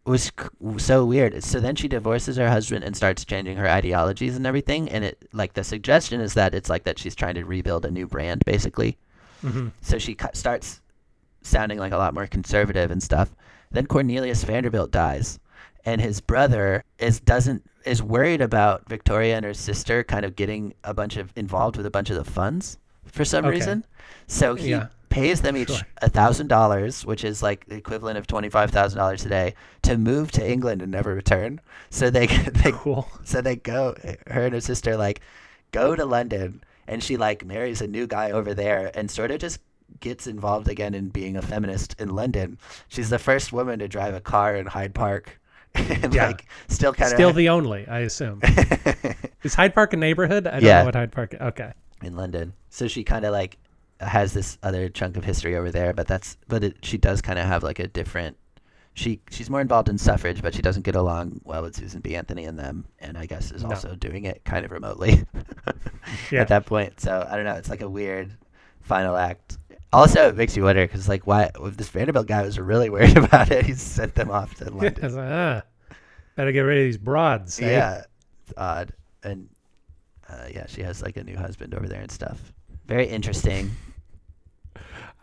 was 0.07 0.31
so 0.79 1.05
weird. 1.05 1.43
So 1.45 1.61
then 1.61 1.75
she 1.77 1.89
divorces 1.89 2.37
her 2.37 2.49
husband 2.49 2.85
and 2.85 2.97
starts 2.97 3.25
changing 3.25 3.57
her 3.57 3.69
ideologies 3.69 4.37
and 4.37 4.47
everything. 4.47 4.89
And 4.89 5.05
it 5.05 5.29
like 5.33 5.55
the 5.55 5.65
suggestion 5.65 6.21
is 6.21 6.35
that 6.35 6.55
it's 6.55 6.71
like 6.71 6.85
that 6.85 6.99
she's 6.99 7.15
trying 7.15 7.35
to 7.35 7.45
rebuild 7.45 7.85
a 7.85 7.91
new 7.91 8.07
brand 8.07 8.43
basically. 8.47 8.97
hmm 9.41 9.69
So 9.83 9.99
she 9.99 10.15
cu- 10.15 10.29
starts 10.33 10.81
sounding 11.43 11.79
like 11.79 11.93
a 11.93 11.97
lot 11.99 12.15
more 12.15 12.27
conservative 12.27 12.91
and 12.91 13.03
stuff. 13.03 13.35
Then 13.71 13.87
Cornelius 13.87 14.45
Vanderbilt 14.45 14.91
dies, 14.93 15.39
and 15.85 16.01
his 16.01 16.21
brother 16.21 16.85
is 16.99 17.21
doesn't 17.21 17.63
is 17.85 18.03
worried 18.03 18.41
about 18.41 18.89
Victoria 18.89 19.37
and 19.37 19.45
her 19.45 19.55
sister 19.55 20.03
kind 20.03 20.25
of 20.25 20.35
getting 20.37 20.75
a 20.85 20.95
bunch 20.95 21.17
of 21.17 21.33
involved 21.37 21.77
with 21.77 21.87
a 21.87 21.91
bunch 21.91 22.11
of 22.11 22.17
the 22.17 22.25
funds 22.25 22.79
for 23.05 23.25
some 23.25 23.45
Okay. 23.45 23.55
reason. 23.57 23.85
So 24.29 24.55
he 24.55 24.71
Yeah. 24.71 24.87
Pays 25.09 25.41
them 25.43 25.57
each 25.57 25.69
Sure. 25.71 25.87
a 26.03 26.09
thousand 26.09 26.49
dollars, 26.49 27.05
which 27.07 27.25
is 27.25 27.43
like 27.43 27.67
the 27.67 27.77
equivalent 27.77 28.19
of 28.19 28.27
twenty 28.27 28.49
five 28.49 28.71
thousand 28.71 28.99
dollars 28.99 29.23
today, 29.23 29.55
to 29.83 29.97
move 29.97 30.31
to 30.33 30.49
England 30.51 30.83
and 30.83 30.91
never 30.93 31.15
return. 31.15 31.61
So 31.91 32.11
they 32.11 32.27
they 32.63 32.73
Cool. 32.73 33.09
so 33.25 33.41
they 33.41 33.57
go 33.57 33.95
her 34.27 34.45
and 34.45 34.55
her 34.55 34.61
sister 34.61 34.97
like 34.97 35.21
go 35.73 35.97
to 35.97 36.05
london 36.05 36.63
and 36.87 37.03
she 37.03 37.17
like 37.17 37.45
marries 37.45 37.81
a 37.81 37.87
new 37.87 38.07
guy 38.07 38.31
over 38.31 38.55
there 38.55 38.91
and 38.95 39.11
sort 39.11 39.31
of 39.33 39.41
just 39.41 39.59
gets 40.01 40.27
involved 40.27 40.69
again 40.69 40.95
in 40.95 41.09
being 41.09 41.37
a 41.37 41.43
feminist 41.43 41.95
in 42.01 42.09
london 42.15 42.57
she's 42.89 43.11
the 43.11 43.19
first 43.19 43.53
woman 43.53 43.79
to 43.81 43.89
drive 43.89 44.15
a 44.15 44.21
car 44.21 44.55
in 44.57 44.67
hyde 44.67 44.95
park 44.95 45.41
and 45.75 46.15
Yeah. 46.15 46.29
like 46.29 46.47
still 46.69 46.93
kind 46.95 47.13
of 47.13 47.17
Still 47.17 47.33
the 47.33 47.49
only, 47.51 47.87
I 47.89 48.01
assume. 48.01 48.41
Is 49.43 49.55
Hyde 49.55 49.75
Park 49.75 49.93
a 49.93 49.97
neighborhood? 49.97 50.47
I 50.47 50.53
don't 50.53 50.63
Yeah. 50.63 50.79
know 50.81 50.87
what 50.87 50.95
Hyde 50.95 51.13
Park. 51.13 51.35
Is 51.35 51.41
okay. 51.41 51.73
in 52.03 52.17
london 52.17 52.53
so 52.71 52.87
she 52.89 53.03
kind 53.05 53.25
of 53.25 53.33
like 53.33 53.59
has 54.01 54.33
this 54.35 54.59
other 54.63 54.89
chunk 54.89 55.17
of 55.17 55.25
history 55.25 55.57
over 55.57 55.71
there 55.71 55.93
but 55.93 56.07
that's 56.07 56.37
but 56.49 56.63
it, 56.65 56.77
she 56.83 56.99
does 56.99 57.23
kind 57.23 57.39
of 57.39 57.47
have 57.47 57.63
like 57.63 57.79
a 57.79 57.87
different 57.89 58.37
she 58.95 59.21
she's 59.31 59.49
more 59.51 59.61
involved 59.61 59.89
in 59.89 59.97
suffrage 59.99 60.43
but 60.43 60.55
she 60.55 60.63
doesn't 60.63 60.83
get 60.83 60.95
along 60.97 61.41
well 61.45 61.63
with 61.63 61.75
susan 61.77 62.01
b 62.01 62.15
anthony 62.17 62.45
and 62.45 62.59
them 62.59 62.85
and 62.99 63.17
i 63.17 63.25
guess 63.27 63.51
is 63.53 63.63
No. 63.63 63.71
also 63.71 63.95
doing 63.95 64.25
it 64.25 64.45
kind 64.45 64.65
of 64.65 64.71
remotely 64.71 65.25
Yeah. 66.31 66.43
at 66.43 66.49
that 66.49 66.67
point 66.67 67.01
so 67.01 67.27
i 67.31 67.37
don't 67.37 67.45
know 67.45 67.55
it's 67.55 67.71
like 67.71 67.81
a 67.83 67.89
weird 67.89 68.37
final 68.81 69.17
act 69.17 69.59
also 69.93 70.29
it 70.29 70.37
makes 70.37 70.57
you 70.57 70.63
wonder 70.65 70.87
because 70.87 71.09
like 71.09 71.27
why 71.27 71.51
if 71.63 71.77
this 71.77 71.89
vanderbilt 71.89 72.27
guy 72.27 72.43
was 72.43 72.59
really 72.59 72.91
worried 72.97 73.17
about 73.17 73.51
it 73.51 73.65
he 73.67 73.73
sent 73.75 74.15
them 74.15 74.31
off 74.31 74.55
to 74.57 74.65
london 74.71 75.15
like, 75.15 75.31
ah, 75.33 75.63
better 76.37 76.53
get 76.53 76.61
rid 76.61 76.79
of 76.79 76.85
these 76.85 76.99
broads. 76.99 77.61
eh? 77.61 77.71
yeah 77.71 78.03
it's 78.45 78.53
odd 78.57 78.93
and 79.23 79.49
uh, 80.29 80.47
yeah 80.53 80.67
she 80.67 80.83
has 80.83 81.03
like 81.03 81.17
a 81.17 81.25
new 81.25 81.37
husband 81.37 81.75
over 81.75 81.89
there 81.89 82.01
and 82.01 82.11
stuff 82.11 82.53
very 82.87 83.07
interesting 83.07 83.71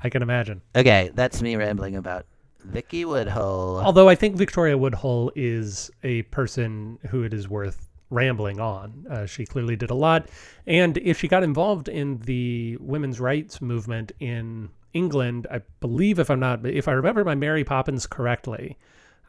I 0.04 0.10
can 0.10 0.22
imagine. 0.22 0.62
Okay, 0.76 1.12
that's 1.14 1.42
me 1.42 1.56
rambling 1.56 1.96
about 1.96 2.26
Vicky 2.66 3.06
Woodhull. 3.06 3.80
Although 3.80 4.10
I 4.10 4.16
think 4.16 4.36
Victoria 4.36 4.78
Woodhull 4.78 5.32
is 5.36 5.90
a 6.04 6.24
person 6.24 7.00
who 7.10 7.24
it 7.24 7.34
is 7.34 7.48
worth 7.48 7.90
rambling 8.10 8.60
on. 8.60 9.06
Uh, 9.10 9.26
she 9.26 9.46
clearly 9.46 9.76
did 9.76 9.90
a 9.90 9.96
lot. 9.96 10.28
And 10.68 10.98
if 10.98 11.20
she 11.20 11.28
got 11.28 11.42
involved 11.42 11.88
in 11.88 12.20
the 12.20 12.78
women's 12.82 13.20
rights 13.20 13.62
movement 13.62 14.12
in 14.20 14.70
England, 14.94 15.48
I 15.50 15.62
believe, 15.80 16.20
if 16.20 16.30
I'm 16.30 16.40
not, 16.40 16.66
if 16.66 16.88
I 16.88 16.92
remember 16.92 17.24
my 17.24 17.36
Mary 17.36 17.64
Poppins 17.64 18.06
correctly, 18.06 18.78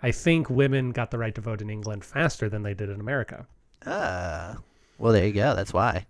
I 0.02 0.10
think 0.10 0.50
women 0.50 0.90
got 0.90 1.12
the 1.12 1.18
right 1.18 1.34
to 1.36 1.40
vote 1.40 1.62
in 1.62 1.70
England 1.70 2.04
faster 2.04 2.48
than 2.48 2.62
they 2.62 2.74
did 2.74 2.90
in 2.90 3.00
America. 3.00 3.46
Ah, 3.86 4.58
well, 4.98 5.12
there 5.12 5.26
you 5.26 5.32
go. 5.32 5.54
That's 5.54 5.72
why. 5.72 6.06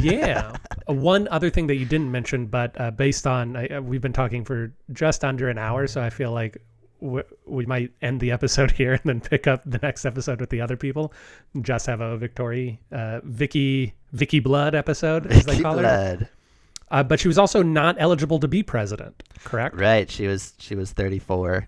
yeah. 0.00 0.56
One 0.86 1.28
other 1.28 1.48
thing 1.50 1.66
that 1.68 1.76
you 1.76 1.86
didn't 1.86 2.10
mention, 2.10 2.46
but 2.46 2.78
uh, 2.80 2.90
based 2.90 3.26
on 3.26 3.56
I, 3.56 3.66
uh, 3.68 3.80
we've 3.80 4.02
been 4.02 4.12
talking 4.12 4.44
for 4.44 4.72
just 4.92 5.24
under 5.24 5.48
an 5.48 5.56
hour, 5.58 5.86
so 5.86 6.02
I 6.02 6.10
feel 6.10 6.30
like 6.32 6.58
w- 7.00 7.24
we 7.46 7.64
might 7.64 7.90
end 8.02 8.20
the 8.20 8.30
episode 8.32 8.70
here 8.80 8.92
and 8.92 9.02
then 9.04 9.20
pick 9.20 9.46
up 9.46 9.62
the 9.64 9.78
next 9.78 10.04
episode 10.04 10.40
with 10.40 10.50
the 10.50 10.60
other 10.60 10.76
people. 10.76 11.12
Just 11.62 11.86
have 11.86 12.00
a 12.02 12.16
Victoria, 12.18 12.76
uh, 12.92 13.20
Vicky, 13.24 13.94
Vicky 14.12 14.40
Blood 14.40 14.74
episode, 14.74 15.26
as 15.28 15.44
they 15.46 15.52
Vicky 15.52 15.62
call 15.62 15.76
her. 15.76 15.82
Blood. 15.82 16.28
Uh, 16.90 17.02
but 17.02 17.18
she 17.18 17.28
was 17.28 17.38
also 17.38 17.62
not 17.62 17.96
eligible 17.98 18.38
to 18.38 18.46
be 18.46 18.62
president, 18.62 19.22
correct? 19.42 19.74
Right. 19.76 20.10
She 20.10 20.26
was 20.26 20.52
she 20.58 20.74
was 20.74 20.92
34, 20.92 21.66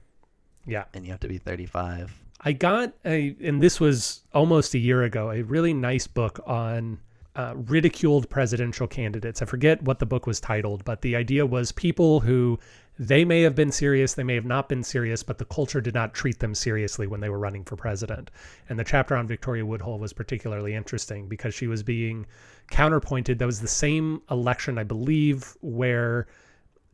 Yeah. 0.67 0.85
and 0.93 1.05
you 1.07 1.11
have 1.11 1.21
to 1.21 1.29
be 1.29 1.39
35. 1.39 2.13
I 2.43 2.53
got 2.53 2.93
a, 3.05 3.35
and 3.43 3.63
this 3.63 3.81
was 3.81 4.21
almost 4.35 4.75
a 4.75 4.79
year 4.79 5.03
ago, 5.03 5.31
a 5.31 5.43
really 5.43 5.73
nice 5.73 6.07
book 6.07 6.39
on 6.47 6.99
uh, 7.37 7.53
ridiculed 7.55 8.29
presidential 8.31 8.87
candidates. 8.87 9.43
I 9.43 9.45
forget 9.45 9.83
what 9.83 9.99
the 9.99 10.07
book 10.07 10.27
was 10.27 10.41
titled, 10.41 10.85
but 10.85 11.03
the 11.03 11.15
idea 11.15 11.45
was 11.45 11.71
people 11.71 12.21
who 12.21 12.59
they 12.99 13.27
may 13.27 13.43
have 13.43 13.55
been 13.55 13.71
serious, 13.71 14.15
they 14.15 14.25
may 14.25 14.35
have 14.35 14.47
not 14.47 14.71
been 14.71 14.83
serious, 14.83 15.23
but 15.23 15.37
the 15.37 15.45
culture 15.45 15.83
did 15.83 15.93
not 15.93 16.15
treat 16.15 16.39
them 16.39 16.55
seriously 16.55 17.07
when 17.07 17.21
they 17.21 17.29
were 17.29 17.39
running 17.39 17.63
for 17.63 17.77
president. 17.77 18.31
And 18.71 18.79
the 18.79 18.85
chapter 18.85 19.15
on 19.15 19.27
Victoria 19.27 19.67
Woodhull 19.67 19.99
was 19.99 20.15
particularly 20.15 20.75
interesting 20.75 21.29
because 21.29 21.55
she 21.55 21.67
was 21.67 21.83
being 21.83 22.25
counterpointed. 22.71 23.39
That 23.39 23.45
was 23.45 23.61
the 23.61 23.69
same 23.69 24.23
election, 24.31 24.79
I 24.79 24.85
believe, 24.85 25.59
where 25.61 26.29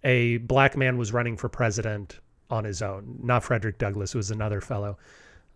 a 0.03 0.38
black 0.38 0.76
man 0.76 0.99
was 0.99 1.12
running 1.12 1.36
for 1.36 1.49
president 1.49 2.18
on 2.51 2.64
his 2.64 2.82
own, 2.82 3.20
not 3.22 3.45
Frederick 3.45 3.78
Douglass, 3.78 4.12
it 4.12 4.18
was 4.18 4.32
another 4.32 4.61
fellow 4.61 4.99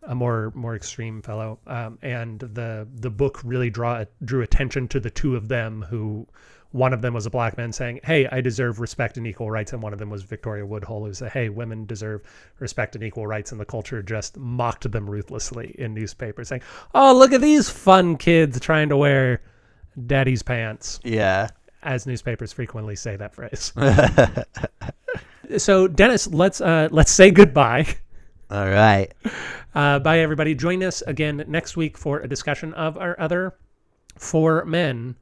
a 0.07 0.15
more 0.15 0.53
more 0.55 0.75
extreme 0.75 1.21
fellow, 1.23 1.59
um, 1.67 1.99
and 2.03 2.41
the 2.41 2.87
the 2.95 3.11
book 3.11 3.41
really 3.45 3.71
draw 3.71 4.05
drew 4.25 4.43
attention 4.43 4.89
to 4.89 5.01
the 5.01 5.11
two 5.11 5.37
of 5.37 5.49
them 5.49 5.83
who. 5.89 6.27
One 6.73 6.93
of 6.93 7.01
them 7.01 7.15
was 7.15 7.25
a 7.25 7.31
black 7.31 7.57
man 7.57 7.73
saying, 7.73 8.01
"Hey, 8.05 8.27
I 8.27 8.43
deserve 8.43 8.81
respect 8.81 9.17
and 9.17 9.27
equal 9.27 9.51
rights," 9.51 9.73
and 9.73 9.81
one 9.83 9.95
of 9.95 9.99
them 9.99 10.11
was 10.11 10.25
Victoria 10.25 10.67
Woodhull, 10.67 11.07
who 11.07 11.15
said, 11.15 11.31
"Hey, 11.33 11.49
women 11.49 11.87
deserve 11.87 12.23
respect 12.59 12.95
and 12.97 13.05
equal 13.05 13.27
rights," 13.27 13.51
and 13.53 13.59
the 13.61 13.65
culture 13.65 14.03
just 14.03 14.37
mocked 14.37 14.91
them 14.91 15.09
ruthlessly 15.09 15.75
in 15.79 15.95
newspapers, 15.95 16.49
saying, 16.49 16.63
"Oh, 16.95 17.17
look 17.17 17.33
at 17.33 17.41
these 17.41 17.71
fun 17.71 18.17
kids 18.19 18.61
trying 18.61 18.91
to 18.91 18.97
wear 18.97 19.41
daddy's 20.07 20.43
pants," 20.43 21.01
Yeah. 21.03 21.49
as 21.83 22.05
newspapers 22.07 22.53
frequently 22.53 22.97
say 22.97 23.17
that 23.17 23.35
phrase. 23.35 23.73
So 25.59 25.87
Dennis, 25.87 26.27
let's 26.27 26.61
uh, 26.61 26.89
let's 26.91 27.13
say 27.13 27.31
goodbye. 27.31 27.87
All 28.51 28.69
right. 28.69 29.13
Uh, 29.75 29.99
bye, 29.99 30.21
everybody. 30.21 30.55
Join 30.55 30.83
us 30.83 31.03
again 31.03 31.45
next 31.49 31.77
week 31.77 31.99
for 31.99 32.21
a 32.21 32.29
discussion 32.29 32.73
of 32.75 32.97
our 32.97 33.19
other 33.19 33.57
four 34.17 34.65
men. 34.65 35.17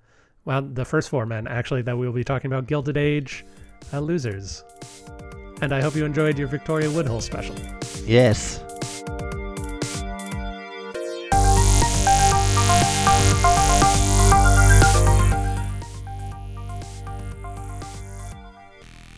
Well, 0.44 0.62
the 0.62 0.84
first 0.84 1.08
four 1.08 1.24
men, 1.24 1.46
actually, 1.46 1.82
that 1.82 1.96
we 1.96 2.06
will 2.06 2.12
be 2.12 2.24
talking 2.24 2.52
about 2.52 2.66
Gilded 2.66 2.96
Age 2.96 3.44
uh, 3.92 4.00
losers. 4.00 4.62
And 5.62 5.72
I 5.72 5.80
hope 5.80 5.94
you 5.96 6.04
enjoyed 6.04 6.38
your 6.38 6.48
Victoria 6.48 6.90
Woodhull 6.90 7.22
special. 7.22 7.56
Yes. 8.04 8.62